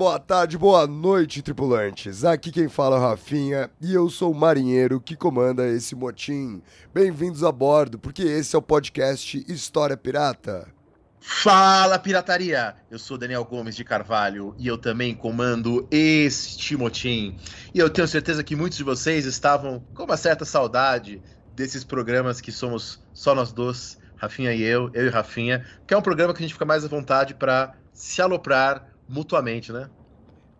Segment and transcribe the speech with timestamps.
[0.00, 2.24] boa tarde, boa noite, tripulantes.
[2.24, 6.62] Aqui quem fala é o Rafinha e eu sou o marinheiro que comanda esse motim.
[6.94, 10.66] Bem-vindos a bordo, porque esse é o podcast História Pirata.
[11.20, 12.76] Fala pirataria!
[12.90, 17.36] Eu sou Daniel Gomes de Carvalho e eu também comando este motim.
[17.74, 21.22] E eu tenho certeza que muitos de vocês estavam com uma certa saudade
[21.54, 25.96] desses programas que somos só nós dois, Rafinha e eu, eu e Rafinha, que é
[25.96, 29.90] um programa que a gente fica mais à vontade para se aloprar mutuamente, né?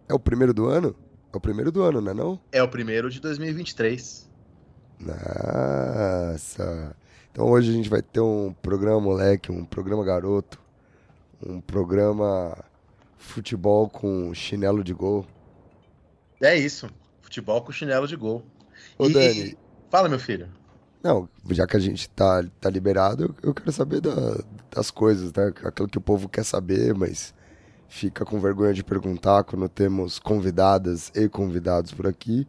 [0.08, 0.94] É o primeiro do ano?
[1.32, 2.40] É o primeiro do ano, não é não?
[2.52, 4.30] É o primeiro de 2023.
[4.98, 6.96] Nossa.
[7.30, 10.60] Então hoje a gente vai ter um programa moleque, um programa garoto,
[11.44, 12.56] um programa
[13.18, 15.26] futebol com chinelo de gol.
[16.42, 16.88] É isso.
[17.20, 18.44] Futebol com chinelo de gol.
[18.98, 19.58] Ô, E- Dani.
[19.90, 20.48] Fala, meu filho.
[21.02, 25.32] Não, já que a gente tá, tá liberado, eu, eu quero saber da- das coisas,
[25.32, 25.52] né?
[25.64, 27.34] Aquilo que o povo quer saber, mas
[27.90, 32.48] fica com vergonha de perguntar quando temos convidadas e convidados por aqui.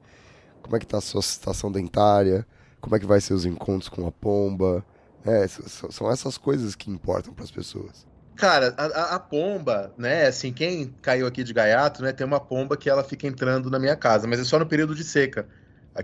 [0.61, 2.47] Como é que tá a sua situação dentária?
[2.81, 4.85] Como é que vai ser os encontros com a pomba?
[5.25, 8.07] É, são essas coisas que importam para as pessoas.
[8.35, 10.25] Cara, a, a- pomba, né?
[10.27, 12.11] Assim, quem caiu aqui de gaiato, né?
[12.11, 14.95] Tem uma pomba que ela fica entrando na minha casa, mas é só no período
[14.95, 15.47] de seca.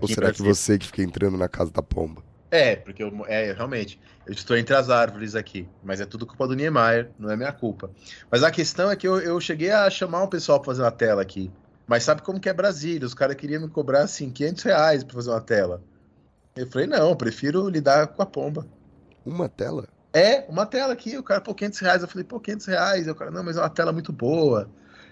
[0.00, 2.20] Ou será que você que fica entrando na casa da pomba?
[2.50, 6.48] É, porque eu, é, realmente, eu estou entre as árvores aqui, mas é tudo culpa
[6.48, 7.90] do Niemeyer, não é minha culpa.
[8.30, 10.90] Mas a questão é que eu, eu cheguei a chamar um pessoal para fazer uma
[10.90, 11.52] tela aqui,
[11.86, 13.06] mas sabe como que é Brasília?
[13.06, 15.82] Os caras queriam me cobrar, assim, 500 reais para fazer uma tela.
[16.54, 18.66] Eu falei, não, eu prefiro lidar com a pomba.
[19.24, 19.88] Uma tela?
[20.12, 22.02] É, uma tela aqui, o cara, pô, 500 reais.
[22.02, 23.08] Eu falei, pô, 500 reais.
[23.08, 24.70] O cara, não, mas é uma tela muito boa.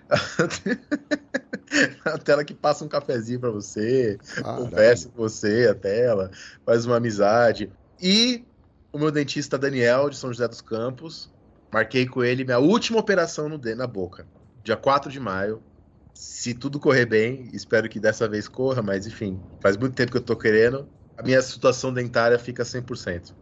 [2.05, 6.31] a tela que passa um cafezinho pra você, conversa com você, a tela,
[6.65, 7.72] faz uma amizade.
[8.00, 8.45] E
[8.93, 11.31] o meu dentista Daniel, de São José dos Campos,
[11.72, 14.27] marquei com ele minha última operação no, na boca,
[14.62, 15.62] dia 4 de maio.
[16.15, 20.19] Se tudo correr bem, espero que dessa vez corra, mas enfim, faz muito tempo que
[20.19, 20.89] eu tô querendo.
[21.16, 23.34] A minha situação dentária fica 100%.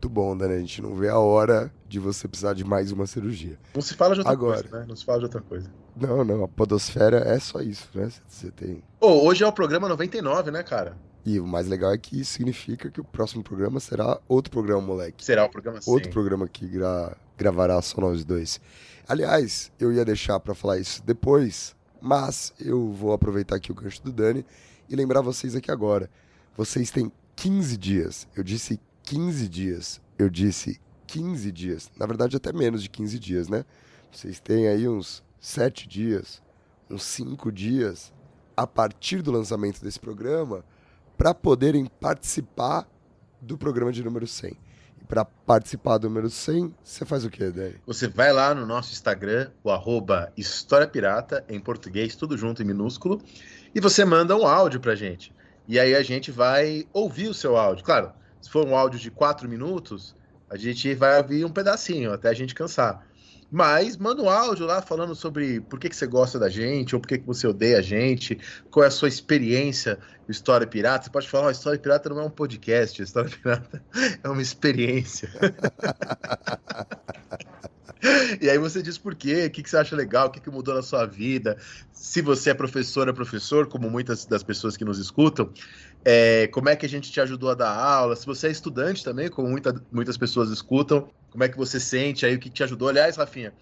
[0.00, 0.54] Muito bom, Dani.
[0.54, 3.58] A gente não vê a hora de você precisar de mais uma cirurgia.
[3.74, 4.62] Não se fala de outra Agora.
[4.62, 4.86] coisa, né?
[4.88, 5.68] Não se fala de outra coisa.
[5.96, 8.08] Não, não, a podosfera é só isso, né?
[8.28, 8.80] Você tem.
[9.00, 10.96] Ô, hoje é o programa 99, né, cara?
[11.26, 14.80] E o mais legal é que isso significa que o próximo programa será outro programa,
[14.80, 15.24] moleque.
[15.24, 15.92] Será o programa 100.
[15.92, 18.60] Outro programa que gra- gravará só nós dois.
[19.08, 24.00] Aliás, eu ia deixar pra falar isso depois, mas eu vou aproveitar aqui o gancho
[24.04, 24.46] do Dani
[24.88, 26.08] e lembrar vocês aqui agora.
[26.56, 28.28] Vocês têm 15 dias.
[28.36, 30.02] Eu disse 15 dias.
[30.18, 31.90] Eu disse 15 dias.
[31.98, 33.64] Na verdade, até menos de 15 dias, né?
[34.12, 36.42] Vocês têm aí uns 7 dias,
[36.90, 38.12] uns 5 dias
[38.54, 40.62] a partir do lançamento desse programa
[41.16, 42.86] para poderem participar
[43.40, 44.54] do programa de número 100.
[45.00, 47.76] E para participar do número 100, você faz o quê, Dani?
[47.86, 52.66] Você vai lá no nosso Instagram, o arroba História Pirata, em português, tudo junto em
[52.66, 53.22] minúsculo,
[53.74, 55.32] e você manda um áudio pra gente.
[55.66, 57.82] E aí a gente vai ouvir o seu áudio.
[57.82, 60.14] Claro, se for um áudio de quatro minutos,
[60.48, 63.06] a gente vai ouvir um pedacinho, até a gente cansar.
[63.50, 67.00] Mas manda um áudio lá falando sobre por que, que você gosta da gente, ou
[67.00, 68.38] por que, que você odeia a gente,
[68.70, 71.04] qual é a sua experiência com História Pirata.
[71.04, 73.82] Você pode falar, "Ó, História Pirata não é um podcast, História Pirata
[74.22, 75.30] é uma experiência.
[78.40, 80.50] E aí você diz por quê, o que, que você acha legal, o que, que
[80.50, 81.56] mudou na sua vida.
[81.92, 85.52] Se você é professora, professor, como muitas das pessoas que nos escutam,
[86.04, 88.16] é, como é que a gente te ajudou a dar aula.
[88.16, 92.24] Se você é estudante também, como muita- muitas pessoas escutam, como é que você sente
[92.26, 92.88] aí, o que, te ajudou.
[92.88, 93.54] Aliás, Rafinha,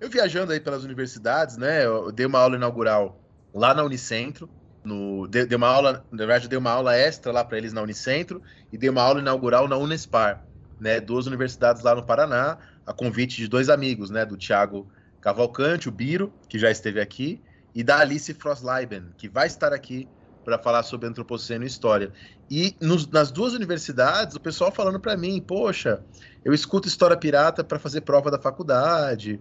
[0.00, 3.22] eu viajando aí pelas universidades, né, eu dei uma aula inaugural
[3.54, 4.52] lá na Unicentro,
[4.84, 7.82] no, dei, dei uma aula, na verdade, dei uma aula extra lá para eles na
[7.82, 10.44] Unicentro e dei uma aula inaugural na Unespar,
[10.78, 14.88] né, duas universidades lá no Paraná, a convite de dois amigos, né, do Thiago
[15.20, 17.44] Cavalcante, o Biro, que já esteve aqui,
[17.74, 20.12] e da Alice Frostleiben, que vai estar aqui
[20.44, 22.12] para falar sobre antropoceno e história.
[22.50, 26.02] E nos- nas duas universidades, o pessoal falando para mim, poxa,
[26.44, 29.40] eu escuto história pirata para fazer prova da faculdade.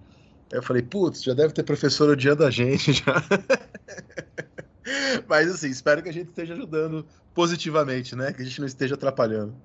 [0.51, 3.23] Aí eu falei, putz, já deve ter professor odiando a gente já.
[5.27, 8.33] Mas assim, espero que a gente esteja ajudando positivamente, né?
[8.33, 9.55] Que a gente não esteja atrapalhando.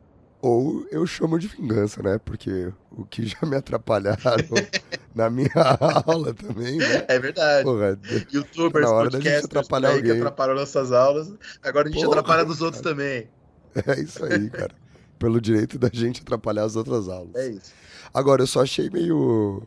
[0.40, 2.18] Ou eu chamo de vingança, né?
[2.18, 4.18] Porque o que já me atrapalharam
[5.16, 5.50] na minha
[6.06, 7.06] aula também, né?
[7.08, 7.64] É verdade.
[7.64, 7.98] Porra,
[8.30, 11.32] Youtubers, na hora podcasters atrapalhar aí que atrapalham nossas aulas.
[11.62, 13.26] Agora a gente Porra, atrapalha dos outros também.
[13.74, 14.74] é isso aí, cara.
[15.18, 17.34] Pelo direito da gente atrapalhar as outras aulas.
[17.34, 17.72] É isso.
[18.12, 19.62] Agora, eu só achei meio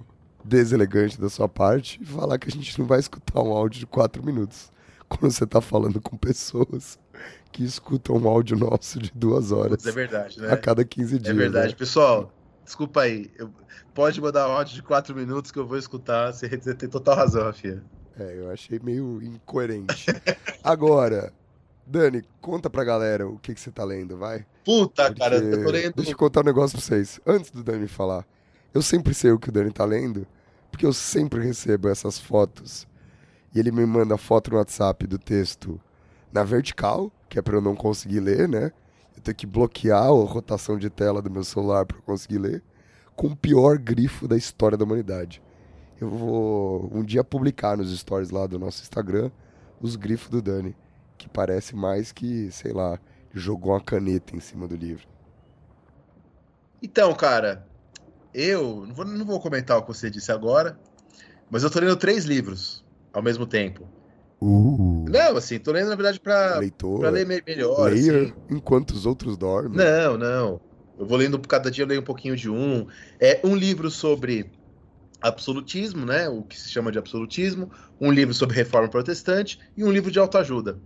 [0.45, 4.23] deselegante da sua parte falar que a gente não vai escutar um áudio de quatro
[4.23, 4.71] minutos
[5.09, 6.99] quando você tá falando com pessoas
[7.51, 10.51] que escutam um áudio nosso de duas horas é verdade, né?
[10.51, 11.35] a cada 15 dias.
[11.35, 11.69] É verdade.
[11.69, 11.75] né?
[11.75, 12.31] Pessoal,
[12.69, 13.31] desculpa aí.
[13.37, 13.49] Eu-
[13.95, 16.31] Pode mandar um áudio de quatro minutos que eu vou escutar.
[16.31, 17.83] Você tem total razão, Rafinha.
[18.17, 20.05] É, eu achei meio incoerente.
[20.63, 21.33] Agora,
[21.85, 24.45] Dani, conta pra galera o que, que você tá lendo, vai.
[24.63, 25.93] Puta, Porque- cara, eu tô lendo.
[25.95, 27.19] Deixa eu contar um negócio pra vocês.
[27.25, 28.25] Antes do Dani falar,
[28.73, 30.25] eu sempre sei o que o Dani tá lendo,
[30.71, 32.87] porque eu sempre recebo essas fotos.
[33.53, 35.81] E ele me manda foto no WhatsApp do texto
[36.31, 38.71] na vertical, que é pra eu não conseguir ler, né?
[39.19, 42.63] Eu tenho que bloquear a rotação de tela do meu celular pra eu conseguir ler,
[43.17, 45.43] com o pior grifo da história da humanidade.
[45.99, 49.29] Eu vou um dia publicar nos stories lá do nosso Instagram
[49.81, 50.73] os grifos do Dani,
[51.17, 52.97] que parece mais que, sei lá,
[53.33, 55.05] jogou uma caneta em cima do livro.
[56.81, 57.67] Então, cara,
[58.33, 60.79] eu não vou, não vou comentar o que você disse agora,
[61.51, 63.85] mas eu tô lendo três livros ao mesmo tempo.
[64.41, 67.91] Uh, Não, assim, tô lendo, na verdade, pra, leitor, pra ler me- melhor.
[67.91, 68.33] layer, assim.
[68.49, 69.77] enquanto os outros dormem.
[69.77, 70.61] Não, não.
[70.97, 72.85] Eu vou lendo, cada dia eu leio um pouquinho de um.
[73.19, 74.51] É um livro sobre
[75.21, 76.29] absolutismo, né?
[76.29, 77.71] O que se chama de absolutismo.
[77.99, 80.81] Um livro sobre reforma protestante e um livro de autoajuda.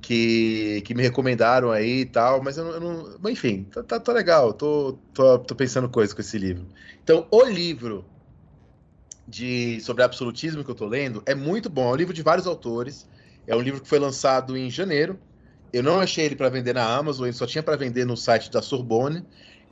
[0.00, 2.72] Que, que me recomendaram aí e tal, mas eu não.
[2.72, 4.54] eu não- mas enfim, tá, tá, tá legal.
[4.54, 6.68] Tô, tô, tô pensando coisas com esse livro.
[7.02, 8.10] Então, o livro
[9.26, 11.90] de sobre absolutismo que eu tô lendo é muito bom.
[11.90, 13.08] É um livro de vários autores.
[13.50, 15.18] É um livro que foi lançado em janeiro.
[15.72, 18.48] Eu não achei ele para vender na Amazon, ele só tinha para vender no site
[18.48, 19.26] da Sorbonne.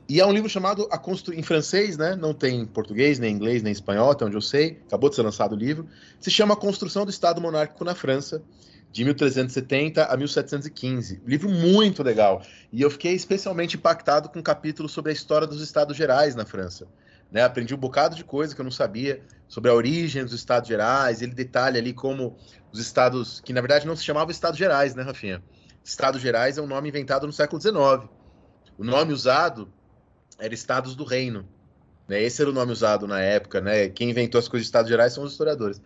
[0.09, 1.33] E é um livro chamado A Constru...
[1.33, 2.13] em francês, né?
[2.13, 4.81] Não tem em português, nem inglês, nem espanhol, até onde eu sei.
[4.85, 5.87] Acabou de ser lançado o livro.
[6.19, 8.43] Se chama A Construção do Estado Monárquico na França,
[8.91, 11.21] de 1370 a 1715.
[11.25, 12.41] Livro muito legal.
[12.73, 16.45] E eu fiquei especialmente impactado com um capítulo sobre a história dos Estados Gerais na
[16.45, 16.85] França.
[17.31, 17.43] Né?
[17.43, 21.21] Aprendi um bocado de coisa que eu não sabia sobre a origem dos Estados Gerais.
[21.21, 22.37] Ele detalha ali como
[22.71, 25.43] os estados, que na verdade não se chamavam Estados Gerais, né, Rafinha?
[25.83, 28.09] Estados Gerais é um nome inventado no século XIX.
[28.77, 29.71] O nome usado
[30.37, 31.47] era Estados do Reino.
[32.07, 32.21] Né?
[32.21, 33.61] Esse era o nome usado na época.
[33.61, 33.89] Né?
[33.89, 35.81] Quem inventou as coisas de Estados Gerais são os historiadores.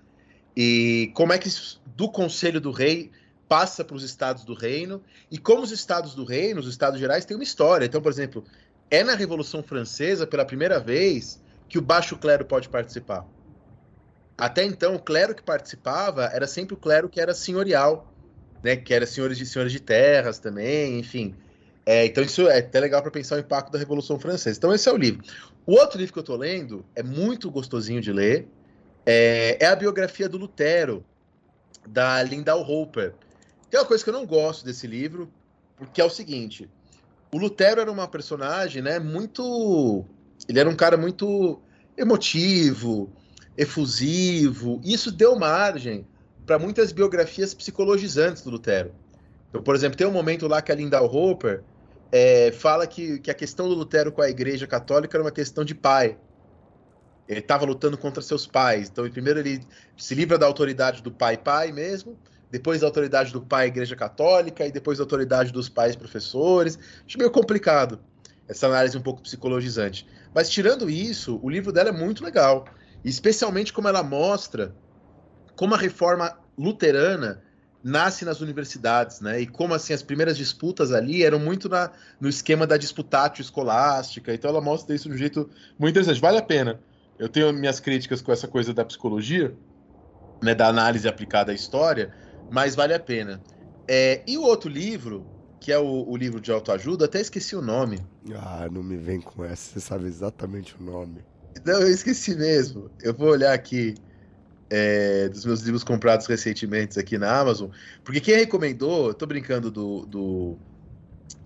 [0.55, 1.49] E como é que
[1.95, 3.11] do Conselho do Rei
[3.47, 7.25] passa para os Estados do Reino e como os Estados do Reino, os Estados Gerais,
[7.25, 7.85] têm uma história.
[7.85, 8.43] Então, por exemplo,
[8.93, 13.25] é na Revolução Francesa, pela primeira vez, que o baixo clero pode participar.
[14.37, 18.13] Até então, o clero que participava era sempre o clero que era senhorial,
[18.61, 18.75] né?
[18.75, 21.33] Que era senhores de senhores de terras também, enfim.
[21.83, 24.59] É, então isso é até legal para pensar o impacto da Revolução Francesa.
[24.59, 25.23] Então esse é o livro.
[25.65, 28.47] O outro livro que eu estou lendo é muito gostosinho de ler.
[29.07, 31.03] É, é a biografia do Lutero,
[31.87, 33.15] da Lindau Hopper.
[33.71, 35.33] Tem uma coisa que eu não gosto desse livro,
[35.75, 36.69] porque é o seguinte:
[37.33, 38.99] o Lutero era uma personagem, né?
[38.99, 40.05] Muito,
[40.47, 41.59] ele era um cara muito
[41.97, 43.11] emotivo,
[43.57, 44.79] efusivo.
[44.83, 46.07] Isso deu margem
[46.45, 48.93] para muitas biografias psicologizantes do Lutero.
[49.49, 51.63] Então, por exemplo, tem um momento lá que a Lindau Hopper
[52.11, 55.65] é, fala que, que a questão do Lutero com a Igreja Católica era uma questão
[55.65, 56.17] de pai.
[57.27, 58.89] Ele estava lutando contra seus pais.
[58.89, 59.59] Então, primeiro ele
[59.97, 62.15] se livra da autoridade do pai-pai mesmo,
[62.53, 66.77] depois da autoridade do pai Igreja Católica e depois da autoridade dos pais professores.
[67.03, 67.99] Acho meio complicado
[68.47, 70.07] essa análise um pouco psicologizante.
[70.35, 72.65] Mas tirando isso, o livro dela é muito legal,
[73.03, 74.75] especialmente como ela mostra
[75.55, 77.41] como a reforma luterana
[77.83, 79.41] nasce nas universidades, né?
[79.41, 81.89] E como assim as primeiras disputas ali eram muito na,
[82.21, 84.31] no esquema da disputatio escolástica.
[84.31, 86.21] Então ela mostra isso de um jeito muito interessante.
[86.21, 86.79] Vale a pena.
[87.17, 89.55] Eu tenho minhas críticas com essa coisa da psicologia,
[90.43, 92.13] né, da análise aplicada à história,
[92.53, 93.41] mas vale a pena.
[93.87, 95.25] É, e o outro livro,
[95.59, 98.05] que é o, o livro de autoajuda, até esqueci o nome.
[98.35, 101.25] Ah, não me vem com essa, você sabe exatamente o nome.
[101.65, 102.91] Não, eu esqueci mesmo.
[103.01, 103.95] Eu vou olhar aqui
[104.69, 107.71] é, dos meus livros comprados recentemente aqui na Amazon,
[108.03, 110.57] porque quem recomendou, eu tô brincando do, do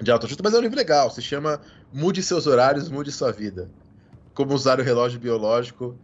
[0.01, 1.61] de autoajuda, mas é um livro legal, se chama
[1.93, 3.69] Mude Seus Horários, Mude Sua Vida.
[4.33, 5.97] Como usar o relógio biológico.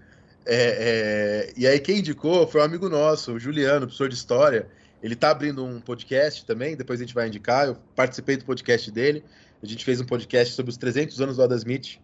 [0.46, 4.70] É, é, e aí quem indicou foi um amigo nosso, o Juliano, professor de História.
[5.04, 7.68] Ele tá abrindo um podcast também, depois a gente vai indicar.
[7.68, 9.24] Eu participei do podcast dele.
[9.62, 12.00] A gente fez um podcast sobre os 300 anos do Adam Smith.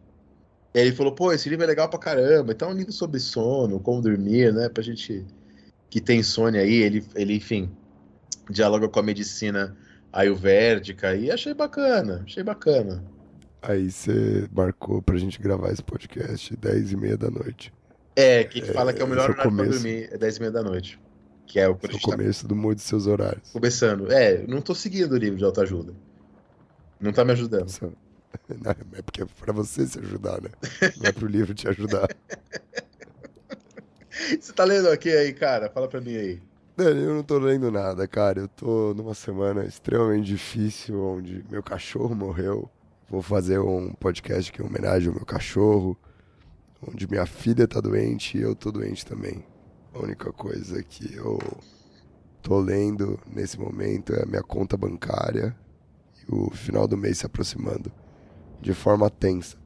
[0.74, 2.51] E aí ele falou, pô, esse livro é legal pra caramba.
[2.51, 4.68] Então é um livro sobre sono, como dormir, né?
[4.68, 5.25] Pra gente
[5.89, 6.74] que tem insônia aí.
[6.74, 7.72] Ele, ele enfim,
[8.50, 9.75] dialoga com a medicina
[10.12, 13.03] Ayurvédica, e achei bacana, achei bacana.
[13.62, 17.72] Aí você marcou pra gente gravar esse podcast 10 e meia da noite.
[18.15, 20.38] É, que, que fala que é o esse melhor é horário pra dormir, é 10
[20.38, 21.00] e meia da noite.
[21.50, 23.50] Que é o que é o tá começo do mude seus horários.
[23.51, 24.12] começando.
[24.12, 25.94] É, não tô seguindo o livro de autoajuda.
[27.01, 27.68] Não tá me ajudando.
[28.48, 30.50] Não, é porque é pra você se ajudar, né?
[30.98, 32.08] Não é pro livro te ajudar.
[34.39, 35.70] Você tá lendo aqui aí, cara?
[35.72, 36.39] Fala pra mim aí.
[36.77, 38.41] Dani, eu não tô lendo nada, cara.
[38.41, 42.70] Eu tô numa semana extremamente difícil, onde meu cachorro morreu.
[43.10, 45.98] Vou fazer um podcast que é em homenagem ao meu cachorro.
[46.88, 49.44] Onde minha filha tá doente e eu tô doente também.
[49.93, 51.39] A única coisa que eu
[52.41, 55.55] tô lendo nesse momento é a minha conta bancária
[56.17, 57.91] e o final do mês se aproximando
[58.62, 59.58] de forma tensa.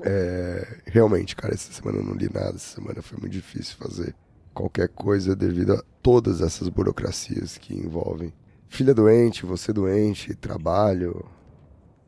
[0.00, 2.56] É, realmente, cara, essa semana eu não li nada.
[2.56, 4.14] Essa semana foi muito difícil fazer
[4.52, 8.32] qualquer coisa devido a todas essas burocracias que envolvem
[8.72, 11.24] filha doente, você doente, trabalho,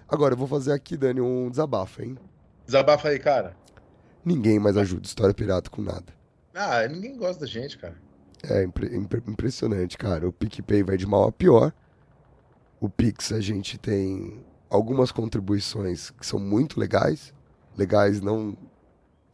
[0.10, 2.18] Agora, eu vou fazer aqui, Dani, um desabafo, hein?
[2.66, 3.56] Desabafa aí, cara.
[4.26, 6.06] Ninguém mais ajuda História Pirata com nada.
[6.56, 7.96] Ah, ninguém gosta da gente, cara.
[8.44, 10.28] É impre- impre- impressionante, cara.
[10.28, 11.72] O PicPay vai de mal a pior.
[12.80, 17.34] O Pix a gente tem algumas contribuições que são muito legais.
[17.78, 18.58] Legais não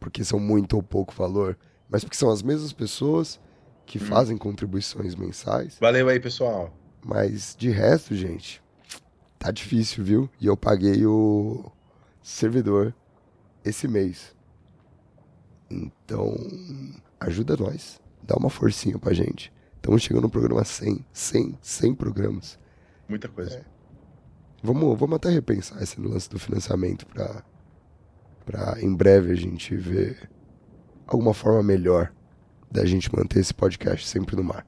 [0.00, 1.56] porque são muito ou pouco valor,
[1.88, 3.40] mas porque são as mesmas pessoas
[3.86, 5.76] que fazem contribuições mensais.
[5.80, 6.72] Valeu aí, pessoal.
[7.04, 8.62] Mas de resto, gente,
[9.38, 10.30] tá difícil, viu?
[10.40, 11.70] E eu paguei o
[12.22, 12.94] servidor
[13.62, 14.34] esse mês.
[15.70, 16.34] Então,
[17.20, 18.00] ajuda nós.
[18.22, 19.52] Dá uma forcinha pra gente.
[19.76, 21.04] Estamos chegando no programa 100.
[21.12, 22.58] 100, 100 programas.
[23.06, 23.66] Muita coisa.
[24.62, 27.44] Vamos, vamos até repensar esse lance do financiamento pra,
[28.46, 30.30] pra em breve a gente ver
[31.06, 32.10] alguma forma melhor
[32.70, 34.66] da gente manter esse podcast sempre no mar.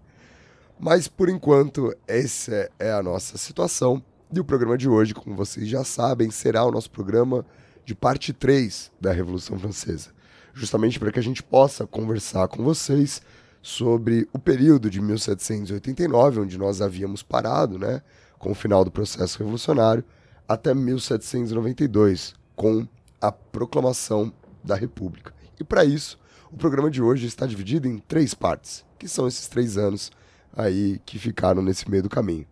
[0.78, 4.02] Mas por enquanto, essa é a nossa situação.
[4.32, 7.46] E o programa de hoje, como vocês já sabem, será o nosso programa
[7.84, 10.10] de parte 3 da Revolução Francesa.
[10.52, 13.22] Justamente para que a gente possa conversar com vocês
[13.62, 18.02] sobre o período de 1789, onde nós havíamos parado, né,
[18.38, 20.04] com o final do processo revolucionário,
[20.48, 22.86] até 1792, com
[23.20, 25.32] a proclamação da República.
[25.58, 26.18] E para isso,
[26.52, 30.10] o programa de hoje está dividido em três partes, que são esses três anos
[30.56, 32.46] aí que ficaram nesse meio do caminho.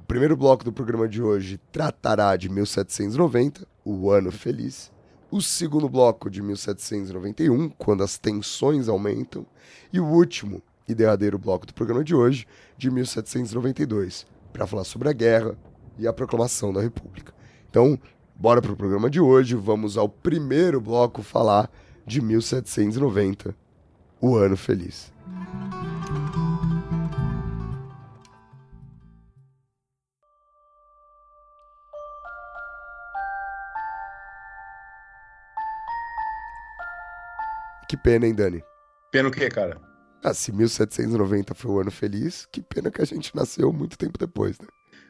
[0.00, 4.92] O primeiro bloco do programa de hoje tratará de 1790, o ano feliz.
[5.30, 9.46] O segundo bloco de 1791, quando as tensões aumentam.
[9.92, 12.46] E o último e derradeiro bloco do programa de hoje,
[12.76, 15.56] de 1792, para falar sobre a guerra
[15.98, 17.32] e a proclamação da República.
[17.70, 17.98] Então,
[18.36, 19.54] bora para o programa de hoje.
[19.54, 21.70] Vamos ao primeiro bloco falar
[22.06, 23.54] de 1790,
[24.20, 25.12] o ano feliz.
[38.02, 38.62] Pena, hein, Dani?
[39.10, 39.80] Pena o quê, cara?
[40.24, 44.18] Ah, se 1790 foi o ano feliz, que pena que a gente nasceu muito tempo
[44.18, 44.66] depois, né?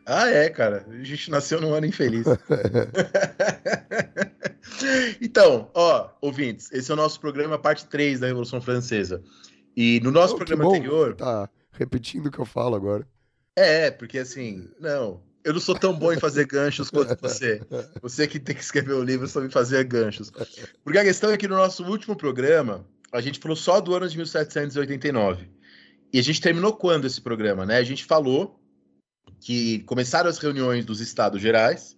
[0.07, 0.87] Ah, é, cara.
[0.89, 2.25] A gente nasceu num ano infeliz.
[5.21, 9.23] Então, ó, ouvintes, esse é o nosso programa, parte 3 da Revolução Francesa.
[9.77, 11.15] E no nosso Oh, programa anterior.
[11.15, 13.07] Tá repetindo o que eu falo agora.
[13.57, 17.61] É, porque assim, não, eu não sou tão bom em fazer ganchos quanto você.
[18.01, 20.31] Você que tem que escrever o livro me fazer ganchos.
[20.85, 24.09] Porque a questão é que no nosso último programa, a gente falou só do ano
[24.09, 25.51] de 1789.
[26.13, 27.79] E a gente terminou quando esse programa, né?
[27.79, 28.61] A gente falou
[29.41, 31.97] que começaram as reuniões dos Estados Gerais,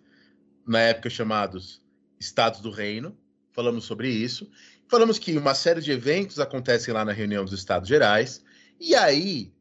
[0.66, 1.82] na época chamados
[2.18, 3.16] Estados do Reino.
[3.52, 4.48] Falamos sobre isso.
[4.88, 8.42] Falamos que uma série de eventos acontecem lá na reunião dos Estados Gerais.
[8.80, 9.52] E aí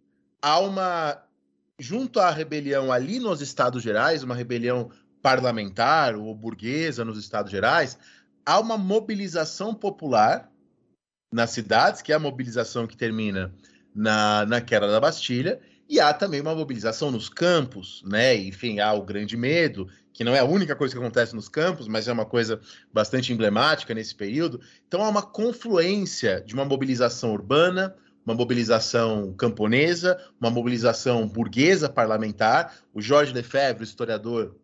[0.41, 1.23] há uma
[1.79, 4.89] junto à rebelião ali nos Estados Gerais, uma rebelião
[5.21, 7.97] parlamentar ou burguesa nos Estados Gerais,
[8.45, 10.51] há uma mobilização popular
[11.31, 13.53] nas cidades, que é a mobilização que termina
[13.95, 18.35] na, na queda da Bastilha, e há também uma mobilização nos campos, né?
[18.35, 21.87] Enfim, há o grande medo, que não é a única coisa que acontece nos campos,
[21.87, 22.61] mas é uma coisa
[22.91, 24.61] bastante emblemática nesse período.
[24.87, 32.75] Então há uma confluência de uma mobilização urbana, uma mobilização camponesa, uma mobilização burguesa parlamentar.
[32.93, 34.55] O Jorge Lefebvre, historiador,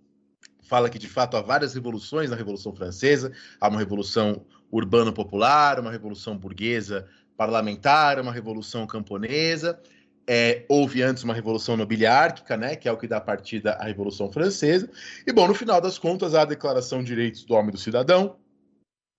[0.63, 3.31] fala que de fato há várias revoluções na Revolução Francesa.
[3.59, 9.79] Há uma revolução urbano-popular, uma revolução burguesa parlamentar, uma revolução camponesa.
[10.27, 14.31] É, houve antes uma revolução nobiliárquica, né, que é o que dá partida à Revolução
[14.31, 14.87] Francesa.
[15.25, 17.79] E, bom, no final das contas, há a Declaração de Direitos do Homem e do
[17.79, 18.35] Cidadão.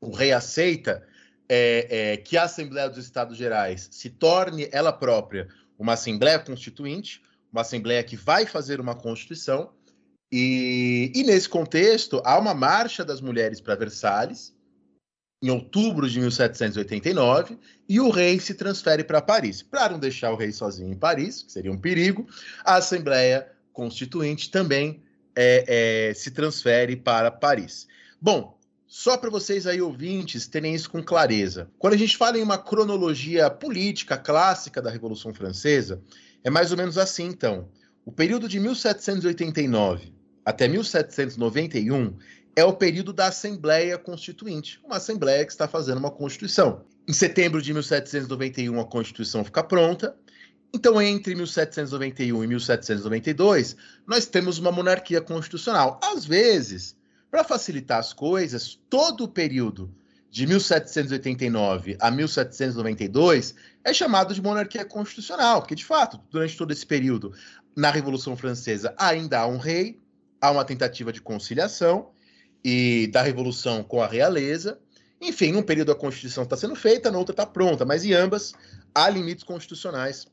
[0.01, 1.03] O rei aceita
[1.53, 7.21] é, é, que a Assembleia dos Estados Gerais se torne ela própria uma Assembleia Constituinte,
[7.53, 9.73] uma Assembleia que vai fazer uma Constituição.
[10.31, 14.55] E, e nesse contexto, há uma marcha das mulheres para Versalhes,
[15.43, 19.61] em outubro de 1789, e o rei se transfere para Paris.
[19.61, 22.29] Para não deixar o rei sozinho em Paris, que seria um perigo,
[22.65, 25.03] a Assembleia Constituinte também
[25.35, 27.89] é, é, se transfere para Paris.
[28.21, 28.60] Bom,
[28.93, 31.71] só para vocês aí, ouvintes, terem isso com clareza.
[31.79, 36.03] Quando a gente fala em uma cronologia política clássica da Revolução Francesa,
[36.43, 37.69] é mais ou menos assim, então.
[38.05, 40.13] O período de 1789
[40.45, 42.17] até 1791
[42.57, 46.85] é o período da Assembleia Constituinte, uma Assembleia que está fazendo uma Constituição.
[47.07, 50.17] Em setembro de 1791, a Constituição fica pronta.
[50.75, 56.01] Então, entre 1791 e 1792, nós temos uma monarquia constitucional.
[56.03, 56.97] Às vezes,
[57.31, 59.95] para facilitar as coisas, todo o período
[60.31, 66.87] de 1789 a 1792 é chamado de monarquia constitucional, porque, de fato, durante todo esse
[66.87, 67.33] período,
[67.77, 69.99] na Revolução Francesa, ainda há um rei,
[70.41, 72.11] há uma tentativa de conciliação
[72.65, 74.79] e da revolução com a realeza.
[75.21, 78.53] Enfim, num período a Constituição está sendo feita, no outro está pronta, mas em ambas
[78.95, 80.27] há limites constitucionais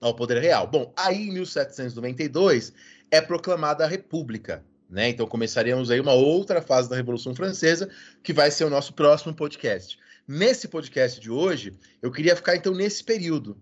[0.00, 0.66] ao poder real.
[0.66, 2.72] Bom, aí em 1792
[3.10, 4.64] é proclamada a República.
[4.88, 5.10] Né?
[5.10, 7.90] Então começaríamos aí uma outra fase da Revolução Francesa,
[8.22, 9.98] que vai ser o nosso próximo podcast.
[10.26, 13.60] Nesse podcast de hoje, eu queria ficar então nesse período,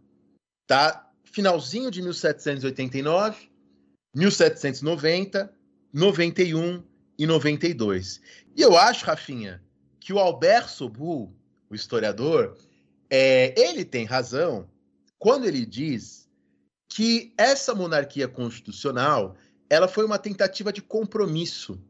[0.66, 1.08] tá?
[1.24, 3.50] Finalzinho de 1789,
[4.14, 5.52] 1790,
[5.92, 6.82] 91
[7.18, 8.20] e 92.
[8.56, 9.62] E eu acho, Rafinha,
[10.00, 11.34] que o Albert Sobu,
[11.68, 12.56] o historiador,
[13.10, 14.68] é, ele tem razão
[15.18, 16.28] quando ele diz
[16.88, 19.36] que essa monarquia constitucional
[19.68, 21.81] ela foi uma tentativa de compromisso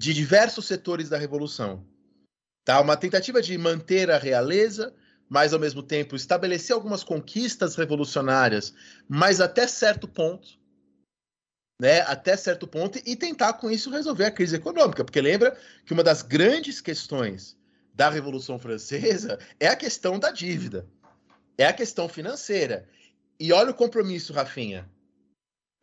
[0.00, 1.84] de diversos setores da revolução.
[2.64, 2.80] Tá?
[2.80, 4.94] Uma tentativa de manter a realeza,
[5.28, 8.72] mas ao mesmo tempo estabelecer algumas conquistas revolucionárias,
[9.08, 10.58] mas até certo ponto,
[11.80, 12.00] né?
[12.02, 16.02] Até certo ponto e tentar com isso resolver a crise econômica, porque lembra que uma
[16.02, 17.56] das grandes questões
[17.94, 20.88] da Revolução Francesa é a questão da dívida,
[21.56, 22.88] é a questão financeira.
[23.38, 24.88] E olha o compromisso, Rafinha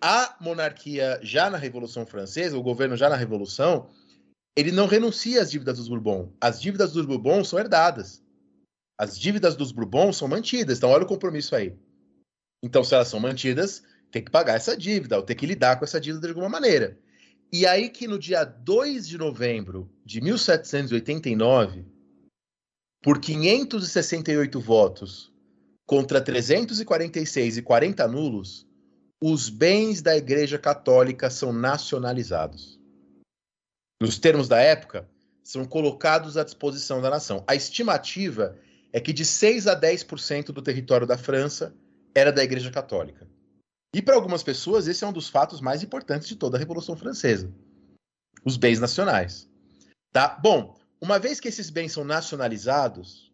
[0.01, 3.89] a monarquia já na Revolução Francesa, o governo já na Revolução,
[4.55, 6.29] ele não renuncia às dívidas dos Bourbons.
[6.39, 8.23] As dívidas dos Bourbons são herdadas.
[8.97, 10.77] As dívidas dos Bourbons são mantidas.
[10.77, 11.77] Então, olha o compromisso aí.
[12.63, 15.83] Então, se elas são mantidas, tem que pagar essa dívida, ou tem que lidar com
[15.83, 16.97] essa dívida de alguma maneira.
[17.51, 21.85] E aí que no dia 2 de novembro de 1789,
[23.03, 25.31] por 568 votos
[25.85, 28.67] contra 346 e 40 nulos,
[29.21, 32.79] os bens da Igreja Católica são nacionalizados.
[34.01, 35.09] Nos termos da época,
[35.43, 37.43] são colocados à disposição da nação.
[37.47, 38.57] A estimativa
[38.91, 41.75] é que de 6 a 10% do território da França
[42.13, 43.27] era da Igreja Católica.
[43.93, 46.97] E para algumas pessoas, esse é um dos fatos mais importantes de toda a Revolução
[46.97, 47.53] Francesa.
[48.43, 49.49] Os bens nacionais.
[50.11, 50.29] Tá?
[50.41, 53.31] Bom, uma vez que esses bens são nacionalizados,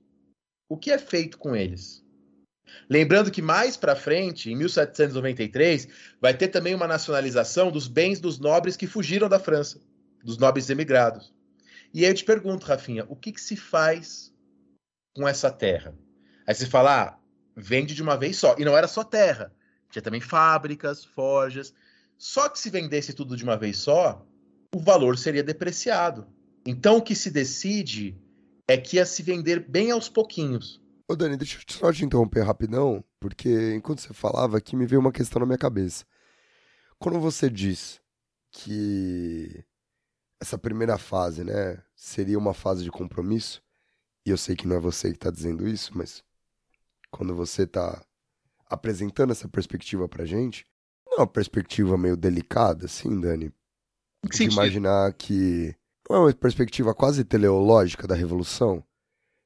[0.69, 2.03] o que é feito com eles?
[2.89, 5.87] Lembrando que mais para frente, em 1793,
[6.19, 9.81] vai ter também uma nacionalização dos bens dos nobres que fugiram da França,
[10.23, 11.33] dos nobres emigrados.
[11.93, 14.33] E aí eu te pergunto, Rafinha, o que, que se faz
[15.15, 15.95] com essa terra?
[16.47, 17.17] Aí você fala, ah,
[17.55, 18.55] vende de uma vez só.
[18.57, 19.53] E não era só terra,
[19.89, 21.73] tinha também fábricas, forjas.
[22.17, 24.25] Só que se vendesse tudo de uma vez só,
[24.73, 26.27] o valor seria depreciado.
[26.65, 28.17] Então o que se decide
[28.67, 30.81] é que ia se vender bem aos pouquinhos.
[31.11, 35.01] Ô Dani, deixa eu só te interromper rapidão, porque enquanto você falava aqui me veio
[35.01, 36.05] uma questão na minha cabeça.
[36.97, 37.99] Quando você diz
[38.49, 39.61] que
[40.39, 43.61] essa primeira fase, né, seria uma fase de compromisso,
[44.25, 46.23] e eu sei que não é você que está dizendo isso, mas
[47.09, 48.01] quando você está
[48.69, 50.65] apresentando essa perspectiva pra gente,
[51.05, 53.51] não é uma perspectiva meio delicada, assim, Dani?
[54.31, 55.75] Que De imaginar que.
[56.09, 58.81] Não é uma perspectiva quase teleológica da revolução?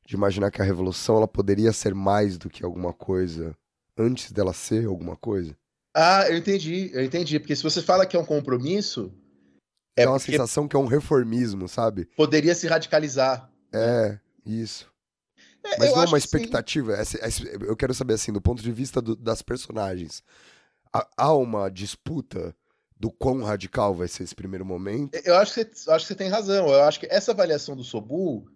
[0.06, 3.56] De imaginar que a revolução ela poderia ser mais do que alguma coisa
[3.98, 5.56] antes dela ser alguma coisa?
[5.96, 7.40] Ah, eu entendi, eu entendi.
[7.40, 9.12] Porque se você fala que é um compromisso,
[9.98, 12.06] É, é uma sensação que é um reformismo, sabe?
[12.16, 13.50] poderia se radicalizar.
[13.74, 14.88] É, isso.
[15.64, 16.94] É, Mas não é uma expectativa.
[16.94, 20.22] essa- essa- eu quero saber, assim, do ponto de vista do- das personagens.
[20.94, 22.56] Há, há uma disputa
[22.98, 25.16] do quão radical vai ser esse primeiro momento?
[25.26, 26.68] Eu acho que você, acho que você tem razão.
[26.68, 28.48] Eu acho que essa avaliação do Sobu,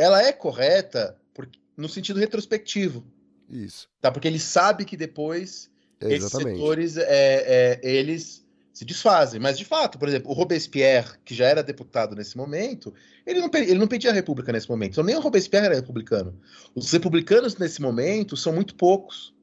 [0.00, 3.04] ela é correta porque- no sentido retrospectivo,
[3.48, 3.88] Isso.
[4.00, 4.10] tá?
[4.10, 6.56] Porque ele sabe que depois esses Exatamente.
[6.56, 9.38] setores, é, é, eles se desfazem.
[9.38, 12.94] Mas, de fato, por exemplo, o Robespierre, que já era deputado nesse momento,
[13.26, 14.92] ele não, ele não pedia a república nesse momento.
[14.92, 16.40] Então, nem o Robespierre era republicano.
[16.74, 19.34] Os republicanos, nesse momento, são muito poucos.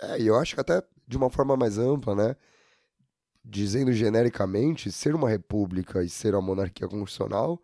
[0.00, 2.36] É, e eu acho que até de uma forma mais ampla, né?
[3.44, 7.62] Dizendo genericamente, ser uma república e ser uma monarquia constitucional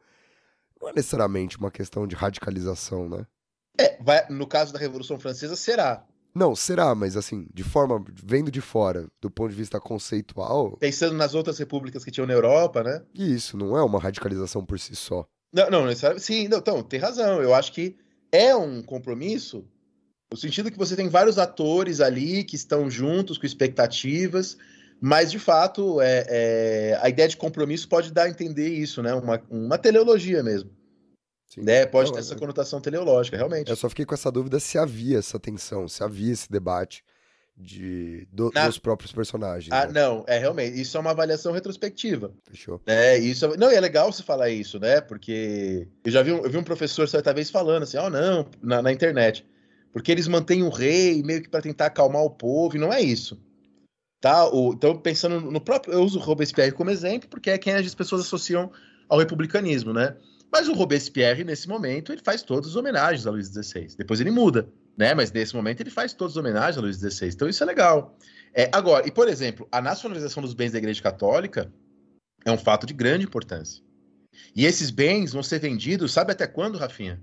[0.83, 3.25] não é necessariamente uma questão de radicalização, né?
[3.79, 6.05] É, vai- no caso da Revolução Francesa, será.
[6.35, 11.15] Não, será, mas assim, de forma, vendo de fora, do ponto de vista conceitual, Pensando
[11.15, 13.03] nas outras repúblicas que tinham na Europa, né?
[13.15, 15.27] isso não é uma radicalização por si só.
[15.53, 16.25] Não, não, necessariamente.
[16.25, 17.43] Sim, não, então, tem razão.
[17.43, 17.97] Eu acho que
[18.33, 19.65] é um compromisso,
[20.33, 24.57] no sentido que você tem vários atores ali que estão juntos, com expectativas,
[25.03, 29.13] mas de fato é, é, a ideia de compromisso pode dar a entender isso, né?
[29.13, 30.71] Uma, uma teleologia mesmo.
[31.49, 31.63] Sim.
[31.63, 31.85] Né?
[31.85, 33.69] Pode Não, ter é- essa conotação teleológica, realmente.
[33.69, 37.05] Eu só fiquei com essa dúvida se havia essa tensão, se havia esse debate
[37.55, 39.71] de, do- Na- dos próprios personagens.
[39.71, 39.93] Ah, né?
[40.01, 40.81] não, é realmente.
[40.81, 42.33] Isso é uma avaliação retrospectiva.
[42.49, 42.81] Fechou.
[42.87, 45.01] É, isso é- não, e é legal você falar isso, né?
[45.03, 48.49] Porque eu já vi um, eu vi um professor certa vez falando assim, ó, não,
[48.63, 49.45] na, na internet.
[49.93, 53.03] Porque eles mantêm o rei meio que para tentar acalmar o povo, e não é
[53.03, 53.39] isso.
[54.23, 54.49] Tá?
[54.49, 55.95] O, então, pensando no próprio.
[55.95, 58.71] Eu uso o Robespierre como exemplo, porque é quem as pessoas associam
[59.09, 60.17] ao republicanismo, né?
[60.51, 63.89] Mas o Robespierre, nesse momento, ele faz todas as homenagens a Luís XVI.
[63.99, 65.13] Depois ele muda, né?
[65.13, 67.31] Mas nesse momento ele faz todas as homenagens a Luís XVI.
[67.31, 68.17] Então isso é legal.
[68.55, 71.73] É, agora, e por exemplo, a nacionalização dos bens da Igreja Católica
[72.45, 73.83] é um fato de grande importância.
[74.55, 77.21] E esses bens vão ser vendidos, sabe até quando, Rafinha?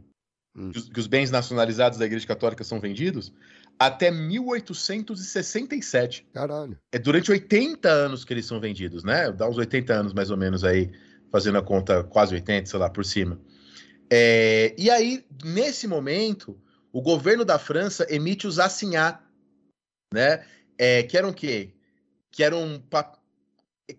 [0.54, 0.72] Hum.
[0.72, 3.32] Que os, que os bens nacionalizados da Igreja Católica são vendidos?
[3.80, 6.28] Até 1867.
[6.34, 6.78] Caralho.
[6.92, 9.32] É durante 80 anos que eles são vendidos, né?
[9.32, 10.92] Dá uns 80 anos mais ou menos aí,
[11.32, 13.40] fazendo a conta quase 80, sei lá, por cima.
[14.12, 16.60] É, e aí, nesse momento,
[16.92, 19.22] o governo da França emite os assignats,
[20.14, 20.46] né?
[20.78, 21.74] É, que eram o quê?
[22.32, 22.84] Que eram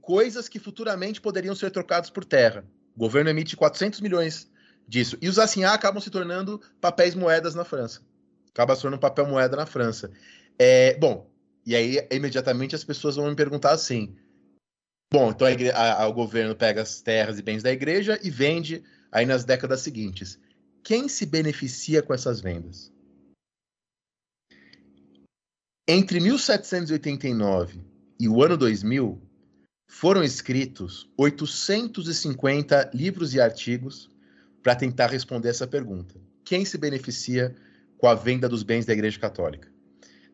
[0.02, 2.66] coisas que futuramente poderiam ser trocadas por terra.
[2.94, 4.50] O governo emite 400 milhões
[4.86, 5.16] disso.
[5.22, 8.02] E os assignats acabam se tornando papéis moedas na França.
[8.50, 10.10] Acaba se tornando papel moeda na França.
[10.58, 11.30] É, bom,
[11.64, 14.16] e aí imediatamente as pessoas vão me perguntar assim:
[15.12, 18.82] bom, então a- a- o governo pega as terras e bens da igreja e vende
[19.10, 20.38] aí nas décadas seguintes.
[20.82, 22.92] Quem se beneficia com essas vendas?
[25.88, 27.80] Entre 1789
[28.18, 29.20] e o ano 2000,
[29.88, 34.08] foram escritos 850 livros e artigos
[34.62, 36.14] para tentar responder essa pergunta.
[36.44, 37.56] Quem se beneficia
[38.00, 39.68] com a venda dos bens da Igreja Católica?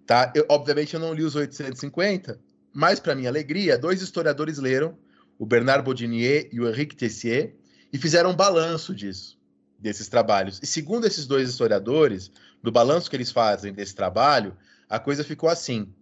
[0.06, 0.32] Tá?
[0.34, 2.40] Eu, obviamente eu não li os 850,
[2.72, 4.96] mas para minha alegria, dois historiadores leram,
[5.38, 7.56] o Bernard Baudinier e o Henrique Tessier,
[7.92, 9.38] e fizeram um balanço disso,
[9.78, 10.60] desses trabalhos.
[10.62, 12.30] E segundo esses dois historiadores,
[12.62, 14.56] do balanço que eles fazem desse trabalho,
[14.88, 15.92] a coisa ficou assim,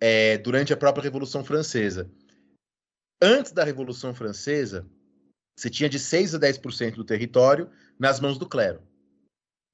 [0.00, 2.10] é, durante a própria Revolução Francesa.
[3.22, 4.86] Antes da Revolução Francesa,
[5.54, 8.82] você tinha de 6 a 10% do território nas mãos do clero.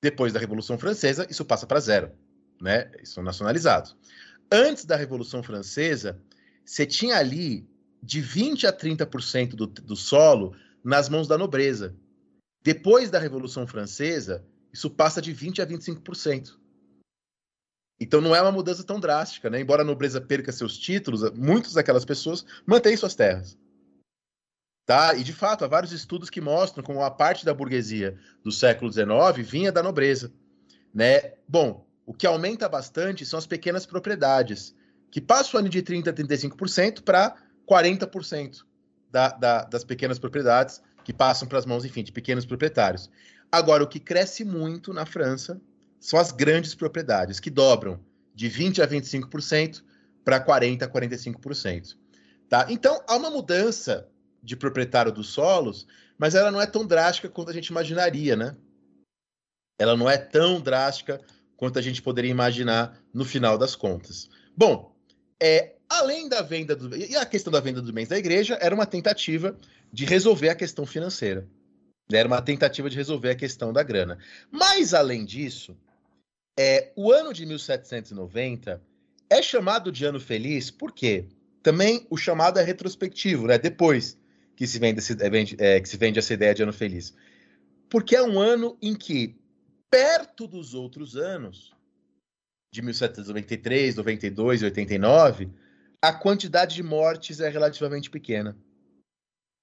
[0.03, 2.13] Depois da Revolução Francesa, isso passa para zero,
[2.61, 2.91] né?
[2.95, 3.97] Eles são nacionalizados.
[4.51, 6.21] Antes da Revolução Francesa,
[6.65, 7.69] você tinha ali
[8.03, 10.55] de 20 a 30% do, do solo
[10.85, 11.97] nas mãos da nobreza.
[12.63, 16.59] Depois da Revolução Francesa, isso passa de 20 a 25%.
[17.99, 19.61] Então não é uma mudança tão drástica, né?
[19.61, 23.59] Embora a nobreza perca seus títulos, muitas daquelas pessoas mantêm suas terras.
[24.87, 25.15] Tá?
[25.15, 28.93] E de fato, há vários estudos que mostram como a parte da burguesia do século
[28.93, 29.07] XIX
[29.39, 30.33] vinha da nobreza.
[30.95, 31.33] Né?
[31.49, 34.77] Bom, o que aumenta bastante são as pequenas propriedades,
[35.11, 37.35] que passam de 30% a 35% para
[37.69, 38.59] 40%
[39.11, 43.11] da, da, das pequenas propriedades, que passam para as mãos, enfim, de pequenos proprietários.
[43.51, 45.61] Agora, o que cresce muito na França
[45.99, 47.99] são as grandes propriedades, que dobram
[48.35, 49.83] de 20% a 25%
[50.25, 51.97] para 40% a 45%.
[52.49, 52.67] Tá?
[52.69, 54.09] Então, há uma mudança
[54.47, 58.57] de proprietário dos solos, mas ela não é tão drástica quanto a gente imaginaria, né?
[59.79, 61.21] Ela não é tão drástica
[61.57, 64.31] quanto a gente poderia imaginar no final das contas.
[64.57, 64.95] Bom,
[65.43, 68.75] é, além da venda do, e a questão da venda dos bens da igreja era
[68.75, 69.57] uma tentativa
[69.93, 71.47] de resolver a questão financeira.
[72.11, 74.17] Era uma tentativa de resolver a questão da grana.
[74.51, 75.77] Mas além disso,
[76.59, 78.81] é, o ano de 1790
[79.29, 81.27] é chamado de ano feliz porque
[81.63, 83.59] também o chamado é retrospectivo, né?
[83.59, 84.17] Depois
[84.57, 87.15] que se vende, é, que se vende essa ideia de ano feliz.
[87.89, 89.37] Porque é um ano em que,
[89.91, 91.75] perto dos outros anos,
[92.73, 95.51] de 1793, 92 e 89,
[96.03, 98.57] a quantidade de mortes é relativamente pequena.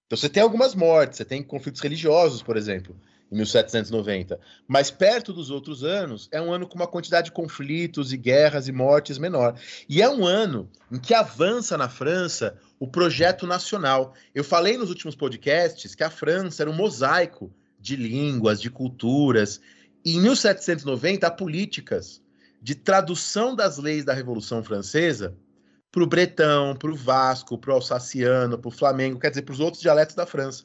[0.06, 2.96] Então você tem algumas mortes, você tem conflitos religiosos, por exemplo,
[3.34, 4.40] em 1790.
[4.68, 8.68] Mas perto dos outros anos, é um ano com uma quantidade de conflitos e guerras
[8.68, 9.60] e mortes menor.
[9.90, 14.14] E é um ano em que avança na França o projeto nacional.
[14.36, 19.60] Eu falei nos últimos podcasts que a França era um mosaico de línguas, de culturas.
[20.06, 22.22] E em 1790 há políticas
[22.62, 25.36] de tradução das leis da Revolução Francesa
[25.92, 29.54] para o bretão, para o vasco, para o alsaciano, para o flamengo, quer dizer, para
[29.54, 30.64] os outros dialetos da França.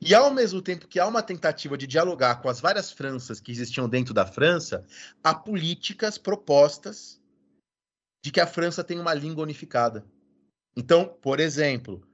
[0.00, 3.50] E ao mesmo tempo que há uma tentativa de dialogar com as várias Franças que
[3.50, 4.84] existiam dentro da França,
[5.22, 7.20] há políticas propostas
[8.24, 10.04] de que a França tem uma língua unificada.
[10.76, 12.06] Então, por exemplo,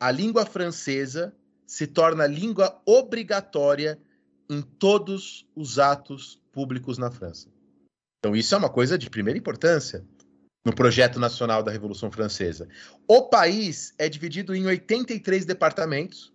[0.00, 1.34] a língua francesa
[1.66, 4.00] se torna língua obrigatória
[4.48, 7.48] em todos os atos públicos na França.
[8.18, 10.04] Então, isso é uma coisa de primeira importância
[10.64, 12.68] no projeto nacional da Revolução Francesa.
[13.06, 16.32] O país é dividido em 83 departamentos,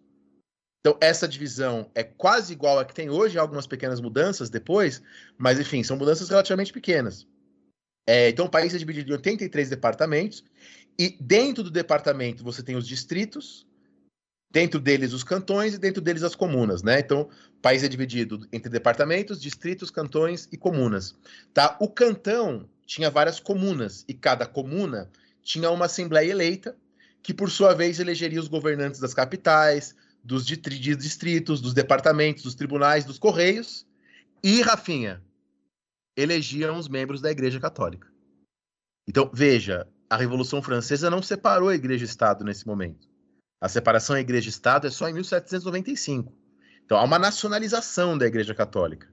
[0.86, 5.02] então, essa divisão é quase igual à que tem hoje, algumas pequenas mudanças depois,
[5.38, 7.26] mas enfim, são mudanças relativamente pequenas.
[8.06, 10.43] É, então, o país é dividido em 83 departamentos,
[11.00, 13.65] e dentro do departamento você tem os distritos,
[14.52, 17.00] dentro deles os cantões e dentro deles as comunas, né?
[17.00, 21.15] Então, o país é dividido entre departamentos, distritos, cantões e comunas.
[21.54, 21.78] Tá?
[21.80, 25.10] O cantão tinha várias comunas, e cada comuna
[25.41, 26.76] tinha uma assembleia eleita,
[27.22, 33.03] que por sua vez elegeria os governantes das capitais, dos distritos, dos departamentos, dos tribunais,
[33.03, 33.86] dos correios
[34.41, 35.21] e, Rafinha,
[36.15, 38.07] elegiam os membros da Igreja Católica.
[39.07, 43.07] Então, veja, a Revolução Francesa não separou a Igreja e Estado nesse momento.
[43.59, 46.33] A separação Igreja Estado é só em 1795.
[46.86, 49.12] Então, há uma nacionalização da Igreja Católica,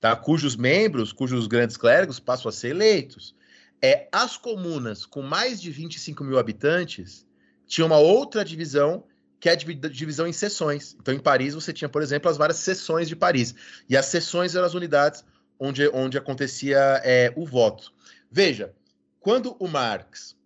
[0.00, 0.14] tá?
[0.14, 3.34] cujos membros, cujos grandes clérigos passam a ser eleitos.
[3.82, 7.26] É, as comunas com mais de 25 mil habitantes
[7.66, 9.04] tinham uma outra divisão
[9.42, 10.96] que é a divisão em seções.
[11.00, 13.52] Então, em Paris, você tinha, por exemplo, as várias seções de Paris.
[13.88, 15.24] E as seções eram as unidades
[15.58, 17.92] onde, onde acontecia é, o voto.
[18.30, 18.72] Veja,
[19.18, 20.36] quando o Marx,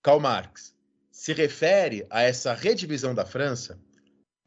[0.00, 0.72] Karl Marx,
[1.10, 3.80] se refere a essa redivisão da França,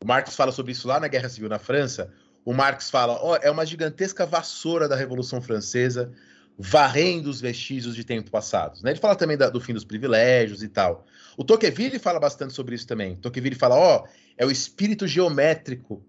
[0.01, 2.09] o Marx fala sobre isso lá na Guerra Civil na França.
[2.45, 6.09] O Marx fala: oh, é uma gigantesca vassoura da Revolução Francesa
[6.57, 8.81] varrendo os vestígios de tempos passados.
[8.83, 8.91] Né?
[8.91, 11.05] Ele fala também da, do fim dos privilégios e tal.
[11.35, 13.15] O Tocqueville fala bastante sobre isso também.
[13.15, 16.05] Tocqueville fala, ó, oh, é o espírito geométrico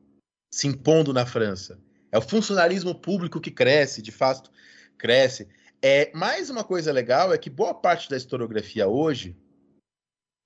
[0.53, 1.79] se impondo na França.
[2.13, 4.51] É o funcionalismo público que cresce, de fato,
[4.99, 5.49] cresce.
[5.83, 9.37] É, mais uma coisa legal é que boa parte da historiografia hoje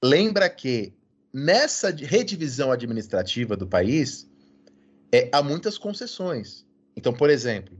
[0.02, 0.94] lembra que
[1.32, 4.28] nessa redivisão administrativa do país
[5.12, 6.66] é, há muitas concessões.
[6.96, 7.76] Então, por exemplo,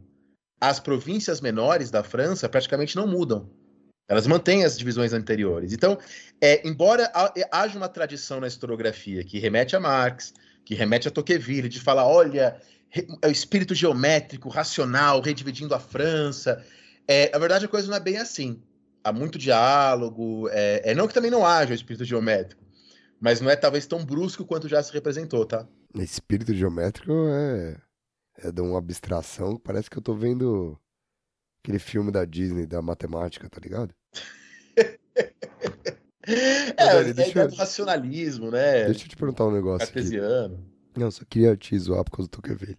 [0.61, 3.49] as províncias menores da França praticamente não mudam.
[4.09, 5.73] Elas mantêm as divisões anteriores.
[5.73, 5.99] Então,
[6.41, 7.13] é, embora
[7.53, 10.33] haja uma tradição na historiografia que remete a Marx,
[10.65, 12.61] que remete a Tocqueville, de falar, olha,
[13.23, 16.65] é o espírito geométrico, racional, redividindo a França.
[17.07, 18.63] É, na verdade, a coisa não é bem assim.
[19.05, 20.49] Há muito diálogo.
[20.51, 22.63] É, é, não que também não haja o espírito geométrico,
[23.21, 25.67] mas não é talvez tão brusco quanto já se representou, tá?
[25.95, 27.77] Espírito geométrico é,
[28.39, 29.57] é de uma abstração.
[29.57, 30.79] Parece que eu tô vendo
[31.63, 33.95] aquele filme da Disney da matemática, tá ligado?
[36.27, 37.49] é, Dani, deixa eu...
[37.49, 38.87] do racionalismo, né?
[38.87, 39.87] Deixa eu te perguntar um negócio.
[39.87, 40.55] Cartesiano.
[40.55, 41.01] Aqui.
[41.01, 42.79] Não, só queria te zoar por causa do Tocqueville.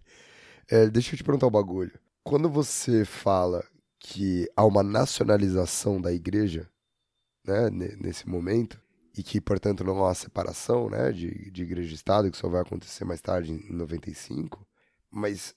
[0.68, 1.92] É, deixa eu te perguntar um bagulho.
[2.22, 3.64] Quando você fala
[3.98, 6.68] que há uma nacionalização da igreja,
[7.46, 8.80] né, nesse momento,
[9.16, 12.48] e que, portanto, não há uma separação né, de, de igreja e Estado, que só
[12.48, 14.66] vai acontecer mais tarde, em 95,
[15.10, 15.54] mas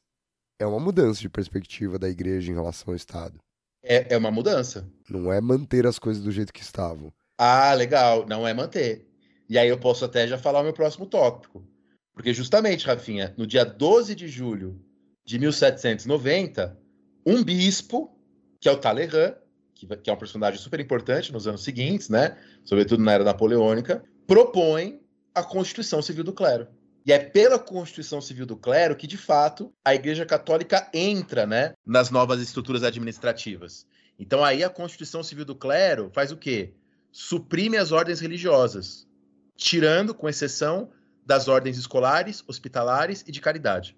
[0.60, 3.38] é uma mudança de perspectiva da igreja em relação ao Estado.
[3.84, 4.90] É, é uma mudança.
[5.10, 7.12] Não é manter as coisas do jeito que estavam.
[7.38, 8.26] Ah, legal.
[8.26, 9.08] Não é manter.
[9.50, 11.68] E aí eu posso até já falar o meu próximo tópico.
[12.14, 14.80] Porque justamente, Rafinha, no dia 12 de julho
[15.26, 16.80] de 1790,
[17.26, 18.16] um bispo,
[18.60, 19.36] que é o Talleyrand,
[19.74, 22.38] que, que é um personagem super importante nos anos seguintes, né?
[22.64, 25.02] Sobretudo na era napoleônica, propõe
[25.34, 26.68] a Constituição Civil do Clero.
[27.06, 31.74] E é pela Constituição Civil do Clero que, de fato, a Igreja Católica entra né,
[31.86, 33.86] nas novas estruturas administrativas.
[34.18, 36.74] Então, aí a Constituição Civil do Clero faz o quê?
[37.12, 39.08] Suprime as ordens religiosas,
[39.56, 40.92] tirando, com exceção,
[41.26, 43.98] das ordens escolares, hospitalares e de caridade.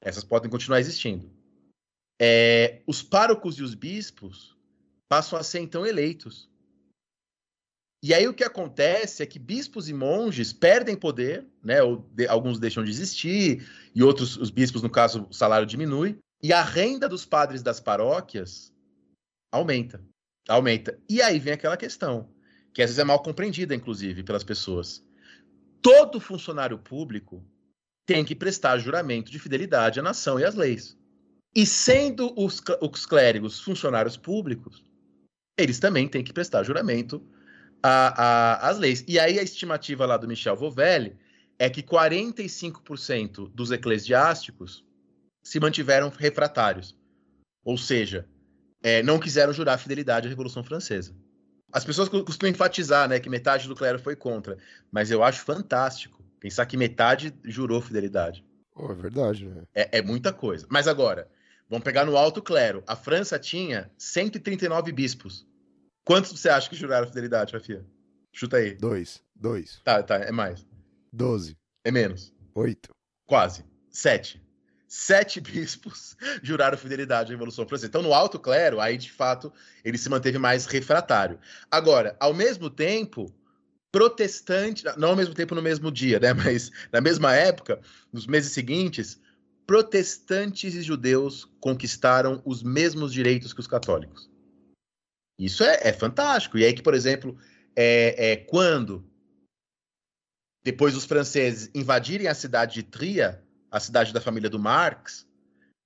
[0.00, 1.30] Essas podem continuar existindo.
[2.20, 4.56] É, os párocos e os bispos
[5.08, 6.50] passam a ser, então, eleitos.
[8.04, 11.76] E aí o que acontece é que bispos e monges perdem poder, né?
[12.12, 16.52] De, alguns deixam de existir, e outros, os bispos, no caso, o salário diminui, e
[16.52, 18.70] a renda dos padres das paróquias
[19.50, 20.04] aumenta.
[20.46, 21.00] Aumenta.
[21.08, 22.28] E aí vem aquela questão,
[22.74, 25.02] que às vezes é mal compreendida, inclusive, pelas pessoas.
[25.80, 27.42] Todo funcionário público
[28.04, 30.94] tem que prestar juramento de fidelidade à nação e às leis.
[31.56, 34.84] E sendo os, os clérigos funcionários públicos,
[35.58, 37.26] eles também têm que prestar juramento
[37.86, 39.04] a, a, as leis.
[39.06, 41.18] E aí a estimativa lá do Michel Vovelli
[41.58, 44.82] é que 45% dos eclesiásticos
[45.42, 46.96] se mantiveram refratários.
[47.62, 48.26] Ou seja,
[48.82, 51.14] é, não quiseram jurar fidelidade à Revolução Francesa.
[51.70, 54.56] As pessoas costumam enfatizar né, que metade do clero foi contra,
[54.90, 58.44] mas eu acho fantástico pensar que metade jurou fidelidade.
[58.74, 59.62] Oh, é verdade, né?
[59.74, 60.66] É, é muita coisa.
[60.70, 61.28] Mas agora,
[61.68, 62.82] vamos pegar no alto clero.
[62.86, 65.46] A França tinha 139 bispos.
[66.04, 67.84] Quantos você acha que juraram fidelidade, Rafia?
[68.32, 68.74] Chuta aí.
[68.74, 69.22] Dois.
[69.34, 69.80] Dois.
[69.84, 70.66] Tá, tá, é mais.
[71.10, 71.56] Doze.
[71.82, 72.34] É menos.
[72.54, 72.90] Oito.
[73.26, 73.64] Quase.
[73.90, 74.42] Sete.
[74.86, 77.86] Sete bispos juraram fidelidade à Revolução Francesa.
[77.86, 81.38] Então, no alto clero, aí de fato ele se manteve mais refratário.
[81.70, 83.34] Agora, ao mesmo tempo,
[83.90, 86.34] protestante, não ao mesmo tempo no mesmo dia, né?
[86.34, 87.80] Mas na mesma época,
[88.12, 89.18] nos meses seguintes,
[89.66, 94.33] protestantes e judeus conquistaram os mesmos direitos que os católicos.
[95.38, 96.58] Isso é, é fantástico.
[96.58, 97.36] E aí que, por exemplo,
[97.76, 99.04] é, é, quando
[100.64, 105.26] depois os franceses invadirem a cidade de Tria, a cidade da família do Marx,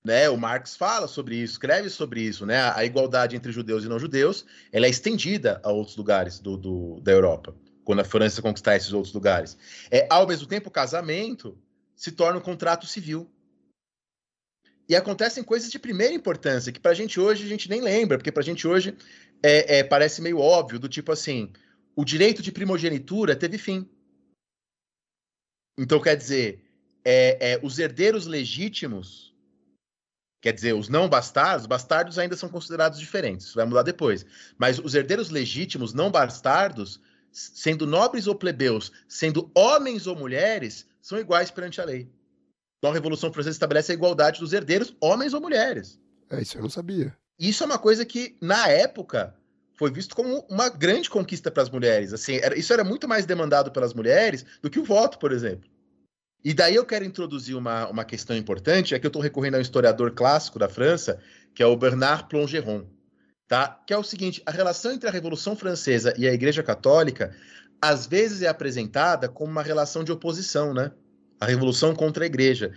[0.04, 0.28] né?
[0.30, 2.70] O Marx fala sobre isso, escreve sobre isso, né?
[2.74, 7.00] A igualdade entre judeus e não judeus, ela é estendida a outros lugares do, do
[7.00, 9.56] da Europa, quando a França conquistar esses outros lugares.
[9.90, 11.58] É, ao mesmo tempo, o casamento
[11.96, 13.28] se torna um contrato civil.
[14.88, 18.16] E acontecem coisas de primeira importância, que para a gente hoje a gente nem lembra,
[18.16, 18.96] porque para a gente hoje
[19.42, 21.52] é, é, parece meio óbvio, do tipo assim,
[21.94, 23.86] o direito de primogenitura teve fim.
[25.78, 26.64] Então, quer dizer,
[27.04, 29.34] é, é, os herdeiros legítimos,
[30.40, 34.24] quer dizer, os não bastardos, bastardos ainda são considerados diferentes, isso vai mudar depois.
[34.56, 36.98] Mas os herdeiros legítimos, não bastardos,
[37.30, 42.10] sendo nobres ou plebeus, sendo homens ou mulheres, são iguais perante a lei.
[42.78, 46.00] Então a Revolução Francesa estabelece a igualdade dos herdeiros, homens ou mulheres.
[46.30, 47.16] É, isso eu não sabia.
[47.38, 49.34] Isso é uma coisa que, na época,
[49.78, 52.12] foi visto como uma grande conquista para as mulheres.
[52.12, 55.68] Assim, era, isso era muito mais demandado pelas mulheres do que o voto, por exemplo.
[56.44, 59.58] E daí eu quero introduzir uma, uma questão importante, é que eu estou recorrendo a
[59.58, 61.20] um historiador clássico da França,
[61.54, 62.86] que é o Bernard Plongeron,
[63.46, 63.68] tá?
[63.86, 67.34] que é o seguinte, a relação entre a Revolução Francesa e a Igreja Católica,
[67.80, 70.92] às vezes é apresentada como uma relação de oposição, né?
[71.40, 72.72] A Revolução contra a Igreja.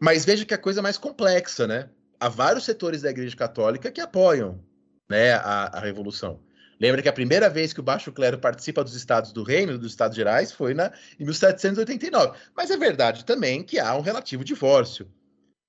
[0.00, 1.88] Mas veja que a coisa é mais complexa, né?
[2.20, 4.62] há vários setores da Igreja Católica que apoiam
[5.08, 6.38] né, a, a Revolução.
[6.78, 9.92] Lembra que a primeira vez que o Baixo Clero participa dos Estados do Reino, dos
[9.92, 12.38] Estados Gerais, foi na, em 1789.
[12.54, 15.10] Mas é verdade também que há um relativo divórcio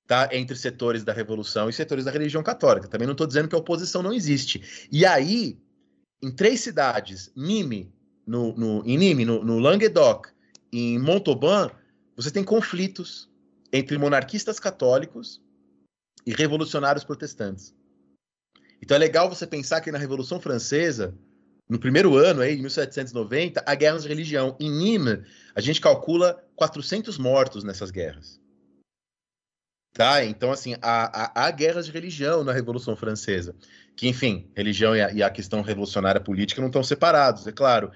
[0.08, 2.88] tá, entre setores da Revolução e setores da religião católica.
[2.88, 4.88] Também não estou dizendo que a oposição não existe.
[4.92, 5.60] E aí,
[6.22, 7.88] em três cidades, Nîmes,
[8.26, 10.28] no, no, em Nîmes, no, no Languedoc,
[10.72, 11.72] em Montauban,
[12.16, 13.30] você tem conflitos
[13.72, 15.42] entre monarquistas católicos
[16.26, 17.74] e revolucionários protestantes.
[18.82, 21.16] Então é legal você pensar que na Revolução Francesa,
[21.70, 24.58] no primeiro ano, aí, em 1790, há guerras de religião.
[24.60, 28.42] Em Nîmes, a gente calcula 400 mortos nessas guerras.
[29.94, 30.24] Tá?
[30.26, 33.56] Então, assim, há, há, há guerras de religião na Revolução Francesa.
[33.96, 37.92] Que, enfim, religião e a, e a questão revolucionária política não estão separados, é claro.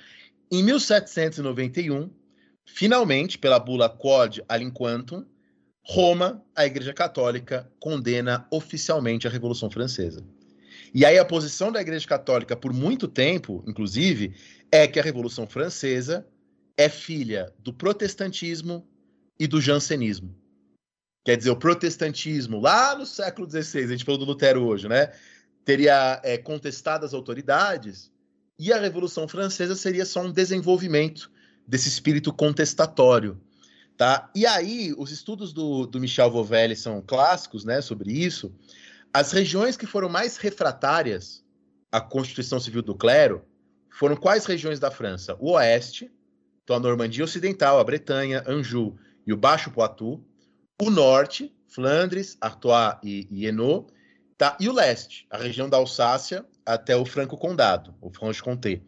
[0.51, 2.09] Em 1791,
[2.65, 5.25] finalmente, pela bula Quod Alinquantum,
[5.83, 10.25] Roma, a Igreja Católica, condena oficialmente a Revolução Francesa.
[10.93, 14.33] E aí a posição da Igreja Católica, por muito tempo, inclusive,
[14.71, 16.25] é que a Revolução Francesa
[16.77, 18.87] é filha do protestantismo
[19.39, 20.35] e do jansenismo.
[21.23, 25.11] Quer dizer, o protestantismo, lá no século XVI, a gente falou do Lutero hoje, né?
[25.63, 28.11] Teria é, contestado as autoridades,
[28.57, 31.29] e a Revolução Francesa seria só um desenvolvimento
[31.67, 33.39] desse espírito contestatório.
[33.97, 34.29] Tá?
[34.35, 38.53] E aí, os estudos do, do Michel Vovelli são clássicos né, sobre isso.
[39.13, 41.43] As regiões que foram mais refratárias
[41.91, 43.45] à Constituição Civil do Clero
[43.89, 45.37] foram quais regiões da França?
[45.39, 46.11] O Oeste,
[46.63, 50.21] então a Normandia Ocidental, a Bretanha, Anjou e o Baixo Poitou.
[50.81, 53.93] O Norte, Flandres, Artois e, e Hainaut.
[54.37, 54.57] Tá?
[54.59, 58.81] E o Leste, a região da Alsácia até o Franco Condado, o Franche-Comté.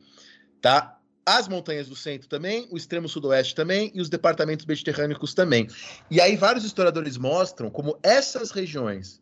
[0.62, 0.97] Tá?
[1.30, 5.68] As montanhas do centro também, o extremo sudoeste também e os departamentos mediterrâneos também.
[6.10, 9.22] E aí vários historiadores mostram como essas regiões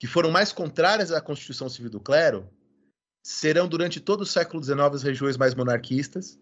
[0.00, 2.48] que foram mais contrárias à Constituição Civil do Clero
[3.22, 6.40] serão durante todo o século XIX as regiões mais monarquistas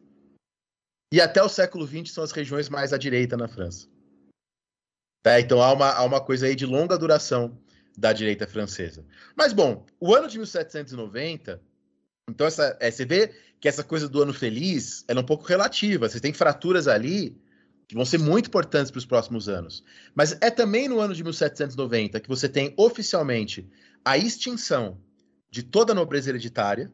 [1.13, 3.89] e até o século XX são as regiões mais à direita na França.
[5.21, 5.41] Tá?
[5.41, 7.61] Então há uma, há uma coisa aí de longa duração
[7.99, 9.05] da direita francesa.
[9.35, 11.61] Mas bom, o ano de 1790,
[12.29, 16.09] então essa, é, você vê que essa coisa do ano feliz é um pouco relativa.
[16.09, 17.41] Você tem fraturas ali
[17.89, 19.85] que vão ser muito importantes para os próximos anos.
[20.15, 23.69] Mas é também no ano de 1790 que você tem oficialmente
[24.05, 25.01] a extinção
[25.51, 26.93] de toda a nobreza hereditária.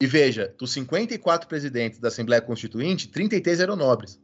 [0.00, 4.20] E veja, dos 54 presidentes da Assembleia Constituinte, 33 eram nobres.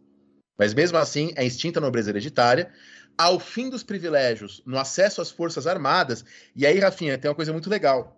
[0.59, 2.72] Mas mesmo assim, é extinta a nobreza hereditária.
[3.16, 6.24] Ao fim dos privilégios no acesso às Forças Armadas,
[6.57, 8.18] e aí, Rafinha, tem uma coisa muito legal.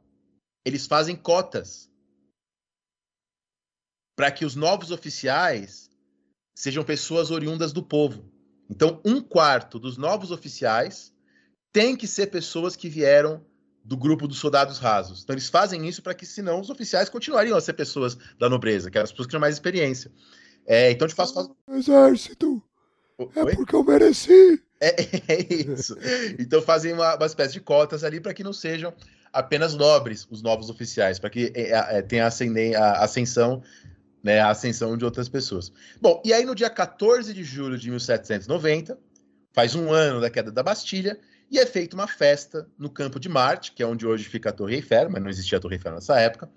[0.64, 1.90] Eles fazem cotas
[4.16, 5.90] para que os novos oficiais
[6.54, 8.30] sejam pessoas oriundas do povo.
[8.68, 11.12] Então, um quarto dos novos oficiais
[11.72, 13.44] tem que ser pessoas que vieram
[13.82, 15.22] do grupo dos soldados rasos.
[15.22, 18.90] Então, eles fazem isso para que, senão, os oficiais continuariam a ser pessoas da nobreza,
[18.90, 20.12] que eram as pessoas que tinham mais experiência.
[20.66, 21.48] É, então, de fato, faz...
[21.68, 22.62] Exército!
[23.18, 23.28] Oi?
[23.34, 24.62] É porque eu mereci!
[24.80, 24.94] É,
[25.32, 25.96] é isso.
[26.38, 28.94] Então, fazem uma, uma espécie de cotas ali para que não sejam
[29.32, 33.62] apenas nobres os novos oficiais, para que é, é, tenha a ascensão
[34.22, 35.72] né, a ascensão de outras pessoas.
[36.00, 38.98] Bom, e aí no dia 14 de julho de 1790,
[39.52, 41.18] faz um ano da queda da Bastilha,
[41.50, 44.52] e é feita uma festa no Campo de Marte, que é onde hoje fica a
[44.52, 46.48] Torre Eiffel, mas não existia a Torre Eiffel nessa época.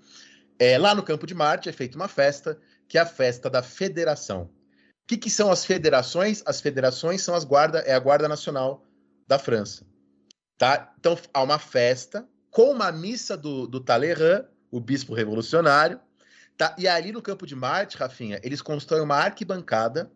[0.56, 2.56] É, lá no Campo de Marte é feita uma festa,
[2.88, 4.42] que é a festa da Federação.
[4.42, 6.42] O que, que são as federações?
[6.46, 8.86] As federações são as guarda, é a Guarda Nacional
[9.26, 9.84] da França.
[10.56, 10.94] Tá?
[10.98, 16.00] Então há uma festa com uma missa do, do Talleyrand, o bispo revolucionário,
[16.56, 20.10] Tá, e ali no Campo de Marte, Rafinha, eles constroem uma arquibancada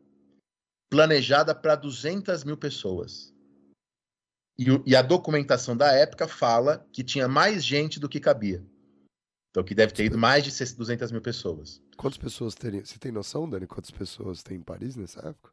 [0.89, 3.35] planejada para 200 mil pessoas.
[4.57, 8.65] E, e, a documentação da época fala que tinha mais gente do que cabia.
[9.51, 11.83] Então, que deve ter ido mais de 200 mil pessoas.
[11.97, 12.85] Quantas pessoas teriam?
[12.85, 15.51] Você tem noção, Dani, quantas pessoas tem em Paris nessa época?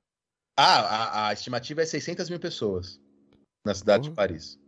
[0.58, 3.00] Ah, a, a estimativa é 600 mil pessoas
[3.66, 4.12] na cidade uhum.
[4.12, 4.60] de Paris.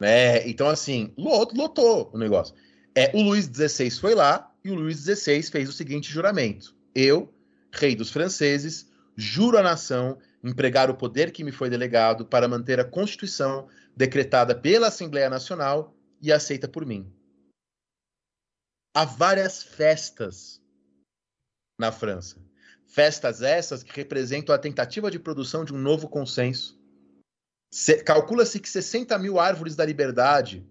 [0.00, 2.54] É, então, assim, lotou, lotou o negócio.
[2.94, 7.32] É, o Luís XVI foi lá, e o Luís XVI fez o seguinte juramento: Eu,
[7.72, 12.78] rei dos franceses, juro à nação empregar o poder que me foi delegado para manter
[12.78, 17.12] a Constituição decretada pela Assembleia Nacional e aceita por mim.
[18.94, 20.60] Há várias festas
[21.78, 22.42] na França.
[22.86, 26.75] Festas essas que representam a tentativa de produção de um novo consenso.
[28.04, 30.66] Calcula-se que 60 mil árvores da liberdade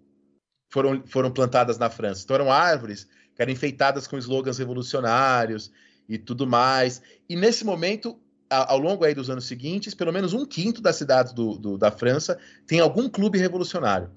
[0.71, 2.23] foram, foram plantadas na França.
[2.23, 5.71] Então eram árvores que eram enfeitadas com slogans revolucionários
[6.07, 7.01] e tudo mais.
[7.29, 11.33] E nesse momento, ao longo aí dos anos seguintes, pelo menos um quinto das cidades
[11.33, 14.11] do, do, da França tem algum clube revolucionário.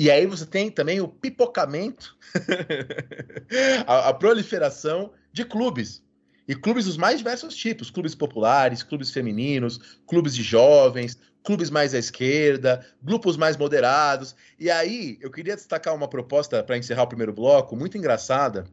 [0.00, 2.16] E aí você tem também o pipocamento,
[3.86, 6.02] a, a, proliferação de clubes.
[6.48, 11.94] E clubes dos mais diversos tipos: clubes populares, clubes femininos, clubes de jovens, clubes mais
[11.94, 14.34] à esquerda, grupos mais moderados.
[14.58, 18.64] E aí, eu queria destacar uma proposta para encerrar o primeiro bloco, muito engraçada,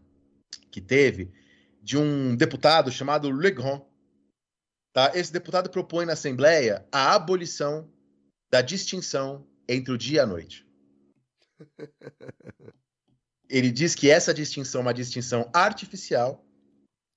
[0.72, 1.32] que teve,
[1.84, 3.82] de um deputado chamado Le Grand.
[4.94, 5.12] Tá?
[5.14, 7.90] Esse deputado propõe na Assembleia a abolição
[8.50, 10.66] da distinção entre o dia e a noite.
[13.50, 16.46] Ele diz que essa distinção é uma distinção artificial.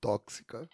[0.01, 0.69] Tóxica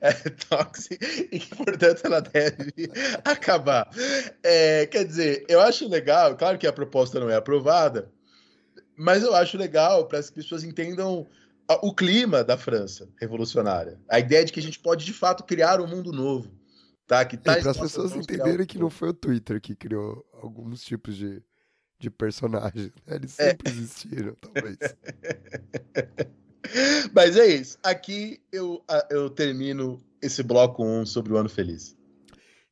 [0.00, 0.12] é
[0.48, 2.72] tóxica e que, portanto, ela deve
[3.24, 3.90] acabar.
[4.42, 8.10] É, quer dizer, eu acho legal, claro que a proposta não é aprovada,
[8.96, 11.26] mas eu acho legal para as pessoas entendam
[11.82, 14.00] o clima da França revolucionária.
[14.08, 16.50] A ideia de que a gente pode, de fato, criar um mundo novo.
[17.06, 17.24] Tá?
[17.24, 20.82] Que tais para as pessoas criar entenderem que não foi o Twitter que criou alguns
[20.82, 21.42] tipos de,
[21.98, 22.92] de personagens.
[23.06, 23.16] né?
[23.16, 23.50] Eles É.
[23.50, 24.78] sempre existiram, talvez.
[27.14, 27.78] Mas é isso.
[27.82, 31.96] Aqui eu, eu termino esse bloco 1 sobre o ano feliz.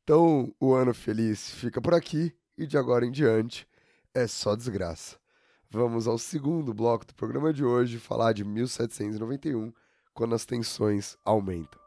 [0.03, 3.67] Então, o ano feliz fica por aqui e de agora em diante
[4.13, 5.17] é só desgraça.
[5.69, 9.73] Vamos ao segundo bloco do programa de hoje, falar de 1791,
[10.13, 11.79] quando as tensões aumentam.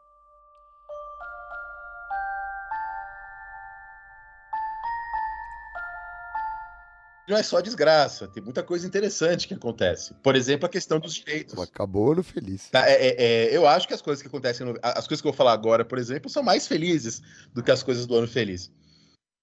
[7.29, 10.13] Não é só desgraça, tem muita coisa interessante que acontece.
[10.23, 11.57] Por exemplo, a questão dos direitos.
[11.59, 12.69] Acabou o ano feliz.
[12.69, 15.27] Tá, é- é- é, eu acho que as coisas que acontecem, no- as coisas que
[15.27, 17.21] eu vou falar agora, por exemplo, são mais felizes
[17.53, 18.71] do que as coisas do ano feliz.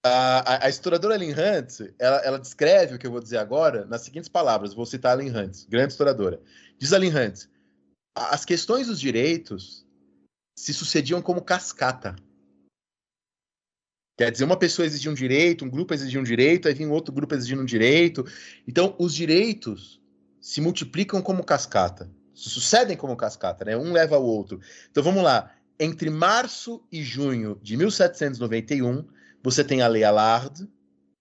[0.05, 3.85] A, a, a historiadora Lynn Hunt, ela, ela descreve o que eu vou dizer agora
[3.87, 6.41] nas seguintes palavras, vou citar a Lynn Hunt, grande historiadora.
[6.79, 7.47] Diz a Lynn Hunt,
[8.17, 9.87] "A- as questões dos direitos
[10.59, 12.15] se sucediam como cascata.
[14.19, 17.15] Quer dizer, uma pessoa exigia um direito, um grupo exigia um direito, aí um outro
[17.15, 18.27] grupo exigindo um direito.
[18.67, 20.03] Então, os direitos
[20.41, 23.77] se multiplicam como cascata sucedem como cascata, né?
[23.77, 24.61] Um leva ao outro.
[24.91, 25.53] Então vamos lá.
[25.79, 29.05] Entre março e junho de 1791,
[29.43, 30.69] você tem a Lei Allard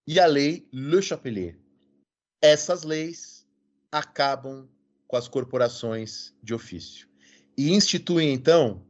[0.05, 1.57] e a Lei Le Chapelier.
[2.41, 3.45] Essas leis
[3.91, 4.67] acabam
[5.07, 7.07] com as corporações de ofício
[7.57, 8.85] e instituem então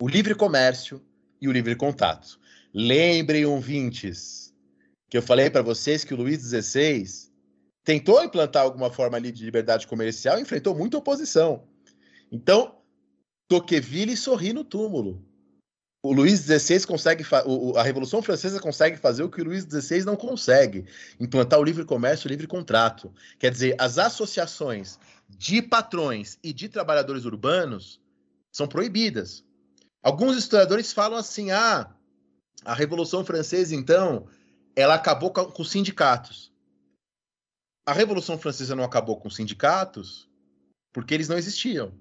[0.00, 1.02] o livre comércio
[1.40, 2.39] e o livre contato.
[2.72, 4.54] Lembrem, ouvintes,
[5.08, 7.04] que eu falei para vocês que o Luís XVI
[7.84, 11.64] tentou implantar alguma forma ali de liberdade comercial e enfrentou muita oposição.
[12.30, 12.76] Então,
[13.48, 15.24] Tocqueville sorri no túmulo.
[16.02, 17.24] O Luís XVI consegue,
[17.76, 20.86] a Revolução Francesa consegue fazer o que o Luís XVI não consegue,
[21.18, 23.12] implantar o livre comércio, o livre contrato.
[23.38, 24.98] Quer dizer, as associações
[25.28, 28.00] de patrões e de trabalhadores urbanos
[28.50, 29.44] são proibidas.
[30.02, 31.94] Alguns historiadores falam assim: ah,
[32.64, 34.28] a Revolução Francesa, então,
[34.76, 36.52] ela acabou com os sindicatos.
[37.86, 40.28] A Revolução Francesa não acabou com os sindicatos
[40.92, 41.92] porque eles não existiam.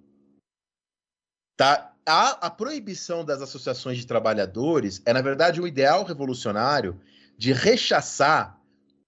[1.55, 1.93] Tá?
[2.05, 6.99] A, a proibição das associações de trabalhadores é, na verdade, um ideal revolucionário
[7.37, 8.59] de rechaçar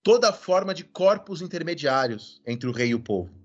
[0.04, 3.41] toda forma de corpos intermediários entre o rei e o povo.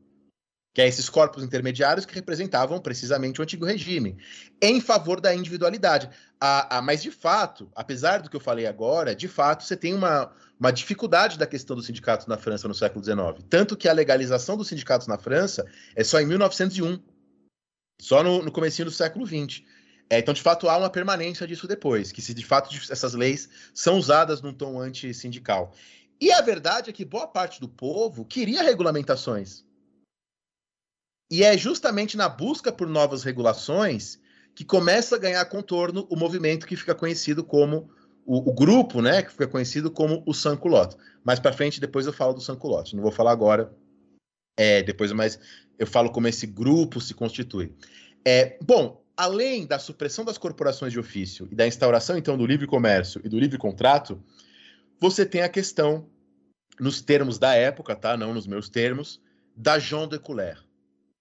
[0.77, 4.19] Que é esses corpos intermediários que representavam precisamente o antigo regime,
[4.61, 6.11] em favor da individualidade.
[6.39, 9.95] A, a, mas, de fato, apesar do que eu falei agora, de fato, você tem
[9.95, 13.43] uma, uma dificuldade da questão dos sindicatos na França no século XIX.
[13.49, 15.65] Tanto que a legalização dos sindicatos na França
[15.95, 17.01] é só em 1901,
[17.99, 19.63] só no, no comecinho do século XX.
[20.11, 23.49] É, então, de fato, há uma permanência disso depois, que se de fato essas leis
[23.73, 25.73] são usadas num tom antissindical.
[26.21, 29.66] E a verdade é que boa parte do povo queria regulamentações.
[31.31, 34.19] E é justamente na busca por novas regulações
[34.55, 37.91] que começa a ganhar contorno o movimento que fica conhecido como
[38.25, 40.97] o, o grupo, né, que fica conhecido como o Sans-Culottes.
[41.25, 42.93] Mais para frente, depois eu falo do Sans-Culottes.
[42.93, 43.73] Não vou falar agora.
[44.57, 45.39] É, depois, mas
[45.79, 47.75] eu falo como esse grupo se constitui.
[48.25, 52.67] É, bom, além da supressão das corporações de ofício e da instauração, então, do livre
[52.67, 54.23] comércio e do livre contrato,
[54.99, 56.09] você tem a questão,
[56.81, 58.17] nos termos da época, tá?
[58.17, 59.21] Não nos meus termos,
[59.55, 60.66] da Jean de Couleur.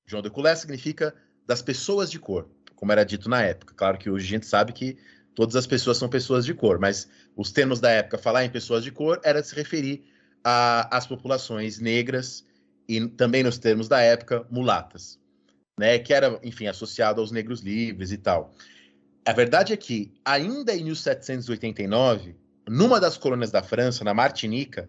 [0.07, 1.13] Jean de Couleur significa
[1.47, 3.73] das pessoas de cor, como era dito na época.
[3.75, 4.97] Claro que hoje a gente sabe que
[5.33, 8.83] todas as pessoas são pessoas de cor, mas os termos da época, falar em pessoas
[8.83, 10.05] de cor, era se referir
[10.43, 12.45] às populações negras
[12.87, 15.19] e também nos termos da época, mulatas,
[15.77, 15.97] né?
[15.97, 18.53] Que era, enfim, associado aos negros livres e tal.
[19.25, 22.35] A verdade é que, ainda em 1789,
[22.67, 24.87] numa das colônias da França, na Martinica,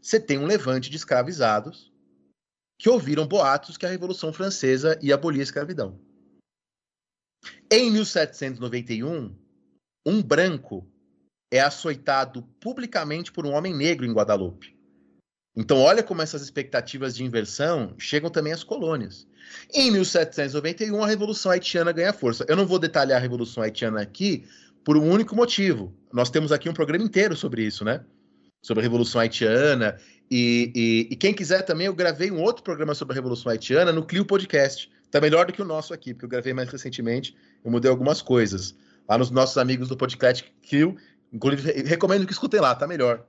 [0.00, 1.92] você tem um levante de escravizados
[2.78, 5.98] que ouviram boatos que a Revolução Francesa ia abolir a escravidão.
[7.70, 9.34] Em 1791,
[10.06, 10.86] um branco
[11.50, 14.74] é açoitado publicamente por um homem negro em Guadalupe.
[15.56, 19.26] Então, olha como essas expectativas de inversão chegam também às colônias.
[19.72, 22.44] Em 1791, a Revolução Haitiana ganha força.
[22.48, 24.44] Eu não vou detalhar a Revolução Haitiana aqui
[24.84, 25.96] por um único motivo.
[26.12, 28.04] Nós temos aqui um programa inteiro sobre isso, né?
[28.64, 29.96] Sobre a Revolução Haitiana.
[30.30, 33.92] E, e, e quem quiser também, eu gravei um outro programa sobre a Revolução Haitiana
[33.92, 34.90] no Clio Podcast.
[35.10, 37.36] Tá melhor do que o nosso aqui, porque eu gravei mais recentemente.
[37.64, 38.74] Eu mudei algumas coisas.
[39.08, 40.96] Lá nos nossos amigos do podcast Clio.
[41.32, 43.24] Inclusive, recomendo que escutem lá, tá melhor.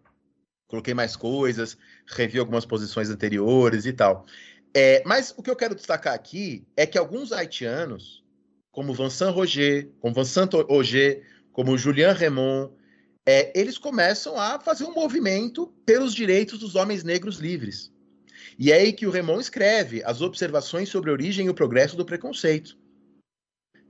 [0.68, 1.78] Coloquei mais coisas,
[2.08, 4.26] revi algumas posições anteriores e tal.
[4.74, 8.24] É, mas o que eu quero destacar aqui é que alguns haitianos,
[8.72, 11.24] como Vincent Roger, como Vincent Roger,
[11.54, 12.74] como Julian Raymond,
[13.26, 17.92] é, eles começam a fazer um movimento pelos direitos dos homens negros livres.
[18.58, 21.98] E é aí que o Raymond escreve as observações sobre a origem e o progresso
[21.98, 22.78] do preconceito.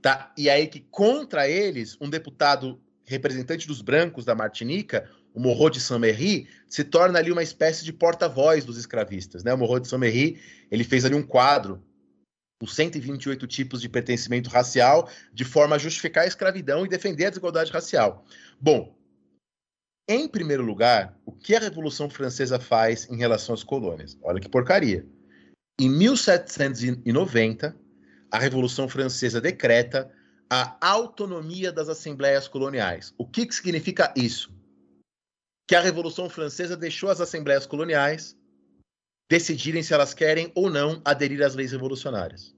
[0.00, 0.32] Tá?
[0.36, 5.68] E é aí que, contra eles, um deputado representante dos brancos da Martinica, o Morro
[5.68, 9.44] de Saint-Méry, se torna ali uma espécie de porta-voz dos escravistas.
[9.44, 9.52] Né?
[9.52, 11.82] O Morro de Saint-Méry ele fez ali um quadro
[12.62, 17.28] os 128 tipos de pertencimento racial, de forma a justificar a escravidão e defender a
[17.28, 18.24] desigualdade racial.
[18.58, 18.96] Bom,
[20.08, 24.16] em primeiro lugar, o que a Revolução Francesa faz em relação às colônias?
[24.22, 25.04] Olha que porcaria.
[25.80, 27.76] Em 1790,
[28.30, 30.10] a Revolução Francesa decreta
[30.48, 33.12] a autonomia das assembleias coloniais.
[33.18, 34.54] O que, que significa isso?
[35.66, 38.36] Que a Revolução Francesa deixou as assembleias coloniais
[39.28, 42.54] decidirem se elas querem ou não aderir às leis revolucionárias.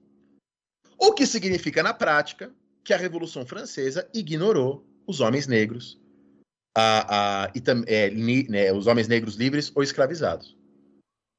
[0.99, 5.99] O que significa, na prática, que a Revolução Francesa ignorou os homens negros,
[6.75, 8.09] a, a, e, é,
[8.49, 10.57] né, os homens negros livres ou escravizados.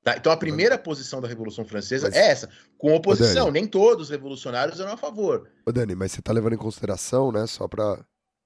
[0.02, 0.16] Tá?
[0.16, 3.50] Então a primeira posição da Revolução Francesa mas, é essa, com oposição.
[3.50, 5.48] Nem todos os revolucionários eram a favor.
[5.66, 8.02] Ô Dani, mas você está levando em consideração, né, só para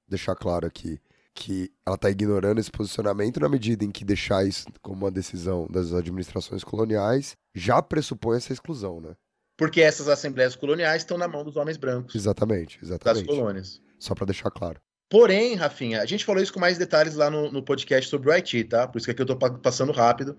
[0.09, 1.01] deixar claro aqui,
[1.33, 5.67] que ela está ignorando esse posicionamento na medida em que deixar isso como uma decisão
[5.69, 9.15] das administrações coloniais já pressupõe essa exclusão, né?
[9.57, 12.15] Porque essas assembleias coloniais estão na mão dos homens brancos.
[12.15, 13.27] Exatamente, exatamente.
[13.27, 13.81] Das colônias.
[13.99, 14.81] Só para deixar claro.
[15.15, 18.33] Porém, Rafinha, a gente falou isso com mais detalhes lá no, no podcast sobre o
[18.33, 18.89] Haiti, tá?
[18.89, 20.37] Por isso que aqui eu estou passando rápido.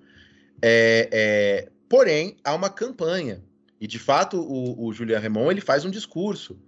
[0.62, 1.72] É, é...
[1.88, 3.42] Porém, há uma campanha.
[3.80, 6.60] E, de fato, o, o Julian Raymond ele faz um discurso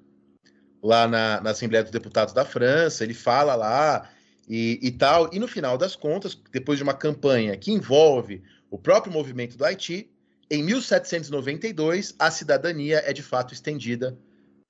[0.81, 4.09] lá na, na Assembleia dos Deputados da França, ele fala lá
[4.47, 5.29] e, e tal.
[5.33, 8.41] E no final das contas, depois de uma campanha que envolve
[8.71, 10.09] o próprio movimento do Haiti,
[10.49, 14.17] em 1792 a cidadania é de fato estendida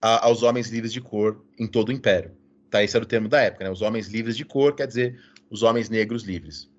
[0.02, 2.36] a, aos homens livres de cor em todo o império.
[2.70, 3.72] Tá, esse era o termo da época, né?
[3.72, 6.70] Os homens livres de cor quer dizer os homens negros livres.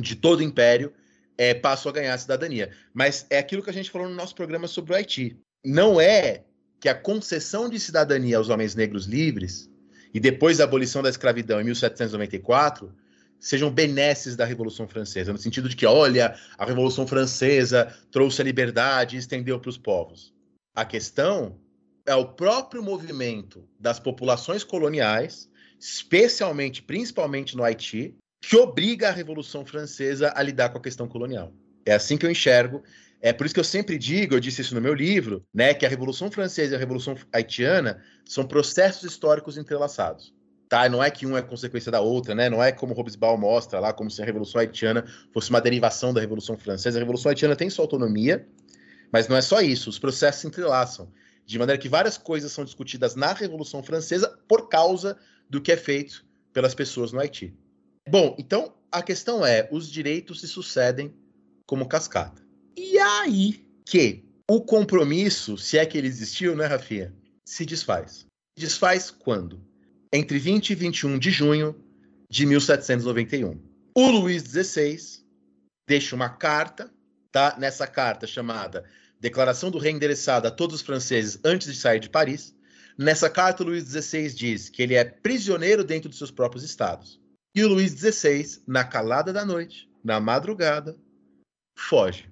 [0.00, 0.92] De todo o império
[1.38, 2.70] é, passam a ganhar a cidadania.
[2.92, 5.38] Mas é aquilo que a gente falou no nosso programa sobre o Haiti.
[5.64, 6.44] Não é
[6.80, 9.70] que a concessão de cidadania aos homens negros livres
[10.12, 12.92] e depois a abolição da escravidão em 1794
[13.38, 18.44] sejam benesses da Revolução Francesa, no sentido de que, olha, a Revolução Francesa trouxe a
[18.44, 20.32] liberdade e estendeu para os povos.
[20.74, 21.58] A questão
[22.06, 25.48] é o próprio movimento das populações coloniais,
[25.78, 31.52] especialmente, principalmente no Haiti, que obriga a Revolução Francesa a lidar com a questão colonial.
[31.86, 32.82] É assim que eu enxergo.
[33.20, 35.86] É por isso que eu sempre digo, eu disse isso no meu livro, né, que
[35.86, 40.34] a Revolução Francesa e a Revolução Haitiana são processos históricos entrelaçados.
[40.68, 40.88] Tá?
[40.88, 42.48] Não é que um é consequência da outra, né?
[42.48, 46.20] Não é como Robespierre mostra lá, como se a Revolução Haitiana fosse uma derivação da
[46.20, 46.98] Revolução Francesa.
[46.98, 48.48] A Revolução Haitiana tem sua autonomia,
[49.12, 49.90] mas não é só isso.
[49.90, 51.12] Os processos se entrelaçam,
[51.44, 55.18] de maneira que várias coisas são discutidas na Revolução Francesa por causa
[55.48, 57.54] do que é feito pelas pessoas no Haiti.
[58.08, 61.14] Bom, então a questão é: os direitos se sucedem
[61.66, 62.42] como cascata.
[62.76, 67.14] E aí que o compromisso, se é que ele existiu, né, Rafinha,
[67.44, 68.26] se desfaz.
[68.58, 69.60] Desfaz quando?
[70.12, 71.74] Entre 20 e 21 de junho
[72.30, 73.58] de 1791.
[73.94, 74.98] O Luís XVI
[75.86, 76.90] deixa uma carta,
[77.30, 77.56] tá?
[77.58, 78.84] Nessa carta chamada
[79.22, 82.52] Declaração do Rei endereçada a todos os franceses antes de sair de Paris.
[82.98, 87.20] Nessa carta, Luís XVI diz que ele é prisioneiro dentro de seus próprios estados.
[87.54, 90.98] E o Luís XVI, na calada da noite, na madrugada,
[91.78, 92.28] foge.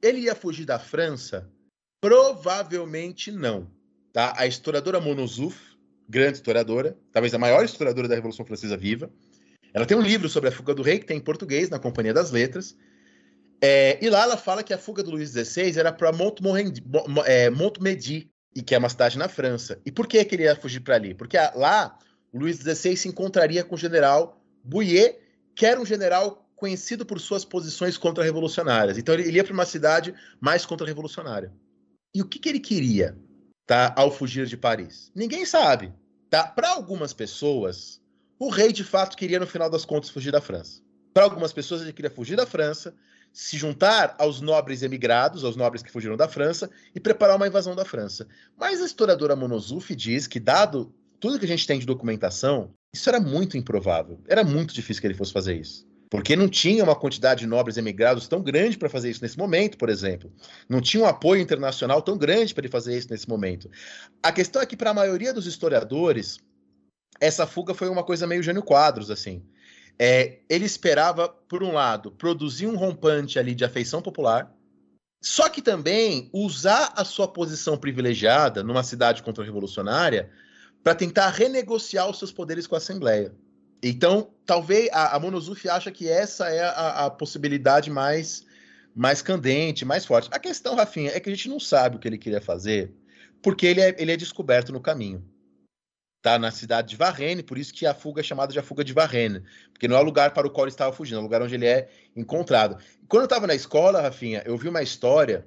[0.00, 1.52] Ele ia fugir da França?
[2.00, 3.70] Provavelmente não.
[4.10, 4.32] Tá?
[4.34, 5.60] A historiadora Monozouf,
[6.08, 9.12] grande historiadora, talvez a maior historiadora da Revolução Francesa viva,
[9.74, 12.14] ela tem um livro sobre a fuga do rei que tem em português na Companhia
[12.14, 12.74] das Letras.
[13.60, 16.82] É, e lá ela fala que a fuga do Luís XVI era para Montmedy,
[17.26, 17.50] é,
[18.54, 19.80] e que é uma cidade na França.
[19.84, 21.14] E por que, que ele ia fugir para ali?
[21.14, 21.98] Porque lá
[22.32, 25.18] o Luís XVI se encontraria com o general Bouillet,
[25.54, 28.98] que era um general conhecido por suas posições contra-revolucionárias.
[28.98, 31.52] Então ele ia para uma cidade mais contra-revolucionária.
[32.14, 33.16] E o que, que ele queria
[33.66, 35.12] tá, ao fugir de Paris?
[35.14, 35.92] Ninguém sabe.
[36.28, 36.44] Tá?
[36.44, 38.00] Para algumas pessoas,
[38.38, 40.82] o rei de fato queria, no final das contas, fugir da França.
[41.14, 42.94] Para algumas pessoas, ele queria fugir da França,
[43.38, 47.76] se juntar aos nobres emigrados, aos nobres que fugiram da França, e preparar uma invasão
[47.76, 48.26] da França.
[48.56, 53.08] Mas a historiadora Monozouf diz que, dado tudo que a gente tem de documentação, isso
[53.08, 54.18] era muito improvável.
[54.26, 55.86] Era muito difícil que ele fosse fazer isso.
[56.10, 59.78] Porque não tinha uma quantidade de nobres emigrados tão grande para fazer isso nesse momento,
[59.78, 60.32] por exemplo.
[60.68, 63.70] Não tinha um apoio internacional tão grande para ele fazer isso nesse momento.
[64.20, 66.40] A questão é que, para a maioria dos historiadores,
[67.20, 69.44] essa fuga foi uma coisa meio Jânio Quadros, assim.
[69.98, 74.54] É, ele esperava, por um lado, produzir um rompante ali de afeição popular,
[75.20, 80.30] só que também usar a sua posição privilegiada numa cidade contra-revolucionária
[80.82, 83.34] para tentar renegociar os seus poderes com a Assembleia.
[83.82, 88.44] Então, talvez a, a Monozufi acha que essa é a, a, possibilidade mais,
[88.94, 90.28] mais candente, mais forte.
[90.32, 92.92] A questão, Rafinha, é que a gente não sabe o que ele queria fazer,
[93.42, 95.24] porque ele é, ele é descoberto no caminho.
[96.20, 98.82] Tá na cidade de Varenne, por isso que a fuga é chamada de a fuga
[98.82, 99.42] de Varenne,
[99.72, 101.54] porque não é o lugar para o qual ele estava fugindo, é o lugar onde
[101.54, 102.82] ele é encontrado.
[103.08, 105.46] Quando eu estava na escola, Rafinha, eu vi uma história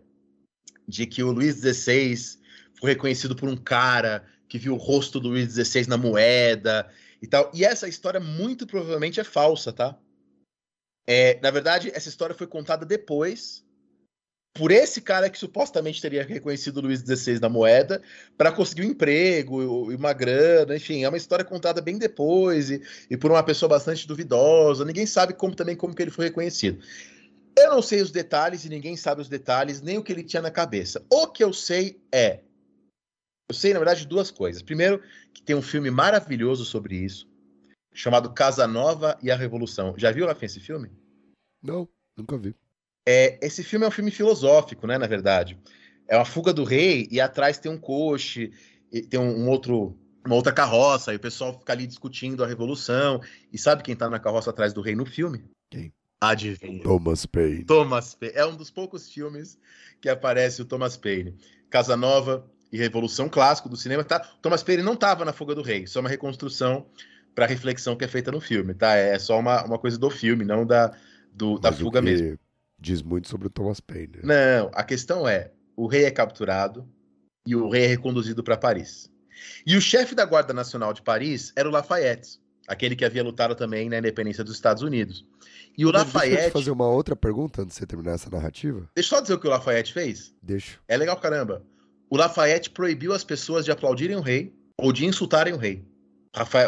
[0.87, 2.39] de que o Luiz XVI
[2.79, 6.89] foi reconhecido por um cara que viu o rosto do Luiz XVI na moeda
[7.21, 7.51] e tal.
[7.53, 9.97] E essa história muito provavelmente é falsa, tá?
[11.07, 13.65] É, na verdade, essa história foi contada depois
[14.53, 18.01] por esse cara que supostamente teria reconhecido Luiz XVI na moeda
[18.37, 22.81] para conseguir um emprego e uma grana, enfim, é uma história contada bem depois e,
[23.09, 24.83] e, por uma pessoa bastante duvidosa.
[24.83, 26.83] Ninguém sabe como também como que ele foi reconhecido.
[27.57, 30.41] Eu não sei os detalhes e ninguém sabe os detalhes nem o que ele tinha
[30.41, 31.05] na cabeça.
[31.09, 32.41] O que eu sei é,
[33.49, 34.61] eu sei na verdade duas coisas.
[34.61, 35.01] Primeiro,
[35.33, 37.29] que tem um filme maravilhoso sobre isso
[37.93, 39.93] chamado Casa Nova e a Revolução.
[39.97, 40.89] Já viu Rafinha esse filme?
[41.61, 41.87] Não,
[42.17, 42.55] nunca vi.
[43.07, 44.97] É, esse filme é um filme filosófico, né?
[44.97, 45.59] Na verdade,
[46.07, 48.51] é uma fuga do rei e atrás tem um coche,
[49.09, 53.21] tem um, um, outro, uma outra carroça e o pessoal fica ali discutindo a revolução.
[53.51, 55.43] E sabe quem tá na carroça atrás do rei no filme?
[55.69, 55.93] Quem?
[56.19, 56.83] Adivinha?
[56.83, 57.63] Thomas Paine.
[57.63, 58.35] Thomas Paine.
[58.35, 59.57] É um dos poucos filmes
[59.99, 61.35] que aparece o Thomas Paine.
[61.69, 64.03] Casa Nova e Revolução clássico do cinema.
[64.03, 64.21] Tá?
[64.37, 66.85] O Thomas Paine não estava na Fuga do Rei, só uma reconstrução
[67.33, 68.93] para reflexão que é feita no filme, tá?
[68.95, 70.93] É só uma, uma coisa do filme, não da,
[71.33, 72.37] do, da fuga mesmo.
[72.81, 74.17] Diz muito sobre o Thomas Paine.
[74.23, 74.59] Né?
[74.59, 76.89] Não, a questão é: o rei é capturado
[77.45, 79.07] e o rei é reconduzido para Paris.
[79.65, 83.55] E o chefe da Guarda Nacional de Paris era o Lafayette, aquele que havia lutado
[83.55, 85.23] também na independência dos Estados Unidos.
[85.77, 86.35] E o Mas Lafayette.
[86.35, 88.89] Deixa eu te fazer uma outra pergunta antes de você terminar essa narrativa.
[88.95, 90.33] Deixa eu só dizer o que o Lafayette fez.
[90.41, 90.79] Deixa.
[90.87, 91.63] É legal caramba.
[92.09, 95.85] O Lafayette proibiu as pessoas de aplaudirem o rei ou de insultarem o rei.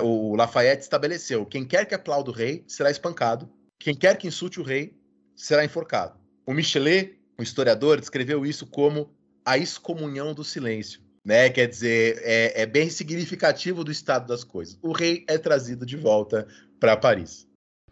[0.03, 3.49] O Lafayette estabeleceu: quem quer que aplaude o rei será espancado,
[3.79, 4.95] quem quer que insulte o rei
[5.35, 6.19] será enforcado.
[6.45, 9.09] O Michelet, o historiador, descreveu isso como
[9.45, 11.01] a excomunhão do silêncio.
[11.23, 11.49] Né?
[11.49, 14.77] Quer dizer, é, é bem significativo do estado das coisas.
[14.81, 16.47] O rei é trazido de volta
[16.79, 17.47] para Paris.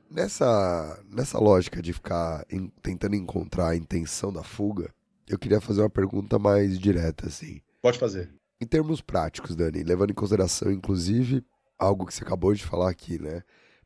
[0.10, 4.94] Nessa, nessa lógica de ficar em, tentando encontrar a intenção da fuga,
[5.30, 7.62] eu queria fazer uma pergunta mais direta, assim.
[7.82, 8.30] Pode fazer.
[8.60, 11.44] Em termos práticos, Dani, levando em consideração, inclusive,
[11.80, 13.42] algo que você acabou de falar aqui, né?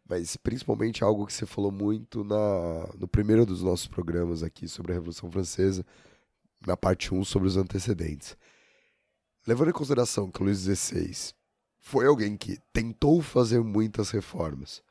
[0.08, 4.92] Mas principalmente algo que você falou muito na, no primeiro dos nossos programas aqui sobre
[4.92, 5.86] a Revolução Francesa,
[6.66, 8.38] na parte 1 sobre os antecedentes.
[9.48, 11.34] Levando em consideração que Luís XVI
[11.80, 14.82] foi alguém que tentou fazer muitas reformas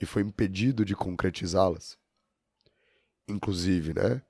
[0.00, 1.98] e foi impedido de concretizá-las,
[3.28, 4.22] inclusive, né?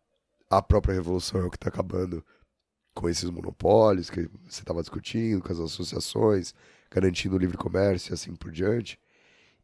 [0.49, 2.25] A própria Revolução é o que está acabando
[2.95, 6.55] com esses monopólios que você estava discutindo, com as associações,
[6.91, 8.99] garantindo o livre comércio e assim por diante,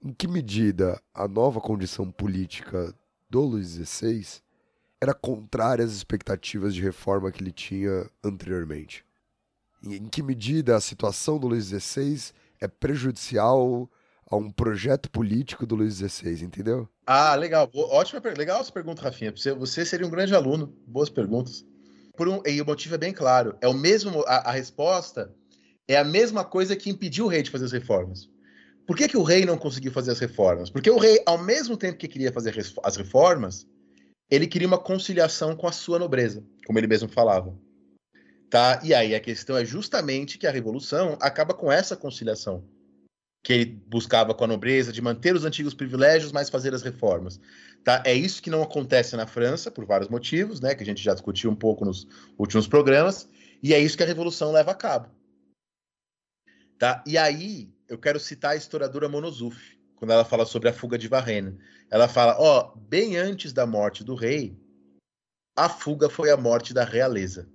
[0.03, 2.94] em que medida a nova condição política
[3.28, 4.40] do Luiz XVI
[5.01, 9.05] era contrária às expectativas de reforma que ele tinha anteriormente?
[9.82, 13.90] Em que medida a situação do Luiz XVI é prejudicial
[14.28, 16.88] a um projeto político do Luiz XVI, entendeu?
[17.07, 17.70] Ah, legal.
[17.72, 19.32] Ótima, legal essa pergunta, Rafinha.
[19.32, 20.74] Você seria um grande aluno.
[20.86, 21.64] Boas perguntas.
[22.16, 23.57] Por um, e o motivo é bem claro.
[23.61, 24.24] É o mesmo.
[24.26, 25.32] A, a resposta
[25.86, 28.28] é a mesma coisa que impediu o rei de fazer as reformas.
[28.87, 30.70] Por que, que o rei não conseguiu fazer as reformas?
[30.70, 33.66] Porque o rei, ao mesmo tempo que queria fazer as reformas,
[34.30, 37.57] ele queria uma conciliação com a sua nobreza, como ele mesmo falava.
[38.49, 38.80] Tá?
[38.84, 42.64] E aí a questão é justamente que a revolução acaba com essa conciliação
[43.43, 47.41] que ele buscava com a nobreza de manter os antigos privilégios, mas fazer as reformas.
[47.84, 48.03] Tá?
[48.05, 51.12] É isso que não acontece na França por vários motivos, né, que a gente já
[51.12, 53.28] discutiu um pouco nos últimos programas,
[53.62, 55.09] e é isso que a revolução leva a cabo.
[56.76, 57.05] Tá?
[57.07, 61.09] E aí, eu quero citar a historiadora Monozuf, quando ela fala sobre a fuga de
[61.09, 61.59] Varenne.
[61.91, 64.59] Ela fala, ó, bem antes da morte do rei,
[65.57, 67.49] a fuga foi a morte da realeza.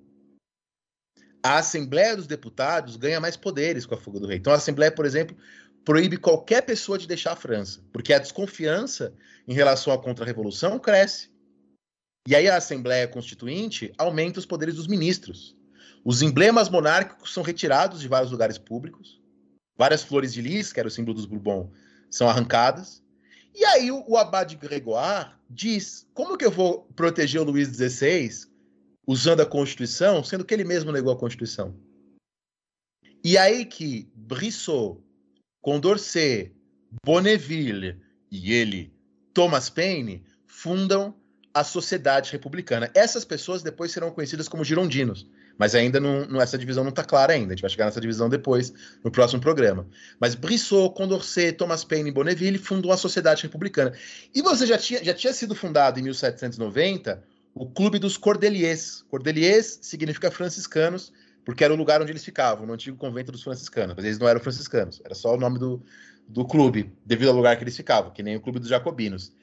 [1.43, 4.37] A Assembleia dos Deputados ganha mais poderes com a fuga do rei.
[4.37, 5.35] Então, a Assembleia, por exemplo,
[5.83, 9.13] proíbe qualquer pessoa de deixar a França, porque a desconfiança
[9.47, 11.31] em relação à contra-revolução cresce.
[12.27, 15.57] E aí a Assembleia Constituinte aumenta os poderes dos ministros.
[16.03, 19.20] Os emblemas monárquicos são retirados de vários lugares públicos.
[19.77, 21.71] Várias flores de lis, que era o símbolo dos Bourbon,
[22.09, 23.03] são arrancadas.
[23.53, 28.47] E aí o, o Abade Gregoire diz: como que eu vou proteger o Luís XVI
[29.05, 31.75] usando a Constituição, sendo que ele mesmo negou a Constituição?
[33.23, 34.99] E aí que Brissot,
[35.61, 36.55] Condorcet,
[37.05, 38.01] Bonneville
[38.31, 38.93] e ele,
[39.33, 41.15] Thomas Paine, fundam
[41.53, 42.89] a Sociedade Republicana.
[42.93, 45.27] Essas pessoas depois serão conhecidas como girondinos,
[45.57, 47.47] mas ainda não, não essa divisão não está clara ainda.
[47.47, 48.73] A gente vai chegar nessa divisão depois,
[49.03, 49.85] no próximo programa.
[50.19, 53.93] Mas Brissot, Condorcet, Thomas Paine e Bonneville fundam a Sociedade Republicana.
[54.33, 57.21] E você já tinha, já tinha sido fundado em 1790
[57.53, 59.03] o Clube dos Cordeliers.
[59.09, 61.11] Cordeliers significa franciscanos,
[61.43, 63.95] porque era o lugar onde eles ficavam, no antigo convento dos franciscanos.
[63.95, 65.83] Mas eles não eram franciscanos, era só o nome do,
[66.27, 69.33] do clube, devido ao lugar que eles ficavam, que nem o clube dos jacobinos.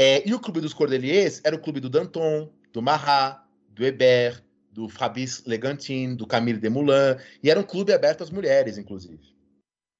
[0.00, 4.44] É, e o clube dos Cordeliers era o clube do Danton, do Marat, do Hébert,
[4.70, 9.34] do Fabrice Legantin, do Camille Desmoulins, e era um clube aberto às mulheres, inclusive.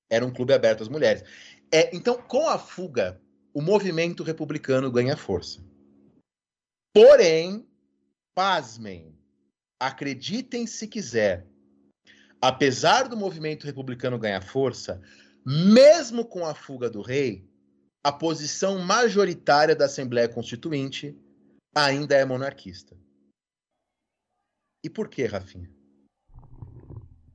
[0.08, 1.24] Era um clube aberto às mulheres.
[1.72, 3.20] É, então, com a fuga,
[3.52, 5.60] o movimento republicano ganha força.
[6.94, 7.66] Porém,
[8.36, 9.18] pasmem,
[9.80, 11.44] acreditem se quiser,
[12.40, 15.02] apesar do movimento republicano ganhar força,
[15.44, 17.47] mesmo com a fuga do rei,
[18.08, 21.14] a posição majoritária da Assembleia Constituinte
[21.76, 22.96] ainda é monarquista.
[24.82, 25.70] E por que, Rafinha?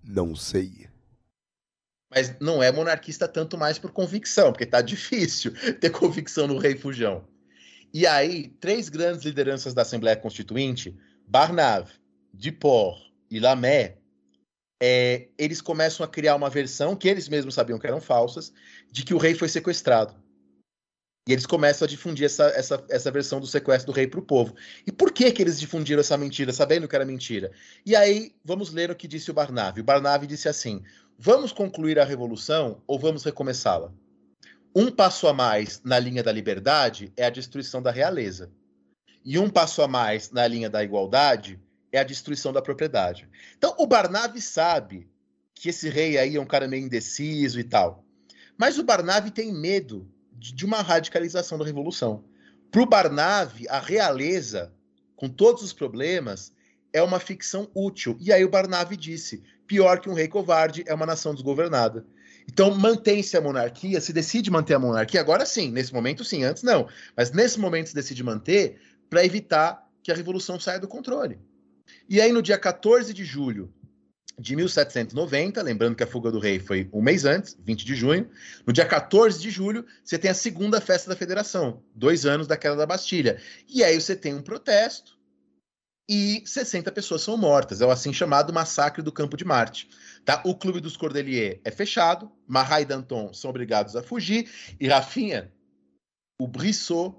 [0.04, 0.90] Não sei.
[2.10, 6.76] Mas não é monarquista tanto mais por convicção, porque tá difícil ter convicção no rei
[6.76, 7.24] Fujão.
[7.94, 10.98] E aí, três grandes lideranças da Assembleia Constituinte,
[11.28, 11.94] Barnave,
[12.34, 13.00] Duport
[13.30, 14.00] e Lamé,
[14.82, 18.52] é, eles começam a criar uma versão que eles mesmos sabiam que eram falsas,
[18.92, 20.23] de que o rei foi sequestrado.
[21.28, 24.26] E eles começam a difundir essa, essa, essa versão do sequestro do rei para o
[24.26, 24.56] povo.
[24.86, 27.52] E por que, que eles difundiram essa mentira, sabendo que era mentira?
[27.86, 29.80] E aí, vamos ler o que disse o Barnave.
[29.80, 30.84] O Barnave disse assim:
[31.18, 33.94] Vamos concluir a revolução ou vamos recomeçá-la?
[34.76, 38.52] Um passo a mais na linha da liberdade é a destruição da realeza.
[39.24, 43.30] E um passo a mais na linha da igualdade é a destruição da propriedade.
[43.58, 45.08] Então, o Barnave sabe
[45.54, 48.04] que esse rei aí é um cara meio indeciso e tal.
[48.58, 52.24] Mas o Barnave tem medo de uma radicalização da revolução.
[52.72, 54.74] Para o Barnave, a realeza,
[55.16, 56.52] com todos os problemas,
[56.92, 58.18] é uma ficção útil.
[58.20, 62.06] E aí o Barnave disse: pior que um rei covarde é uma nação desgovernada.
[62.48, 66.62] Então mantém-se a monarquia, se decide manter a monarquia, agora sim, nesse momento sim, antes
[66.64, 66.88] não.
[67.16, 71.40] Mas nesse momento se decide manter para evitar que a revolução saia do controle.
[72.10, 73.74] E aí no dia 14 de julho
[74.38, 78.30] de 1790, lembrando que a fuga do rei foi um mês antes, 20 de junho.
[78.66, 82.58] No dia 14 de julho, você tem a segunda festa da federação, dois anos da
[82.58, 83.42] queda da Bastilha.
[83.68, 85.18] E aí você tem um protesto
[86.10, 87.82] e 60 pessoas são mortas.
[87.82, 89.90] É o assim chamado Massacre do Campo de Marte.
[90.26, 90.42] Tá?
[90.46, 95.52] O Clube dos Cordeliers é fechado, Marat e Danton são obrigados a fugir, e Rafinha,
[96.40, 97.16] o Brissot,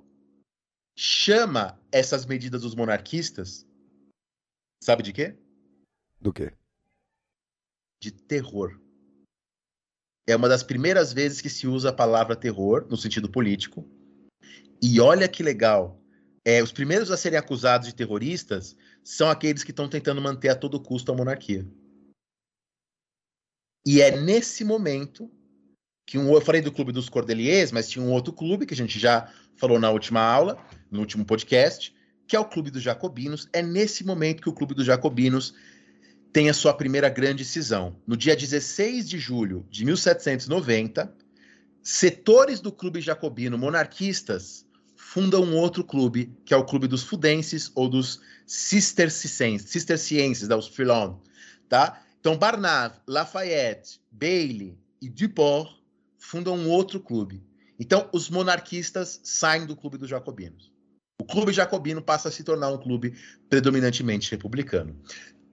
[0.96, 3.66] chama essas medidas dos monarquistas,
[4.82, 5.36] sabe de quê?
[6.20, 6.52] Do quê?
[8.04, 8.78] De terror.
[10.26, 13.88] É uma das primeiras vezes que se usa a palavra terror no sentido político.
[14.82, 16.00] E olha que legal.
[16.44, 20.54] É, os primeiros a serem acusados de terroristas são aqueles que estão tentando manter a
[20.54, 21.66] todo custo a monarquia.
[23.86, 25.30] E é nesse momento
[26.06, 28.76] que um, eu falei do clube dos Cordeliers, mas tinha um outro clube que a
[28.76, 31.94] gente já falou na última aula, no último podcast,
[32.26, 33.48] que é o clube dos Jacobinos.
[33.52, 35.54] É nesse momento que o clube dos Jacobinos
[36.34, 37.96] tem a sua primeira grande cisão.
[38.04, 41.14] No dia 16 de julho de 1790,
[41.80, 44.66] setores do clube jacobino monarquistas
[44.96, 50.66] fundam um outro clube, que é o clube dos fudenses ou dos cistercienses, da os
[50.66, 51.20] Filon,
[51.68, 52.02] tá?
[52.18, 55.70] Então Barnave, Lafayette, Bailey e Duport
[56.18, 57.44] fundam um outro clube.
[57.78, 60.74] Então os monarquistas saem do clube dos jacobinos.
[61.20, 63.14] O clube jacobino passa a se tornar um clube
[63.48, 65.00] predominantemente republicano.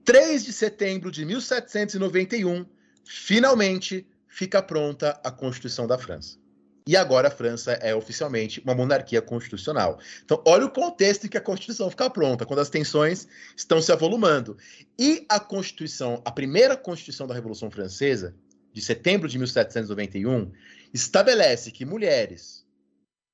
[0.04, 2.66] 3 de setembro de 1791,
[3.04, 6.42] finalmente fica pronta a Constituição da França.
[6.86, 10.00] E agora a França é oficialmente uma monarquia constitucional.
[10.24, 13.92] Então, olha o contexto em que a Constituição fica pronta, quando as tensões estão se
[13.92, 14.56] avolumando.
[14.98, 18.34] E a Constituição, a primeira Constituição da Revolução Francesa,
[18.72, 20.50] de setembro de 1791,
[20.92, 22.66] estabelece que mulheres,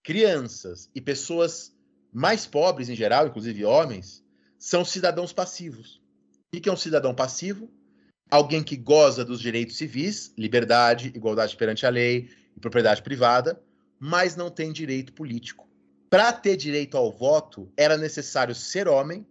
[0.03, 1.73] crianças e pessoas
[2.12, 4.23] mais pobres em geral, inclusive homens,
[4.59, 6.03] são cidadãos passivos.
[6.55, 7.70] O que é um cidadão passivo?
[8.30, 13.62] Alguém que goza dos direitos civis, liberdade, igualdade perante a lei e propriedade privada,
[13.99, 15.68] mas não tem direito político.
[16.09, 19.26] Para ter direito ao voto, era necessário ser homem,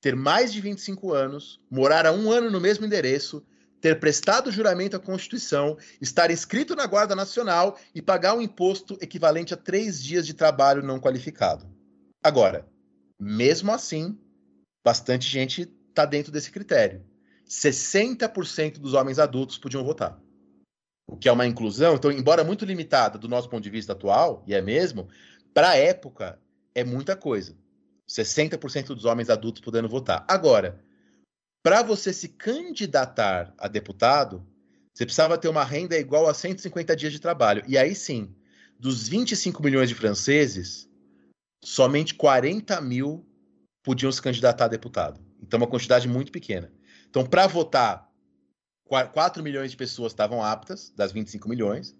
[0.00, 3.44] ter mais de 25 anos, morar há um ano no mesmo endereço,
[3.80, 9.54] ter prestado juramento à Constituição, estar inscrito na Guarda Nacional e pagar um imposto equivalente
[9.54, 11.66] a três dias de trabalho não qualificado.
[12.22, 12.66] Agora,
[13.20, 14.18] mesmo assim,
[14.84, 17.04] bastante gente está dentro desse critério.
[17.48, 20.18] 60% dos homens adultos podiam votar.
[21.06, 24.42] O que é uma inclusão, então, embora muito limitada do nosso ponto de vista atual,
[24.46, 25.08] e é mesmo,
[25.52, 26.40] para a época
[26.74, 27.56] é muita coisa.
[28.08, 30.24] 60% dos homens adultos podendo votar.
[30.26, 30.82] Agora,
[31.62, 34.46] para você se candidatar a deputado,
[34.92, 37.62] você precisava ter uma renda igual a 150 dias de trabalho.
[37.66, 38.34] E aí sim,
[38.78, 40.88] dos 25 milhões de franceses,
[41.62, 43.24] somente 40 mil
[43.82, 45.20] podiam se candidatar a deputado.
[45.52, 46.72] Então, uma quantidade muito pequena.
[47.10, 48.10] Então, para votar,
[48.86, 51.94] 4 milhões de pessoas estavam aptas, das 25 milhões,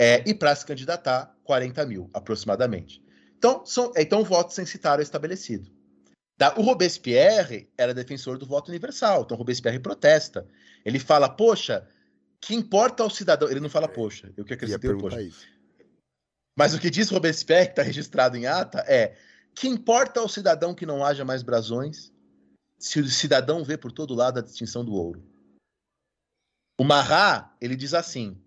[0.00, 3.04] é, e para se candidatar, 40 mil, aproximadamente.
[3.36, 5.70] Então, são, então o voto censitário é estabelecido.
[6.38, 6.54] Tá?
[6.56, 10.48] O Robespierre era defensor do voto universal, então Robespierre protesta.
[10.86, 11.86] Ele fala, poxa,
[12.40, 13.50] que importa ao cidadão.
[13.50, 15.20] Ele não fala, poxa, eu que acreditei, poxa.
[15.20, 15.46] Isso.
[16.56, 19.18] Mas o que diz Robespierre, que está registrado em ata, é
[19.54, 22.13] que importa ao cidadão que não haja mais brasões
[22.84, 25.24] se o cidadão vê por todo lado a distinção do ouro.
[26.78, 28.38] O Marat, ele diz assim,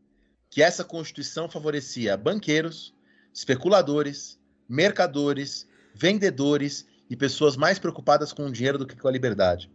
[0.47, 2.93] que essa Constituição favorecia banqueiros,
[3.33, 9.71] especuladores, mercadores, vendedores e pessoas mais preocupadas com o dinheiro do que com a liberdade.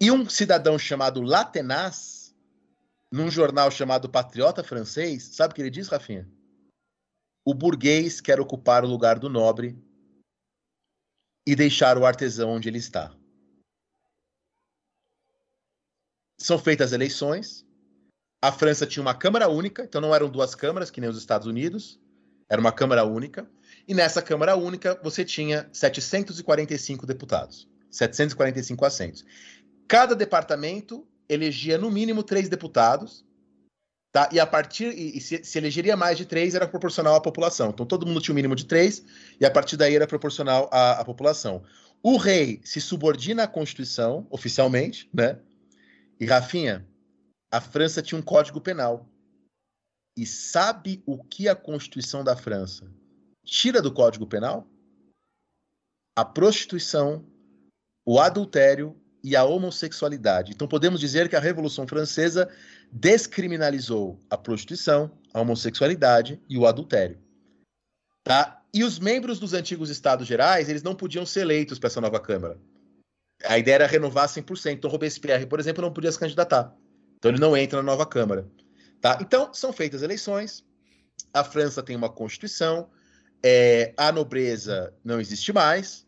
[0.00, 2.34] E um cidadão chamado Latenaz,
[3.10, 6.26] num jornal chamado Patriota Francês, sabe o que ele diz, Rafinha?
[7.44, 9.78] O burguês quer ocupar o lugar do nobre
[11.46, 13.14] e deixar o artesão onde ele está.
[16.42, 17.64] São feitas eleições.
[18.42, 21.46] A França tinha uma Câmara única, então não eram duas câmaras, que nem os Estados
[21.46, 22.00] Unidos.
[22.50, 23.48] Era uma Câmara única.
[23.86, 29.24] E nessa Câmara única você tinha 745 deputados, 745 assentos.
[29.86, 33.24] Cada departamento elegia no mínimo três deputados,
[34.10, 34.28] tá?
[34.32, 37.70] E a partir e, e se, se, elegeria mais de três era proporcional à população.
[37.70, 39.04] Então todo mundo tinha o um mínimo de três
[39.40, 41.62] e a partir daí era proporcional à, à população.
[42.02, 45.38] O rei se subordina à Constituição oficialmente, né?
[46.22, 46.86] E Rafinha,
[47.50, 49.08] a França tinha um código penal.
[50.16, 52.88] E sabe o que a Constituição da França
[53.44, 54.64] tira do Código Penal?
[56.14, 57.26] A prostituição,
[58.06, 60.52] o adultério e a homossexualidade.
[60.52, 62.48] Então podemos dizer que a Revolução Francesa
[62.92, 67.18] descriminalizou a prostituição, a homossexualidade e o adultério.
[68.22, 68.62] Tá?
[68.72, 72.20] E os membros dos antigos Estados Gerais, eles não podiam ser eleitos para essa nova
[72.20, 72.60] Câmara.
[73.44, 74.72] A ideia era renovar 100%.
[74.72, 76.74] Então Robespierre, por exemplo, não podia se candidatar.
[77.16, 78.48] Então ele não entra na nova Câmara.
[79.00, 79.18] Tá?
[79.20, 80.64] Então são feitas eleições.
[81.32, 82.90] A França tem uma Constituição,
[83.42, 86.06] é, a nobreza não existe mais,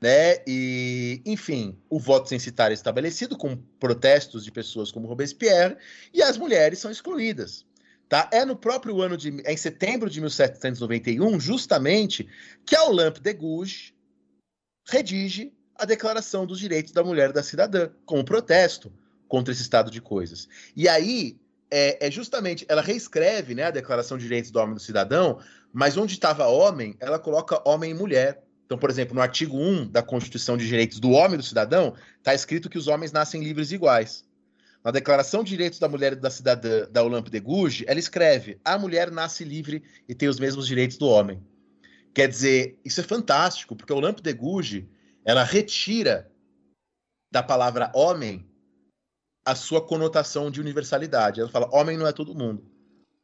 [0.00, 0.36] né?
[0.46, 5.76] E, enfim, o voto censitário é estabelecido com protestos de pessoas como Robespierre
[6.12, 7.66] e as mulheres são excluídas.
[8.08, 8.28] Tá?
[8.32, 12.28] É no próprio ano de é em setembro de 1791, justamente,
[12.64, 13.92] que a Olympe de Gouges
[14.88, 18.92] redige a Declaração dos Direitos da Mulher e da Cidadã, como protesto
[19.28, 20.48] contra esse estado de coisas.
[20.76, 21.38] E aí
[21.70, 25.38] é, é, justamente, ela reescreve né, a Declaração de Direitos do Homem e do Cidadão,
[25.72, 28.42] mas onde estava homem, ela coloca homem e mulher.
[28.64, 31.94] Então, por exemplo, no artigo 1 da Constituição de Direitos do Homem e do Cidadão,
[32.18, 34.24] está escrito que os homens nascem livres e iguais.
[34.84, 38.58] Na Declaração de Direitos da Mulher e da Cidadã da Olympe de Gouges, ela escreve:
[38.64, 41.42] a mulher nasce livre e tem os mesmos direitos do homem.
[42.14, 44.84] Quer dizer, isso é fantástico, porque Olympe de Gouges,
[45.28, 46.32] ela retira
[47.30, 48.50] da palavra homem
[49.44, 51.38] a sua conotação de universalidade.
[51.38, 52.66] Ela fala: homem não é todo mundo.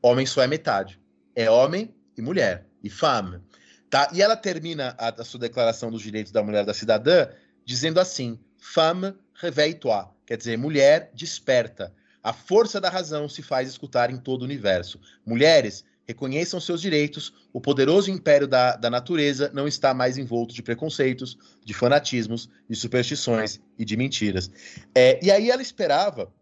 [0.03, 1.01] Homem só é metade.
[1.35, 3.41] É homem e mulher, e femme.
[3.89, 4.11] Tá?
[4.13, 7.27] E ela termina a, a sua declaração dos direitos da mulher da cidadã
[7.65, 11.91] dizendo assim: femme réveille-toi, quer dizer, mulher desperta.
[12.23, 15.01] A força da razão se faz escutar em todo o universo.
[15.25, 20.63] Mulheres, reconheçam seus direitos, o poderoso império da, da natureza não está mais envolto de
[20.63, 24.51] preconceitos, de fanatismos, de superstições e de mentiras.
[24.95, 26.33] É, e aí ela esperava,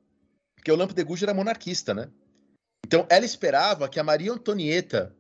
[0.57, 2.09] porque o Lampo de Gouges era monarquista, né?
[2.85, 5.15] Então ela esperava que a Maria Antonieta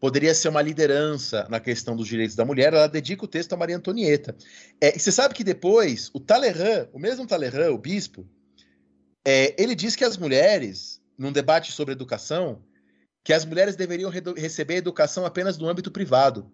[0.00, 3.56] poderia ser uma liderança na questão dos direitos da mulher, ela dedica o texto a
[3.56, 4.36] Maria Antonieta.
[4.80, 8.28] É, e você sabe que depois, o Talleyrand, o mesmo Talleyrand, o bispo,
[9.26, 12.62] é, ele diz que as mulheres, num debate sobre educação,
[13.24, 16.50] que as mulheres deveriam receber educação apenas no âmbito privado.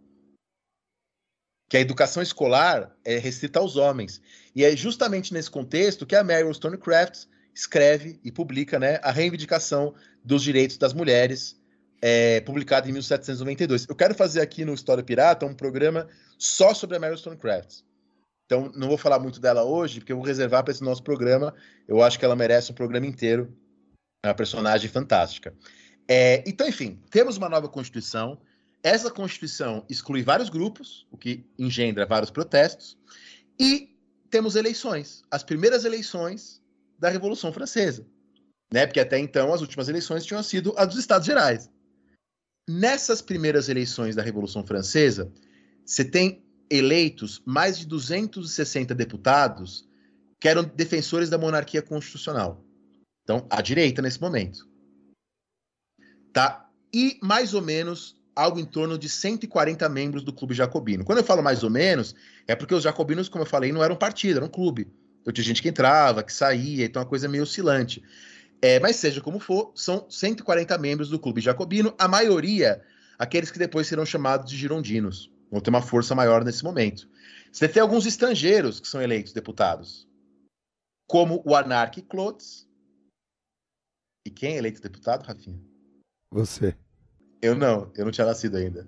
[1.68, 4.20] Que a educação escolar é restrita aos homens.
[4.54, 9.94] E é justamente nesse contexto que a Mary Wollstonecraft escreve e publica né, a reivindicação
[10.24, 11.60] dos direitos das mulheres,
[12.02, 13.86] é, publicada em 1792.
[13.88, 17.82] Eu quero fazer aqui no História Pirata um programa só sobre a Mary Wollstonecraft.
[18.46, 21.54] Então, não vou falar muito dela hoje, porque eu vou reservar para esse nosso programa.
[21.88, 23.56] Eu acho que ela merece um programa inteiro.
[24.22, 25.54] É uma personagem fantástica.
[26.08, 28.38] É, então, enfim, temos uma nova Constituição.
[28.82, 32.98] Essa Constituição exclui vários grupos, o que engendra vários protestos.
[33.58, 33.96] E
[34.30, 35.22] temos eleições.
[35.30, 36.62] As primeiras eleições
[36.98, 38.06] da Revolução Francesa.
[38.72, 38.86] Né?
[38.86, 41.70] Porque até então as últimas eleições tinham sido as dos Estados Gerais.
[42.68, 45.30] Nessas primeiras eleições da Revolução Francesa,
[45.84, 49.86] você tem eleitos mais de 260 deputados
[50.40, 52.64] que eram defensores da monarquia constitucional.
[53.22, 54.66] Então, à direita nesse momento.
[56.34, 56.68] Tá?
[56.92, 61.04] E mais ou menos algo em torno de 140 membros do clube jacobino.
[61.04, 62.14] Quando eu falo mais ou menos,
[62.48, 64.92] é porque os jacobinos, como eu falei, não eram partido, era um clube.
[65.22, 68.02] Então tinha gente que entrava, que saía, então é uma coisa meio oscilante.
[68.60, 72.82] É, mas seja como for, são 140 membros do clube jacobino, a maioria
[73.16, 75.30] aqueles que depois serão chamados de girondinos.
[75.50, 77.08] Vão ter uma força maior nesse momento.
[77.52, 80.08] Você tem alguns estrangeiros que são eleitos deputados,
[81.06, 82.68] como o Anarque Clotes.
[84.26, 85.73] E quem é eleito deputado, Rafinha?
[86.34, 86.74] Você.
[87.40, 88.84] Eu não, eu não tinha nascido ainda.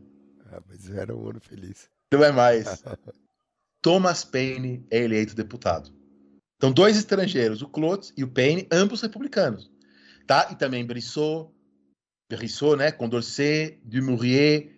[0.51, 1.89] Ah, mas era um ano feliz.
[2.13, 2.83] Não é mais.
[3.81, 5.95] Thomas Paine é eleito deputado.
[6.57, 9.71] Então, dois estrangeiros, o Clotes e o Paine, ambos republicanos.
[10.27, 10.49] Tá?
[10.51, 11.49] E também Brissot,
[12.29, 12.91] Brissot, né?
[12.91, 14.69] Condorcet, Dumouriez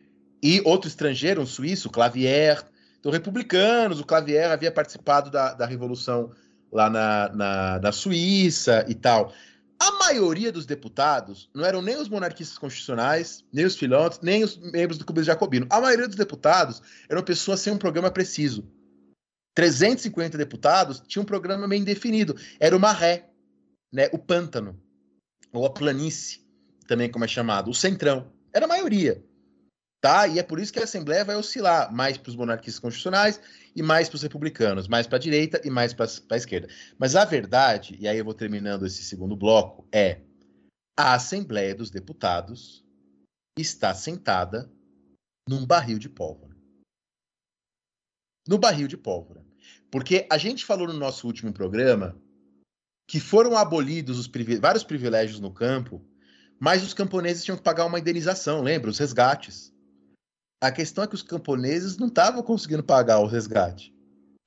[0.43, 2.63] e outro estrangeiro, um suíço, Clavier.
[3.01, 6.33] Então, republicanos, o Clavier havia participado da, da Revolução
[6.71, 9.33] lá na, na, na Suíça e tal.
[9.81, 14.57] A maioria dos deputados não eram nem os monarquistas constitucionais, nem os filósofos, nem os
[14.57, 15.67] membros do Clube Jacobino.
[15.71, 18.69] A maioria dos deputados eram pessoas sem um programa preciso.
[19.55, 22.37] 350 deputados tinham um programa bem definido.
[22.59, 23.31] Era o maré,
[23.93, 24.81] né, o pântano,
[25.53, 26.45] ou a planície,
[26.87, 28.33] também como é chamado, o centrão.
[28.53, 29.25] Era a maioria.
[30.01, 30.29] Tá?
[30.29, 33.41] E é por isso que a Assembleia vai oscilar mais para os monarquistas constitucionais
[33.75, 36.69] e mais para os republicanos, mais para a direita e mais para a esquerda.
[36.97, 40.21] Mas a verdade, e aí eu vou terminando esse segundo bloco, é
[40.97, 42.85] a Assembleia dos Deputados
[43.59, 44.71] está sentada
[45.49, 46.57] num barril de pólvora.
[48.47, 49.45] No barril de pólvora.
[49.91, 52.21] Porque a gente falou no nosso último programa
[53.09, 56.05] que foram abolidos os privi vários privilégios no campo,
[56.61, 58.91] mas os camponeses tinham que pagar uma indenização, lembra?
[58.91, 59.73] Os resgates.
[60.61, 63.95] A questão é que os camponeses não estavam conseguindo pagar o resgate.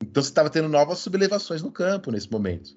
[0.04, 2.72] Então você estava tendo novas sublevações no campo nesse momento.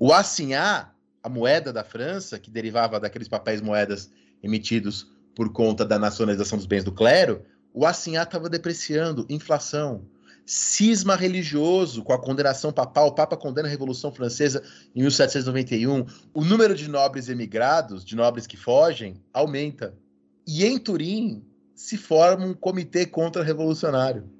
[0.00, 4.10] O assinhá, a moeda da França, que derivava daqueles papéis moedas
[4.42, 10.04] emitidos por conta da nacionalização dos bens do clero, o assinhá estava depreciando, inflação,
[10.44, 14.60] cisma religioso com a condenação papal, o Papa condena a Revolução Francesa
[14.92, 16.04] em 1791,
[16.34, 19.94] o número de nobres emigrados, de nobres que fogem, aumenta.
[20.44, 21.44] E em Turim,
[21.82, 24.30] se forma um comitê contra-revolucionário.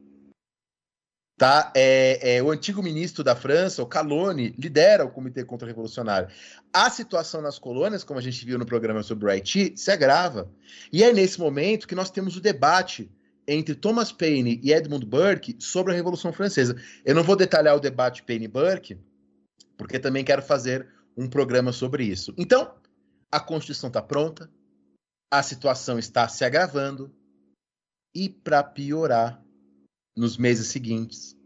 [1.37, 1.73] Tá?
[1.75, 6.29] É, é, o antigo ministro da França, o Calone, lidera o comitê contra-revolucionário.
[6.73, 10.49] A situação nas colônias, como a gente viu no programa sobre o Haiti, se agrava.
[10.93, 13.11] E é nesse momento que nós temos o debate
[13.49, 16.81] entre Thomas Paine e Edmund Burke sobre a Revolução Francesa.
[17.05, 19.01] Eu não vou detalhar o debate Paine-Burke,
[19.77, 20.87] porque também quero fazer
[21.17, 22.33] um programa sobre isso.
[22.39, 22.73] Então,
[23.33, 24.49] a Constituição está pronta,
[25.29, 27.13] a situação está se agravando,
[28.15, 29.43] e para piorar,
[30.17, 31.37] nos meses seguintes,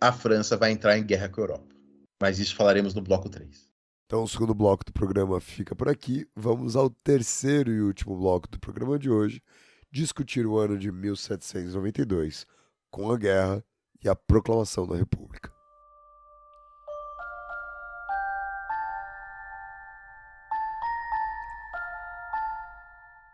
[0.00, 1.74] a França vai entrar em guerra com a Europa.
[2.20, 3.68] Mas isso falaremos no bloco 3.
[4.06, 6.26] Então, o segundo bloco do programa fica por aqui.
[6.34, 9.42] Vamos ao terceiro e último bloco do programa de hoje,
[9.90, 12.46] discutir o ano de 1792,
[12.90, 13.62] com a guerra
[14.02, 15.57] e a proclamação da República.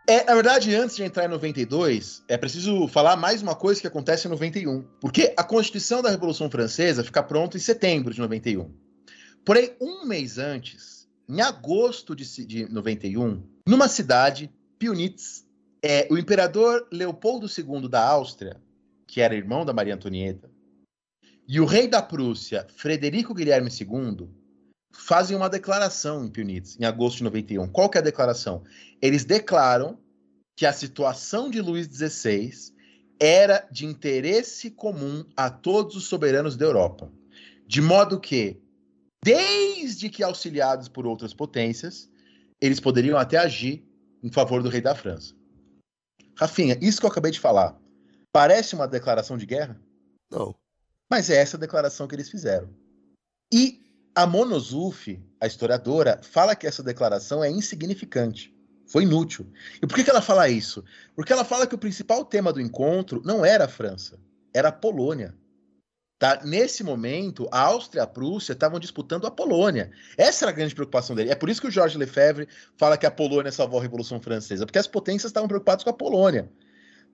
[0.07, 3.87] É, na verdade, antes de entrar em 92, é preciso falar mais uma coisa que
[3.87, 4.83] acontece em 91.
[5.01, 8.71] Porque a Constituição da Revolução Francesa fica pronta em setembro de 91.
[9.43, 15.43] Porém, um mês antes, em agosto de, de 91, numa cidade, Pionitz,
[15.81, 18.61] é, o imperador Leopoldo II da Áustria,
[19.07, 20.51] que era irmão da Maria Antonieta,
[21.47, 24.29] e o rei da Prússia, Frederico Guilherme II,
[24.91, 27.67] fazem uma declaração em Pionitz, em agosto de 91.
[27.67, 28.63] Qual que é a declaração?
[29.01, 29.99] Eles declaram
[30.55, 32.73] que a situação de Luís XVI
[33.19, 37.11] era de interesse comum a todos os soberanos da Europa,
[37.67, 38.61] de modo que,
[39.23, 42.09] desde que auxiliados por outras potências,
[42.61, 43.85] eles poderiam até agir
[44.23, 45.33] em favor do rei da França.
[46.37, 47.79] Rafinha, isso que eu acabei de falar,
[48.31, 49.79] parece uma declaração de guerra?
[50.31, 50.55] Não.
[51.09, 52.69] Mas é essa a declaração que eles fizeram.
[53.53, 53.81] E
[54.13, 58.54] a Monozuf, a historiadora, fala que essa declaração é insignificante,
[58.87, 59.47] foi inútil.
[59.81, 60.83] E por que, que ela fala isso?
[61.15, 64.19] Porque ela fala que o principal tema do encontro não era a França,
[64.53, 65.35] era a Polônia.
[66.17, 66.41] Tá?
[66.45, 69.91] Nesse momento, a Áustria e a Prússia estavam disputando a Polônia.
[70.17, 71.29] Essa era a grande preocupação dele.
[71.29, 72.47] É por isso que o Jorge Lefebvre
[72.77, 75.93] fala que a Polônia salvou a Revolução Francesa, porque as potências estavam preocupadas com a
[75.93, 76.49] Polônia.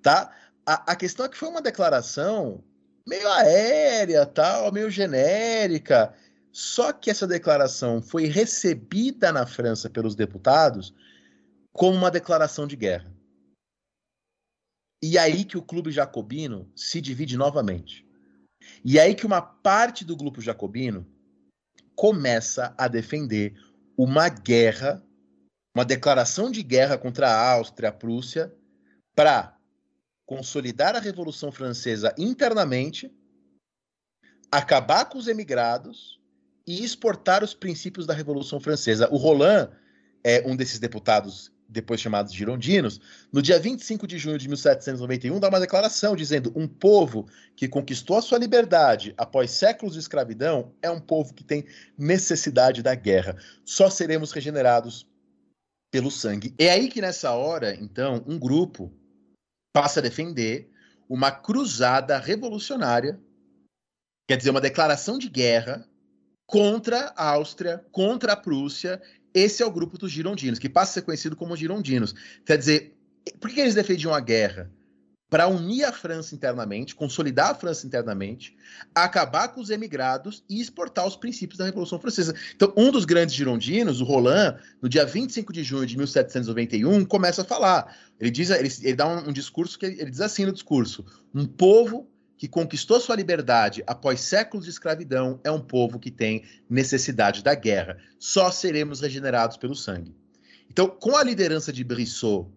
[0.04, 0.32] Tá?
[0.66, 2.64] A, a questão é que foi uma declaração
[3.08, 6.14] meio aérea, tal, meio genérica,
[6.52, 10.94] só que essa declaração foi recebida na França pelos deputados
[11.74, 13.12] como uma declaração de guerra.
[15.04, 18.08] E aí que o clube jacobino se divide novamente.
[18.86, 21.08] E aí que uma parte do grupo jacobino
[21.96, 23.56] começa a defender
[23.98, 25.04] uma guerra,
[25.76, 28.54] uma declaração de guerra contra a Áustria, a Prússia,
[29.16, 29.58] para
[30.26, 33.14] consolidar a Revolução Francesa internamente,
[34.52, 36.22] acabar com os emigrados
[36.66, 39.10] e exportar os princípios da Revolução Francesa.
[39.12, 39.72] O Roland
[40.24, 43.00] é um desses deputados depois chamados girondinos,
[43.32, 48.18] no dia 25 de junho de 1791, dá uma declaração dizendo: um povo que conquistou
[48.18, 51.66] a sua liberdade após séculos de escravidão é um povo que tem
[51.98, 53.38] necessidade da guerra.
[53.64, 55.08] Só seremos regenerados
[55.90, 56.54] pelo sangue.
[56.58, 58.92] É aí que nessa hora, então, um grupo
[59.74, 60.70] passa a defender
[61.08, 63.20] uma cruzada revolucionária,
[64.28, 65.88] quer dizer, uma declaração de guerra
[66.46, 69.02] contra a Áustria, contra a Prússia
[69.34, 72.14] esse é o grupo dos girondinos, que passa a ser conhecido como girondinos.
[72.46, 72.96] Quer dizer,
[73.40, 74.72] por que eles defendiam a guerra?
[75.30, 78.54] Para unir a França internamente, consolidar a França internamente,
[78.94, 82.36] acabar com os emigrados e exportar os princípios da Revolução Francesa.
[82.54, 87.44] Então, um dos grandes girondinos, o Roland, no dia 25 de junho de 1791, começa
[87.44, 87.96] a falar.
[88.20, 91.46] Ele diz, ele, ele dá um, um discurso que ele diz assim no discurso: um
[91.46, 97.44] povo que conquistou sua liberdade após séculos de escravidão é um povo que tem necessidade
[97.44, 98.00] da guerra.
[98.18, 100.16] Só seremos regenerados pelo sangue.
[100.68, 102.48] Então, com a liderança de Brissot,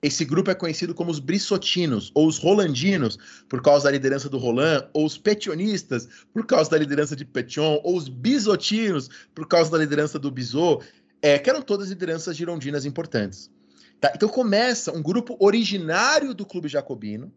[0.00, 4.38] esse grupo é conhecido como os brissotinos, ou os rolandinos, por causa da liderança do
[4.38, 9.72] Roland, ou os petionistas, por causa da liderança de Petion, ou os bisotinos, por causa
[9.72, 10.86] da liderança do Bizot,
[11.20, 13.50] é, que eram todas lideranças girondinas importantes.
[14.00, 14.12] Tá?
[14.14, 17.32] Então começa um grupo originário do Clube Jacobino,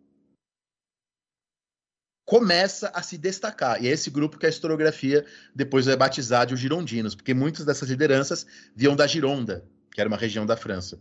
[2.26, 3.82] começa a se destacar.
[3.82, 7.66] E é esse grupo que a historiografia depois vai batizar de os girondinos, porque muitas
[7.66, 8.46] dessas lideranças
[8.76, 11.00] viam da Gironda, que era uma região da França.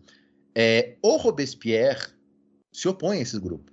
[0.55, 2.09] É, o Robespierre
[2.73, 3.73] se opõe a esse grupo.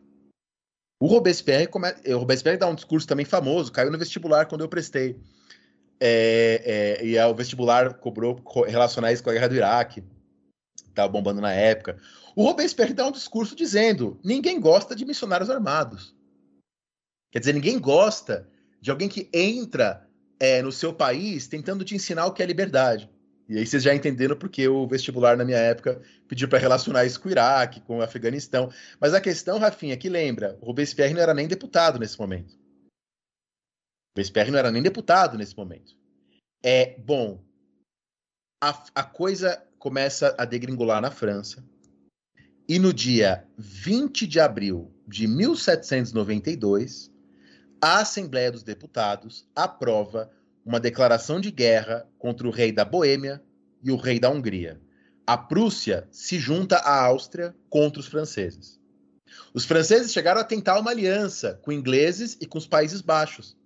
[1.00, 1.90] O Robespierre, come...
[2.08, 5.20] o Robespierre dá um discurso também famoso, caiu no vestibular quando eu prestei.
[6.00, 10.04] É, é, e o vestibular cobrou relacionar isso com a guerra do Iraque,
[10.88, 11.98] estava bombando na época.
[12.36, 16.16] O Robespierre dá um discurso dizendo: ninguém gosta de missionários armados.
[17.32, 18.48] Quer dizer, ninguém gosta
[18.80, 20.08] de alguém que entra
[20.40, 23.10] é, no seu país tentando te ensinar o que é liberdade.
[23.48, 27.20] E aí vocês já entenderam porque o vestibular na minha época pediu para relacionar isso
[27.20, 28.72] com o Iraque, com o Afeganistão.
[29.00, 32.54] Mas a questão, Rafinha, que lembra, o Robespierre não era nem deputado nesse momento.
[32.54, 35.98] O Robespierre não era nem deputado nesse momento.
[36.64, 37.44] É, bom,
[38.64, 41.64] a, a coisa começa a degringolar na França.
[42.70, 47.11] E no dia 20 de abril de 1792,
[47.82, 50.32] a Assembleia dos Deputados aprova
[50.64, 53.42] uma declaração de guerra contra o rei da Boêmia
[53.84, 54.80] e o rei da Hungria.
[55.26, 58.80] A Prússia se junta à Áustria contra os franceses.
[59.54, 63.58] Os franceses chegaram a tentar uma aliança com ingleses e com os Países Baixos.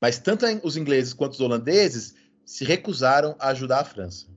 [0.00, 2.14] Mas tanto os ingleses quanto os holandeses
[2.44, 4.28] se recusaram a ajudar a França.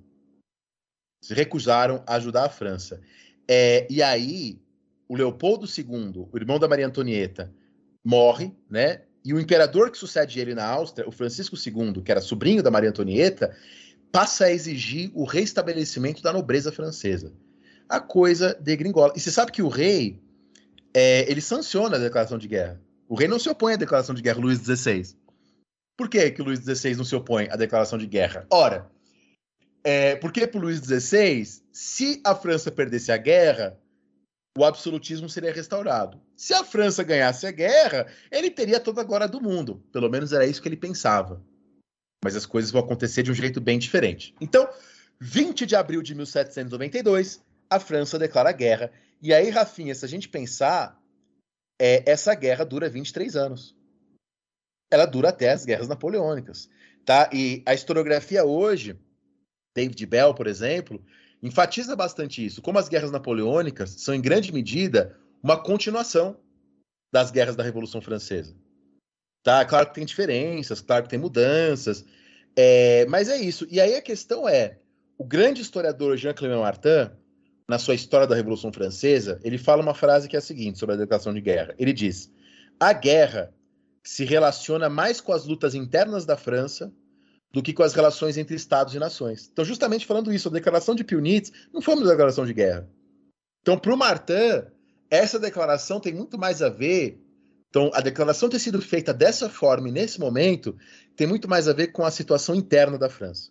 [1.23, 3.01] Se recusaram a ajudar a França.
[3.47, 4.59] É, e aí,
[5.07, 7.53] o Leopoldo II, o irmão da Maria Antonieta,
[8.05, 9.01] morre, né?
[9.23, 12.69] E o imperador que sucede ele na Áustria, o Francisco II, que era sobrinho da
[12.69, 13.57] Maria Antonieta,
[14.11, 17.33] passa a exigir o restabelecimento da nobreza francesa.
[17.89, 19.13] A coisa degringola.
[19.15, 20.21] E você sabe que o rei,
[20.93, 22.79] é, ele sanciona a declaração de guerra.
[23.09, 25.15] O rei não se opõe à declaração de guerra, Luís XVI.
[25.97, 28.45] Por que, que o Luís XVI não se opõe à declaração de guerra?
[28.51, 28.89] Ora,
[29.83, 33.77] é, porque para o Luís XVI, se a França perdesse a guerra,
[34.57, 36.21] o absolutismo seria restaurado.
[36.35, 39.83] Se a França ganhasse a guerra, ele teria toda a glória do mundo.
[39.91, 41.43] Pelo menos era isso que ele pensava.
[42.23, 44.33] Mas as coisas vão acontecer de um jeito bem diferente.
[44.39, 44.67] Então,
[45.19, 48.91] 20 de abril de 1792, a França declara guerra.
[49.21, 50.99] E aí, Rafinha, se a gente pensar,
[51.79, 53.75] é, essa guerra dura 23 anos.
[54.89, 56.69] Ela dura até as guerras napoleônicas.
[57.03, 57.29] Tá?
[57.33, 58.97] E a historiografia hoje,
[59.75, 61.03] David Bell, por exemplo,
[61.41, 66.37] enfatiza bastante isso, como as guerras napoleônicas são, em grande medida, uma continuação
[67.13, 68.55] das guerras da Revolução Francesa.
[69.43, 69.63] Tá?
[69.63, 72.03] Claro que tem diferenças, claro que tem mudanças,
[72.55, 73.67] é, mas é isso.
[73.69, 74.79] E aí a questão é,
[75.17, 77.11] o grande historiador Jean Clément Martin,
[77.67, 80.95] na sua História da Revolução Francesa, ele fala uma frase que é a seguinte sobre
[80.95, 81.73] a declaração de guerra.
[81.77, 82.31] Ele diz:
[82.79, 83.53] a guerra
[84.03, 86.93] se relaciona mais com as lutas internas da França
[87.55, 89.49] do que com as relações entre estados e nações.
[89.49, 92.85] Então, justamente falando isso, a declaração de Pionitz não foi uma declaração de guerra.
[93.61, 94.65] Então, para o Martin,
[95.09, 97.17] essa declaração tem muito mais a ver.
[97.69, 100.77] Então, a declaração ter sido feita dessa forma e nesse momento
[101.15, 103.49] tem muito mais a ver com a situação interna da França.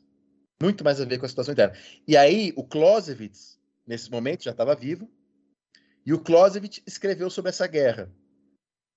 [0.60, 1.74] Muito mais a ver com a situação interna.
[2.06, 5.10] E aí, o Clausewitz, nesse momento, já estava vivo,
[6.04, 8.12] e o Clausewitz escreveu sobre essa guerra,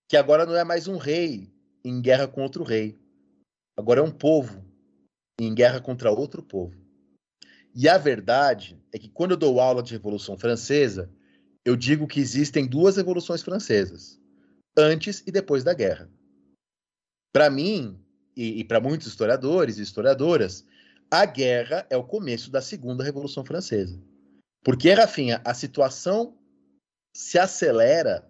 [0.10, 1.50] que agora não é mais um rei
[1.82, 3.00] em guerra com outro rei.
[3.78, 4.67] Agora é um povo
[5.40, 6.76] em guerra contra outro povo.
[7.74, 11.12] E a verdade é que quando eu dou aula de Revolução Francesa,
[11.64, 14.20] eu digo que existem duas revoluções francesas,
[14.76, 16.10] antes e depois da guerra.
[17.32, 18.00] Para mim,
[18.36, 20.66] e, e para muitos historiadores e historiadoras,
[21.12, 24.02] a guerra é o começo da segunda Revolução Francesa.
[24.64, 26.38] Porque, Rafinha, a situação
[27.16, 28.28] se acelera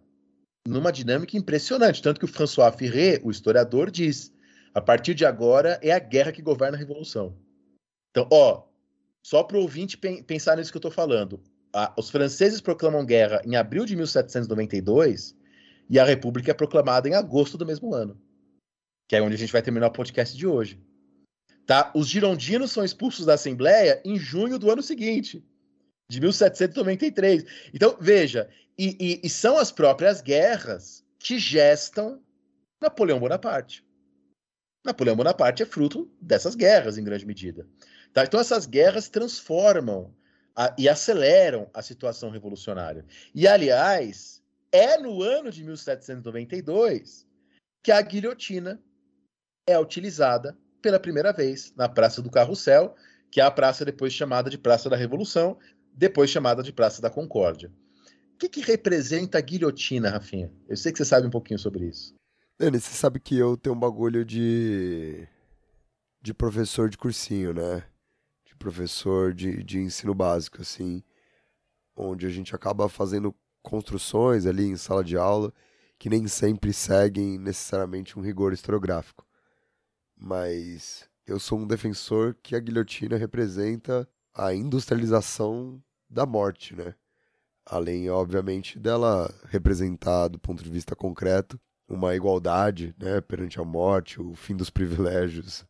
[0.68, 2.02] numa dinâmica impressionante.
[2.02, 4.32] Tanto que o François Ferré, o historiador, diz:
[4.78, 7.36] a partir de agora é a guerra que governa a revolução.
[8.12, 8.68] Então, ó,
[9.26, 11.42] só para o ouvinte pensar nisso que eu estou falando.
[11.74, 15.36] A, os franceses proclamam guerra em abril de 1792
[15.90, 18.22] e a República é proclamada em agosto do mesmo ano,
[19.08, 20.80] que é onde a gente vai terminar o podcast de hoje.
[21.66, 21.92] Tá?
[21.96, 25.44] Os girondinos são expulsos da Assembleia em junho do ano seguinte,
[26.08, 27.46] de 1793.
[27.74, 28.48] Então, veja,
[28.78, 32.22] e, e, e são as próprias guerras que gestam
[32.80, 33.87] Napoleão Bonaparte.
[34.88, 37.68] Napoleão Bonaparte é fruto dessas guerras, em grande medida.
[38.14, 38.24] Tá?
[38.24, 40.14] Então, essas guerras transformam
[40.56, 43.06] a, e aceleram a situação revolucionária.
[43.36, 44.42] E, aliás,
[44.72, 47.28] é no ano de 1792
[47.84, 48.82] que a guilhotina
[49.68, 52.96] é utilizada pela primeira vez na Praça do Carrossel,
[53.30, 55.58] que é a praça depois chamada de Praça da Revolução,
[55.94, 57.72] depois chamada de Praça da Concórdia.
[58.34, 60.52] O que, que representa a guilhotina, Rafinha?
[60.70, 62.17] Eu sei que você sabe um pouquinho sobre isso.
[62.60, 65.28] Dani, você sabe que eu tenho um bagulho de.
[66.22, 67.84] de professor de cursinho, né?
[68.46, 71.04] De professor de, de ensino básico, assim.
[71.96, 75.54] Onde a gente acaba fazendo construções ali em sala de aula
[76.00, 79.28] que nem sempre seguem necessariamente um rigor historiográfico
[80.18, 86.96] mas eu sou um defensor que a guilhotina representa a industrialização da morte, né?
[87.66, 94.22] Além, obviamente, dela representar, do ponto de vista concreto, uma igualdade né, perante a morte,
[94.22, 95.66] o fim dos privilégios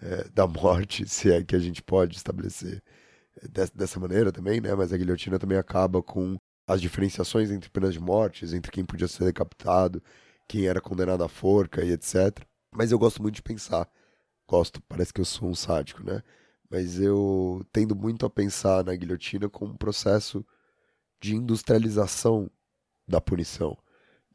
[0.00, 2.82] é, da morte, se é que a gente pode estabelecer
[3.42, 4.74] é, dessa maneira também, né?
[4.74, 9.08] Mas a guilhotina também acaba com as diferenciações entre penas de mortes, entre quem podia
[9.08, 10.02] ser decapitado,
[10.48, 12.44] quem era condenado à forca e etc.
[12.74, 13.88] Mas eu gosto muito de pensar.
[14.48, 16.22] Gosto, parece que eu sou um sádico, né?
[16.70, 20.44] Mas eu tendo muito a pensar na guilhotina como um processo
[21.20, 22.50] de industrialização
[23.06, 23.76] da punição.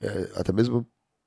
[0.02, 0.85] É, até mesmo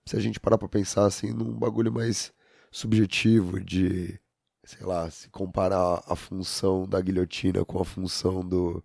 [0.09, 2.33] se a gente parar para pensar assim num bagulho mais
[2.71, 4.19] subjetivo de,
[4.65, 8.83] sei lá, se comparar a função da guilhotina com a função do,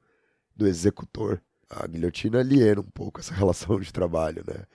[0.56, 1.42] do executor.
[1.70, 4.66] A guilhotina aliena um pouco essa relação de trabalho, né?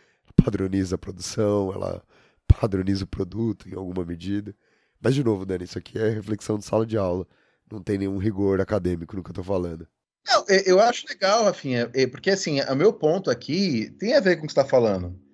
[0.42, 2.02] Padroniza a produção, ela
[2.46, 4.54] padroniza o produto em alguma medida.
[5.00, 7.26] Mas, de novo, Dani, isso aqui é reflexão de sala de aula.
[7.70, 9.86] Não tem nenhum rigor acadêmico no que eu tô falando.
[10.26, 14.44] Não, eu acho legal, Rafinha, porque assim, o meu ponto aqui tem a ver com
[14.44, 15.27] o que você está falando.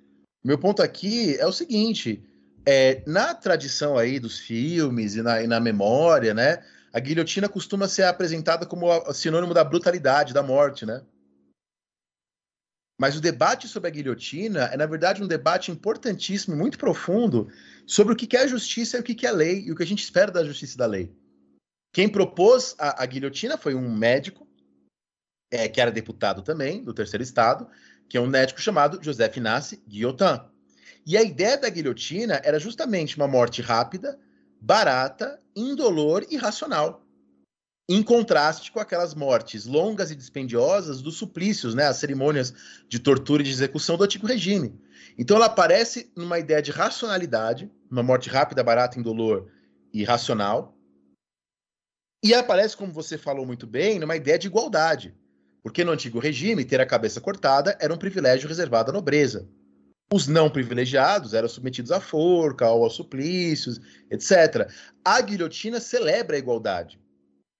[0.44, 2.22] Meu ponto aqui é o seguinte:
[2.66, 6.62] é, na tradição aí dos filmes e na, e na memória, né?
[6.92, 11.02] A guilhotina costuma ser apresentada como sinônimo da brutalidade, da morte, né?
[13.00, 17.50] Mas o debate sobre a guilhotina é, na verdade, um debate importantíssimo, muito profundo,
[17.86, 20.04] sobre o que é justiça e o que é lei, e o que a gente
[20.04, 21.12] espera da justiça e da lei.
[21.92, 24.46] Quem propôs a, a guilhotina foi um médico,
[25.50, 27.68] é, que era deputado também, do terceiro estado,
[28.15, 30.41] que é um médico chamado Joseph Inácio Guillotin.
[31.05, 34.16] E a ideia da guilhotina era justamente uma morte rápida,
[34.61, 37.05] barata, indolor e racional
[37.89, 42.55] em contraste com aquelas mortes longas e dispendiosas dos suplícios, né, as cerimônias
[42.89, 44.81] de tortura e de execução do antigo regime.
[45.19, 49.51] Então ela aparece numa ideia de racionalidade, uma morte rápida, barata, indolor
[49.93, 50.78] e racional.
[52.24, 55.16] E aparece, como você falou muito bem, numa ideia de igualdade.
[55.65, 59.49] Porque no antigo regime, ter a cabeça cortada era um privilégio reservado à nobreza.
[60.12, 64.70] Os não privilegiados eram submetidos à forca, ou aos suplícios, etc.
[65.05, 67.03] A guilhotina celebra a igualdade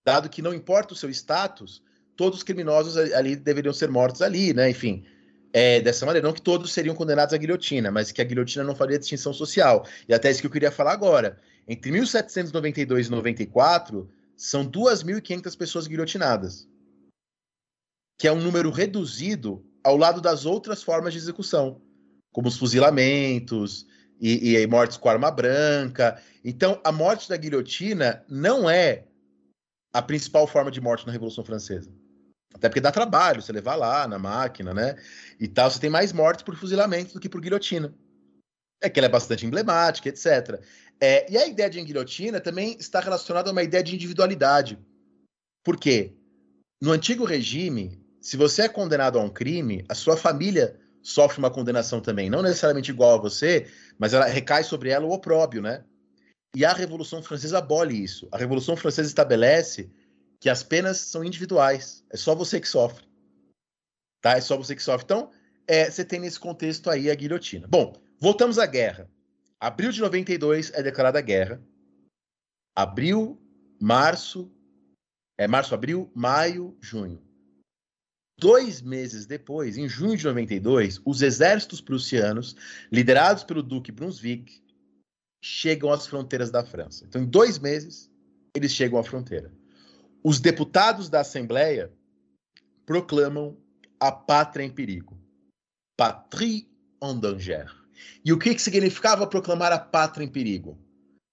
[0.05, 1.83] dado que não importa o seu status,
[2.15, 4.69] todos os criminosos ali deveriam ser mortos ali, né?
[4.69, 5.05] Enfim,
[5.53, 8.75] é, dessa maneira, não que todos seriam condenados à guilhotina, mas que a guilhotina não
[8.75, 9.87] faria distinção social.
[10.09, 11.39] E até isso que eu queria falar agora.
[11.67, 16.69] Entre 1792 e 94, são 2.500 pessoas guilhotinadas,
[18.19, 21.81] que é um número reduzido ao lado das outras formas de execução,
[22.33, 23.87] como os fuzilamentos
[24.21, 26.21] e, e mortes com arma branca.
[26.45, 29.05] Então, a morte da guilhotina não é
[29.93, 31.91] a principal forma de morte na Revolução Francesa.
[32.55, 34.97] Até porque dá trabalho você levar lá na máquina, né?
[35.41, 37.93] E tal, você tem mais mortes por fuzilamento do que por guilhotina.
[38.81, 40.61] É que ela é bastante emblemática, etc.
[41.01, 44.79] É, e a ideia de guilhotina também está relacionada a uma ideia de individualidade.
[45.65, 46.15] Por quê?
[46.81, 51.51] No antigo regime, se você é condenado a um crime, a sua família sofre uma
[51.51, 52.31] condenação também.
[52.31, 55.85] Não necessariamente igual a você, mas ela recai sobre ela o opróbio, né?
[56.57, 58.27] E a Revolução Francesa abole isso.
[58.33, 59.93] A Revolução Francesa estabelece
[60.41, 62.03] que as penas são individuais.
[62.09, 63.07] É só você que sofre.
[64.23, 64.39] Tá?
[64.39, 65.05] É só você que sofre.
[65.05, 65.31] Então,
[65.67, 67.69] é, você tem nesse contexto aí a guilhotina.
[67.69, 69.07] Bom, voltamos à guerra.
[69.61, 71.63] Abril de 92 é declarada guerra.
[72.75, 73.39] Abril,
[73.79, 74.51] março,
[75.37, 77.24] é março, abril, maio, junho.
[78.39, 82.57] Dois meses depois, em junho de 92, os exércitos prussianos,
[82.91, 84.61] liderados pelo Duque Brunswick,
[85.43, 87.05] chegam às fronteiras da França.
[87.05, 88.11] Então, em dois meses,
[88.55, 89.53] eles chegam à fronteira.
[90.23, 91.93] Os deputados da Assembleia
[92.87, 93.57] proclamam
[94.01, 95.19] a pátria em perigo.
[95.97, 96.69] Patrie
[97.03, 97.71] en danger.
[98.25, 100.79] E o que, que significava proclamar a pátria em perigo?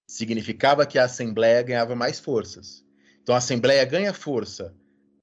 [0.06, 2.84] Significava que a Assembleia ganhava mais forças.
[3.22, 4.74] Então a Assembleia ganha força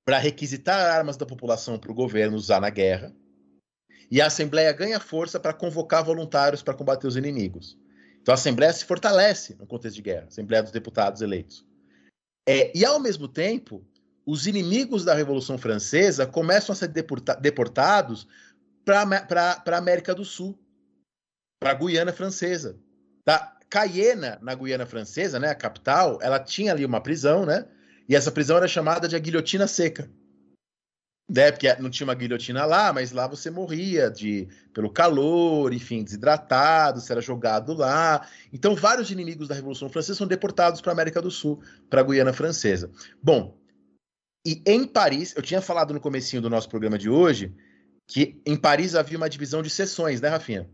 [0.09, 3.13] para requisitar armas da população para o governo usar na guerra,
[4.09, 7.77] e a Assembleia ganha força para convocar voluntários para combater os inimigos.
[8.19, 11.63] Então a Assembleia se fortalece no contexto de guerra, Assembleia dos Deputados eleitos.
[12.47, 13.85] É, e ao mesmo tempo,
[14.25, 18.27] os inimigos da Revolução Francesa começam a ser deporta deportados
[18.83, 20.59] para a América do Sul,
[21.59, 22.79] para a Guiana Francesa.
[23.23, 23.59] Tá?
[23.69, 27.67] Cayena, na Guiana Francesa, né, a capital, ela tinha ali uma prisão, né?
[28.09, 30.09] E essa prisão era chamada de a guilhotina seca.
[31.29, 31.51] Né?
[31.51, 36.99] Porque não tinha uma guilhotina lá, mas lá você morria de pelo calor, enfim, desidratado,
[36.99, 38.27] você era jogado lá.
[38.51, 42.03] Então, vários inimigos da Revolução Francesa são deportados para a América do Sul, para a
[42.03, 42.89] Guiana Francesa.
[43.21, 43.55] Bom,
[44.43, 47.53] e em Paris, eu tinha falado no comecinho do nosso programa de hoje
[48.07, 50.67] que em Paris havia uma divisão de sessões, né, Rafinha?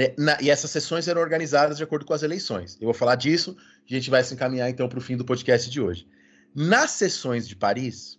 [0.00, 2.78] Né, na, e essas sessões eram organizadas de acordo com as eleições.
[2.80, 3.54] Eu vou falar disso,
[3.84, 6.08] a gente vai se encaminhar então para o fim do podcast de hoje.
[6.54, 8.18] Nas sessões de Paris,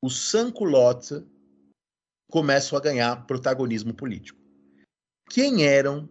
[0.00, 1.24] os sans-culottes
[2.30, 4.38] começam a ganhar protagonismo político.
[5.28, 6.08] Quem eram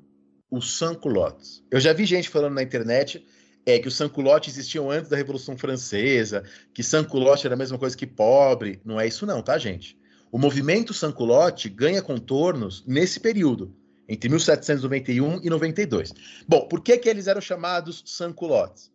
[0.51, 1.63] os sans-culottes?
[1.71, 3.25] Eu já vi gente falando na internet
[3.65, 6.43] é que os sans-culottes existiam antes da Revolução Francesa,
[6.73, 8.81] que sans-culotte era a mesma coisa que pobre.
[8.83, 9.97] Não é isso não, tá, gente?
[10.29, 13.73] O movimento sans-culotte ganha contornos nesse período
[14.13, 16.13] entre 1791 e 92.
[16.47, 18.91] Bom, por que, que eles eram chamados sans-culottes?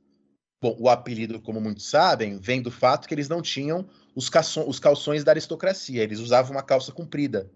[0.63, 4.31] Bom, o apelido, como muitos sabem, vem do fato que eles não tinham os,
[4.67, 7.51] os calções da aristocracia, eles usavam uma calça comprida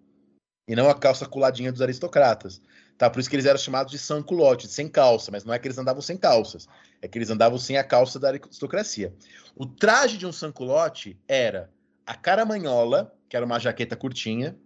[0.68, 2.60] e não a calça coladinha dos aristocratas.
[2.98, 3.08] Tá?
[3.08, 5.78] Por isso que eles eram chamados de sans-culottes, sem calça, mas não é que eles
[5.78, 6.68] andavam sem calças,
[7.00, 9.14] é que eles andavam sem a calça da aristocracia.
[9.54, 11.70] O traje de um sans-culotte era
[12.04, 14.56] a caramanhola, que era uma jaqueta curtinha,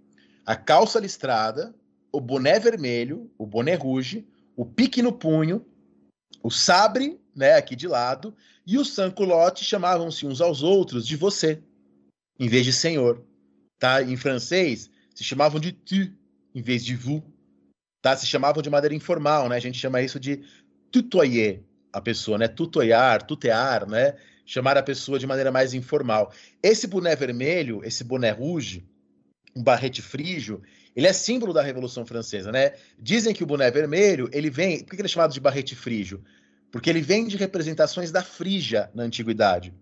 [0.45, 1.75] a calça listrada,
[2.17, 4.27] o boné vermelho, o boné rouge,
[4.57, 5.63] o pique no punho,
[6.43, 8.35] o sabre, né, aqui de lado,
[8.67, 11.63] e os sans-culottes chamavam-se uns aos outros de você,
[12.41, 13.23] em vez de senhor.
[13.79, 14.03] Tá?
[14.03, 16.11] Em francês, se chamavam de tu,
[16.55, 17.23] em vez de vous.
[18.01, 18.17] Tá?
[18.17, 19.57] Se chamavam de maneira informal, né?
[19.57, 20.43] A gente chama isso de
[20.91, 21.63] tutoyer
[21.93, 22.49] a pessoa, né?
[22.49, 24.15] Tutoyar, tutear, né?
[24.47, 26.33] Chamar a pessoa de maneira mais informal.
[26.63, 28.89] Esse boné vermelho, esse boné rouge,
[29.55, 30.63] um barrete frígio,
[30.97, 32.73] ele é símbolo da Revolução Francesa, né?
[32.99, 34.83] Dizem que o boné vermelho, ele vem.
[34.83, 36.25] Por que ele é chamado de barrete frígio?
[36.73, 39.75] Porque ele vem de representações da Frígia na antiguidade.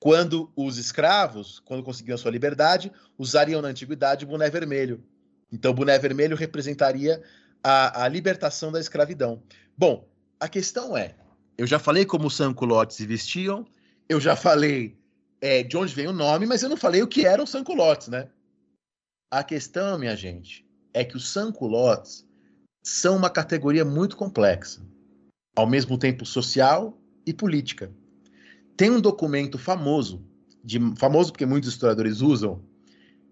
[0.00, 5.04] Quando os escravos, quando conseguiam sua liberdade, usariam na antiguidade o boné vermelho.
[5.52, 7.22] Então, o boné vermelho representaria
[7.62, 9.42] a, a libertação da escravidão.
[9.78, 10.08] Bom,
[10.40, 11.14] a questão é:
[11.56, 13.64] eu já falei como os sanculotes se vestiam,
[14.08, 14.98] eu já falei
[15.40, 18.28] é, de onde vem o nome, mas eu não falei o que eram sanculotes, né?
[19.30, 22.26] A questão, minha gente, é que os sans-culottes
[22.82, 24.82] são uma categoria muito complexa,
[25.54, 27.92] ao mesmo tempo social e política.
[28.76, 30.24] Tem um documento famoso,
[30.64, 32.64] de, famoso porque muitos historiadores usam,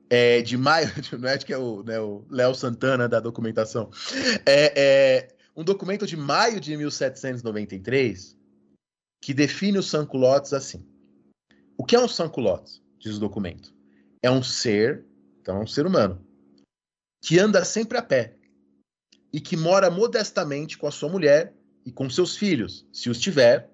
[0.08, 0.88] é, de maio,
[1.18, 1.96] não é que é o né,
[2.30, 3.90] Léo Santana da documentação,
[4.46, 8.36] é, é, um documento de maio de 1793
[9.20, 10.86] que define os sans-culottes assim.
[11.76, 12.80] O que é um sans-culotte?
[13.00, 13.74] Diz o documento.
[14.22, 15.07] É um ser
[15.48, 16.22] então, é um ser humano
[17.22, 18.36] que anda sempre a pé
[19.32, 21.54] e que mora modestamente com a sua mulher
[21.86, 23.70] e com seus filhos, se os tiver,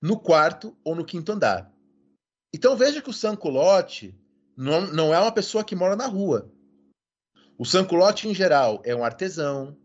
[0.00, 1.70] no quarto ou no quinto andar.
[2.54, 4.18] Então veja que o Sanculote
[4.56, 6.50] não, não é uma pessoa que mora na rua.
[7.58, 9.76] O Sanculote, em geral, é um artesão,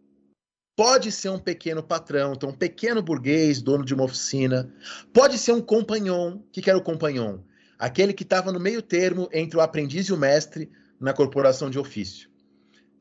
[0.73, 4.73] pode ser um pequeno patrão, então um pequeno burguês, dono de uma oficina,
[5.13, 6.37] pode ser um companhão.
[6.37, 7.43] O que era o companhão?
[7.77, 11.79] Aquele que estava no meio termo entre o aprendiz e o mestre, na corporação de
[11.79, 12.29] ofício.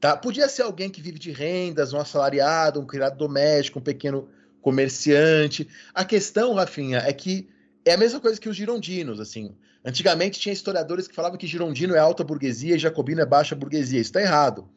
[0.00, 0.16] Tá?
[0.16, 4.28] Podia ser alguém que vive de rendas, um assalariado, um criado doméstico, um pequeno
[4.62, 5.68] comerciante.
[5.92, 7.48] A questão, Rafinha, é que
[7.84, 9.56] é a mesma coisa que os girondinos, assim.
[9.84, 14.00] Antigamente tinha historiadores que falavam que girondino é alta burguesia e jacobino é baixa burguesia.
[14.00, 14.68] Isso está errado.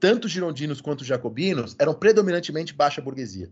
[0.00, 3.50] Tanto girondinos quanto jacobinos eram predominantemente baixa burguesia.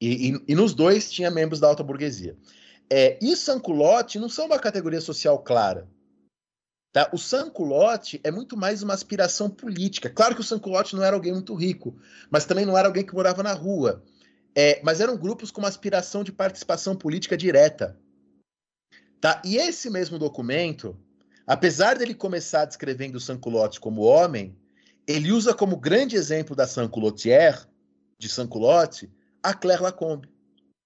[0.00, 2.36] E, e, e nos dois tinha membros da alta burguesia.
[2.90, 5.88] É, e Sanculote não são uma categoria social clara.
[6.96, 7.10] Tá?
[7.12, 10.08] O Sanculotte é muito mais uma aspiração política.
[10.08, 11.94] Claro que o Sanculotte não era alguém muito rico,
[12.30, 14.02] mas também não era alguém que morava na rua.
[14.54, 17.98] É, mas eram grupos com uma aspiração de participação política direta.
[19.20, 19.42] Tá?
[19.44, 20.98] E esse mesmo documento,
[21.46, 24.56] apesar dele começar descrevendo o Sanculotte como homem,
[25.06, 27.66] ele usa como grande exemplo da Sanculotière,
[28.18, 29.12] de Sanculotte,
[29.42, 30.30] a Claire Lacombe,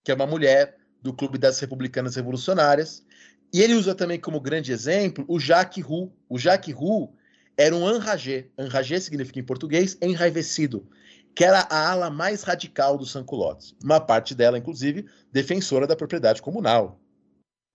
[0.05, 3.05] que é uma mulher do Clube das Republicanas Revolucionárias,
[3.53, 6.13] e ele usa também como grande exemplo o Jacques Roux.
[6.29, 7.13] O Jacques Roux
[7.57, 8.49] era um enragé.
[8.59, 10.89] Enragé significa em português enraivecido,
[11.35, 13.75] que era a ala mais radical dos sans-culottes.
[13.83, 17.01] Uma parte dela, inclusive, defensora da propriedade comunal.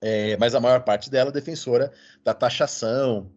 [0.02, 1.91] É, mas a maior parte dela defensora
[2.23, 3.31] da taxação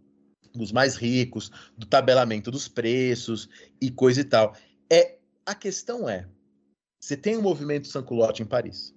[0.54, 3.48] dos mais ricos, do tabelamento dos preços
[3.80, 4.54] e coisa e tal.
[4.90, 6.26] É, a questão é,
[7.00, 8.94] você tem um movimento sans-culotte em Paris.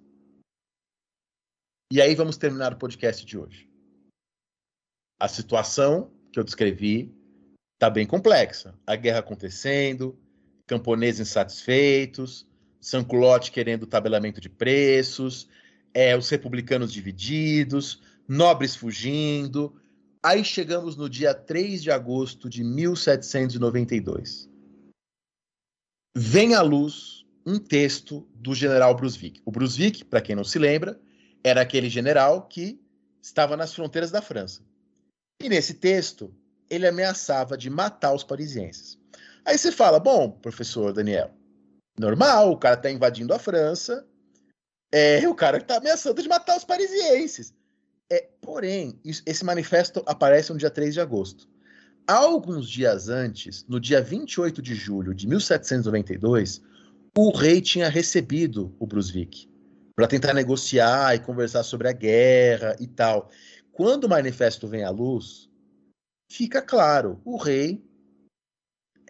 [1.94, 3.68] E aí vamos terminar o podcast de hoje.
[5.20, 7.14] A situação que eu descrevi
[7.74, 8.74] está bem complexa.
[8.86, 10.18] A guerra acontecendo,
[10.66, 12.48] camponeses insatisfeitos,
[12.80, 15.46] Sanculote querendo tabelamento de preços,
[15.92, 19.78] é, os republicanos divididos, nobres fugindo.
[20.22, 24.48] Aí chegamos no dia 3 de agosto de 1792.
[26.16, 29.42] Vem à luz um texto do general Brunswick.
[29.44, 30.98] O Brunswick, para quem não se lembra,
[31.42, 32.80] era aquele general que
[33.20, 34.62] estava nas fronteiras da França.
[35.42, 36.34] E nesse texto,
[36.70, 38.98] ele ameaçava de matar os parisienses.
[39.44, 41.30] Aí você fala: bom, professor Daniel,
[41.98, 44.06] normal, o cara está invadindo a França,
[44.90, 47.54] é o cara está ameaçando de matar os parisienses.
[48.10, 51.48] É, porém, esse manifesto aparece no dia 3 de agosto.
[52.06, 56.60] Alguns dias antes, no dia 28 de julho de 1792,
[57.16, 59.51] o rei tinha recebido o Brunswick
[60.02, 63.30] para tentar negociar e conversar sobre a guerra e tal.
[63.70, 65.48] Quando o manifesto vem à luz,
[66.28, 67.88] fica claro: o rei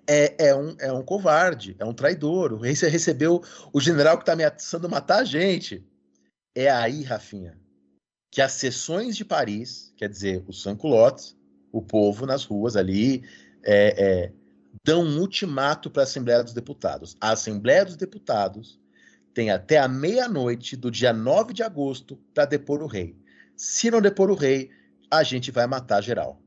[0.07, 2.53] é, é, um, é um covarde, é um traidor.
[2.53, 3.43] O rei recebeu
[3.73, 5.83] o general que está ameaçando matar a gente.
[6.55, 7.59] É aí, Rafinha,
[8.31, 11.35] que as sessões de Paris, quer dizer, os sans-culottes,
[11.73, 13.25] o povo nas ruas ali,
[13.65, 14.33] é, é,
[14.85, 17.17] dão um ultimato para a Assembleia dos Deputados.
[17.19, 18.82] A Assembleia dos Deputados
[19.35, 23.17] tem até a meia-noite do dia 9 de agosto para depor o rei.
[23.57, 24.71] Se não depor o rei,
[25.11, 26.41] a gente vai matar geral.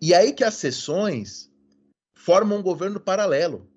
[0.00, 1.50] E aí que as sessões
[2.14, 3.70] formam um governo paralelo.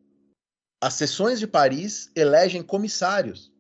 [0.81, 3.51] As sessões de Paris elegem comissários.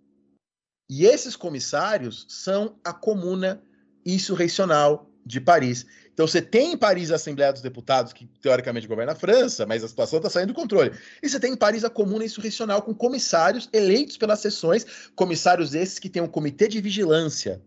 [0.89, 3.61] E esses comissários são a Comuna
[4.05, 5.85] Insurrecional de Paris.
[6.11, 9.83] Então você tem em Paris a Assembleia dos Deputados, que teoricamente governa a França, mas
[9.83, 10.91] a situação está saindo do controle.
[11.21, 14.85] E você tem em Paris a Comuna Insurrecional com comissários eleitos pelas sessões,
[15.15, 17.61] comissários esses que têm um comitê de vigilância,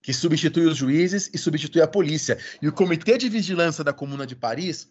[0.00, 2.38] que substitui os juízes e substitui a polícia.
[2.62, 4.88] E o comitê de vigilância da Comuna de Paris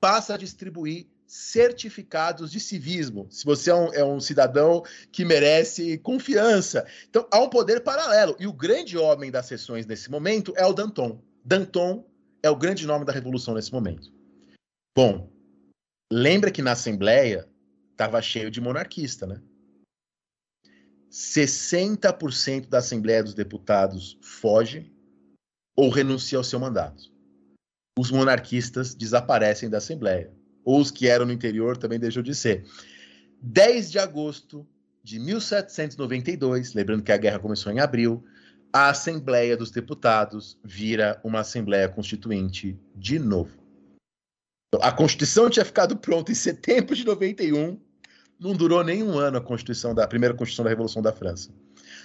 [0.00, 4.82] passa a distribuir certificados de civismo, se você é um, é um, cidadão
[5.12, 6.86] que merece confiança.
[7.08, 8.34] Então, há um poder paralelo.
[8.40, 11.22] E o grande homem das sessões nesse momento é o Danton.
[11.48, 12.06] Danton
[12.42, 14.12] é o grande nome da revolução nesse momento.
[14.94, 15.32] Bom,
[16.12, 17.48] lembra que na Assembleia
[17.90, 19.40] estava cheio de monarquista, né?
[21.10, 24.94] 60% da Assembleia dos Deputados foge
[25.74, 27.10] ou renuncia ao seu mandato.
[27.98, 30.30] Os monarquistas desaparecem da Assembleia.
[30.62, 32.66] Ou os que eram no interior também deixam de ser.
[33.40, 34.68] 10 de agosto
[35.02, 38.22] de 1792, lembrando que a guerra começou em abril,
[38.72, 43.56] a Assembleia dos Deputados vira uma Assembleia Constituinte de novo.
[44.68, 47.80] Então, a Constituição tinha ficado pronta em setembro de 91,
[48.38, 51.50] não durou nem um ano a Constituição da a primeira Constituição da Revolução da França.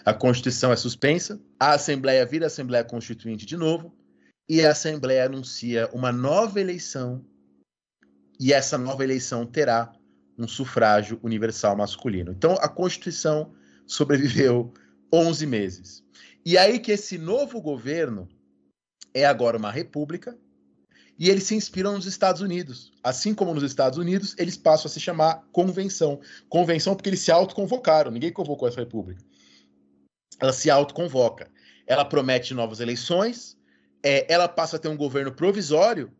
[0.06, 3.94] A Constituição é suspensa, a Assembleia vira Assembleia Constituinte de novo,
[4.48, 7.24] e a Assembleia anuncia uma nova eleição,
[8.40, 9.94] e essa nova eleição terá
[10.38, 12.32] um sufrágio universal masculino.
[12.32, 13.54] Então, a Constituição
[13.86, 14.74] sobreviveu
[15.14, 16.04] 11 meses.
[16.46, 18.28] E aí que esse novo governo
[19.14, 20.38] é agora uma república
[21.18, 22.92] e eles se inspiram nos Estados Unidos.
[23.04, 26.20] Assim como nos Estados Unidos, eles passam a se chamar convenção.
[26.50, 29.24] Convenção porque eles se autoconvocaram, ninguém convocou essa república.
[30.40, 31.50] Ela se autoconvoca.
[31.86, 33.58] Ela promete novas eleições,
[34.02, 36.12] é, ela passa a ter um governo provisório,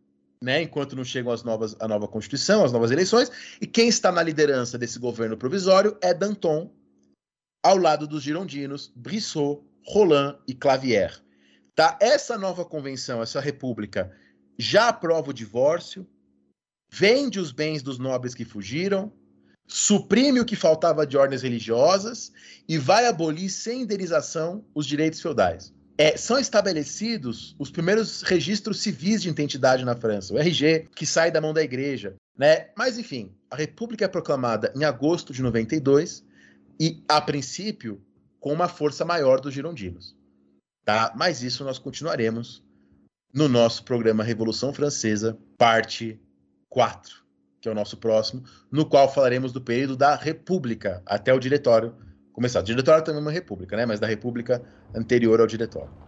[0.42, 3.30] né, enquanto não chegam as novas, a nova Constituição, as novas eleições,
[3.60, 6.70] e quem está na liderança desse governo provisório é Danton,
[7.62, 11.14] ao lado dos girondinos, Brissot, Roland e Clavier.
[11.74, 11.98] Tá?
[12.00, 14.12] Essa nova convenção, essa república,
[14.58, 16.06] já aprova o divórcio,
[16.90, 19.12] vende os bens dos nobres que fugiram,
[19.66, 22.32] suprime o que faltava de ordens religiosas
[22.68, 25.72] e vai abolir sem indenização os direitos feudais.
[25.96, 31.30] é, são estabelecidos os primeiros registros civis de identidade na França, o RG, que sai
[31.30, 32.16] da mão da igreja.
[32.36, 32.68] Né?
[32.76, 36.24] Mas, enfim, a República é proclamada em agosto de 92
[36.80, 38.02] e, a princípio,
[38.44, 40.14] com uma força maior dos girondinos.
[40.84, 41.14] Tá?
[41.16, 42.62] Mas isso nós continuaremos
[43.32, 46.20] no nosso programa Revolução Francesa, parte
[46.68, 47.24] 4,
[47.58, 51.96] que é o nosso próximo, no qual falaremos do período da República até o diretório
[52.34, 52.60] começar.
[52.60, 53.86] O diretório também é uma república, né?
[53.86, 54.62] Mas da república
[54.94, 56.03] anterior ao diretório.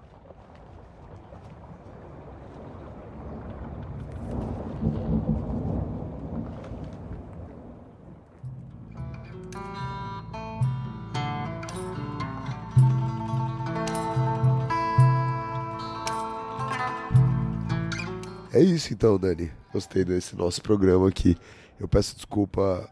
[18.56, 19.52] É isso então, Dani.
[19.70, 21.36] Gostei desse nosso programa aqui.
[21.78, 22.88] Eu peço desculpa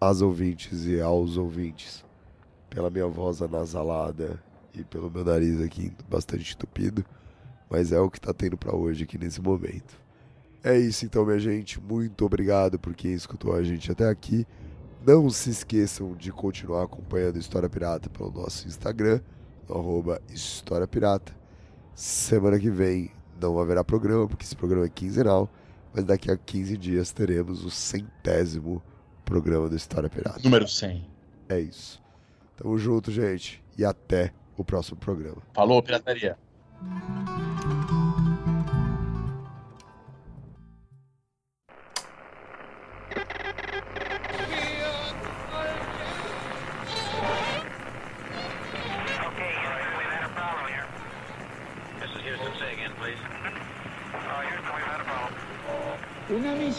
[0.00, 2.04] às ouvintes e aos ouvintes
[2.68, 4.42] pela minha voz anasalada
[4.74, 7.04] e pelo meu nariz aqui bastante entupido,
[7.70, 9.96] mas é o que tá tendo para hoje aqui nesse momento.
[10.64, 11.80] É isso então, minha gente.
[11.80, 14.44] Muito obrigado por quem escutou a gente até aqui.
[15.06, 19.20] Não se esqueçam de continuar acompanhando História Pirata pelo nosso Instagram,
[19.70, 21.32] arroba História Pirata.
[21.94, 25.48] Semana que vem não haverá programa, porque esse programa é quinzenal,
[25.94, 28.82] mas daqui a 15 dias teremos o centésimo
[29.24, 30.40] programa do História Pirata.
[30.42, 31.04] Número 100.
[31.48, 32.02] É isso.
[32.56, 33.62] Tamo junto, gente.
[33.76, 35.42] E até o próximo programa.
[35.52, 36.38] Falou, pirataria.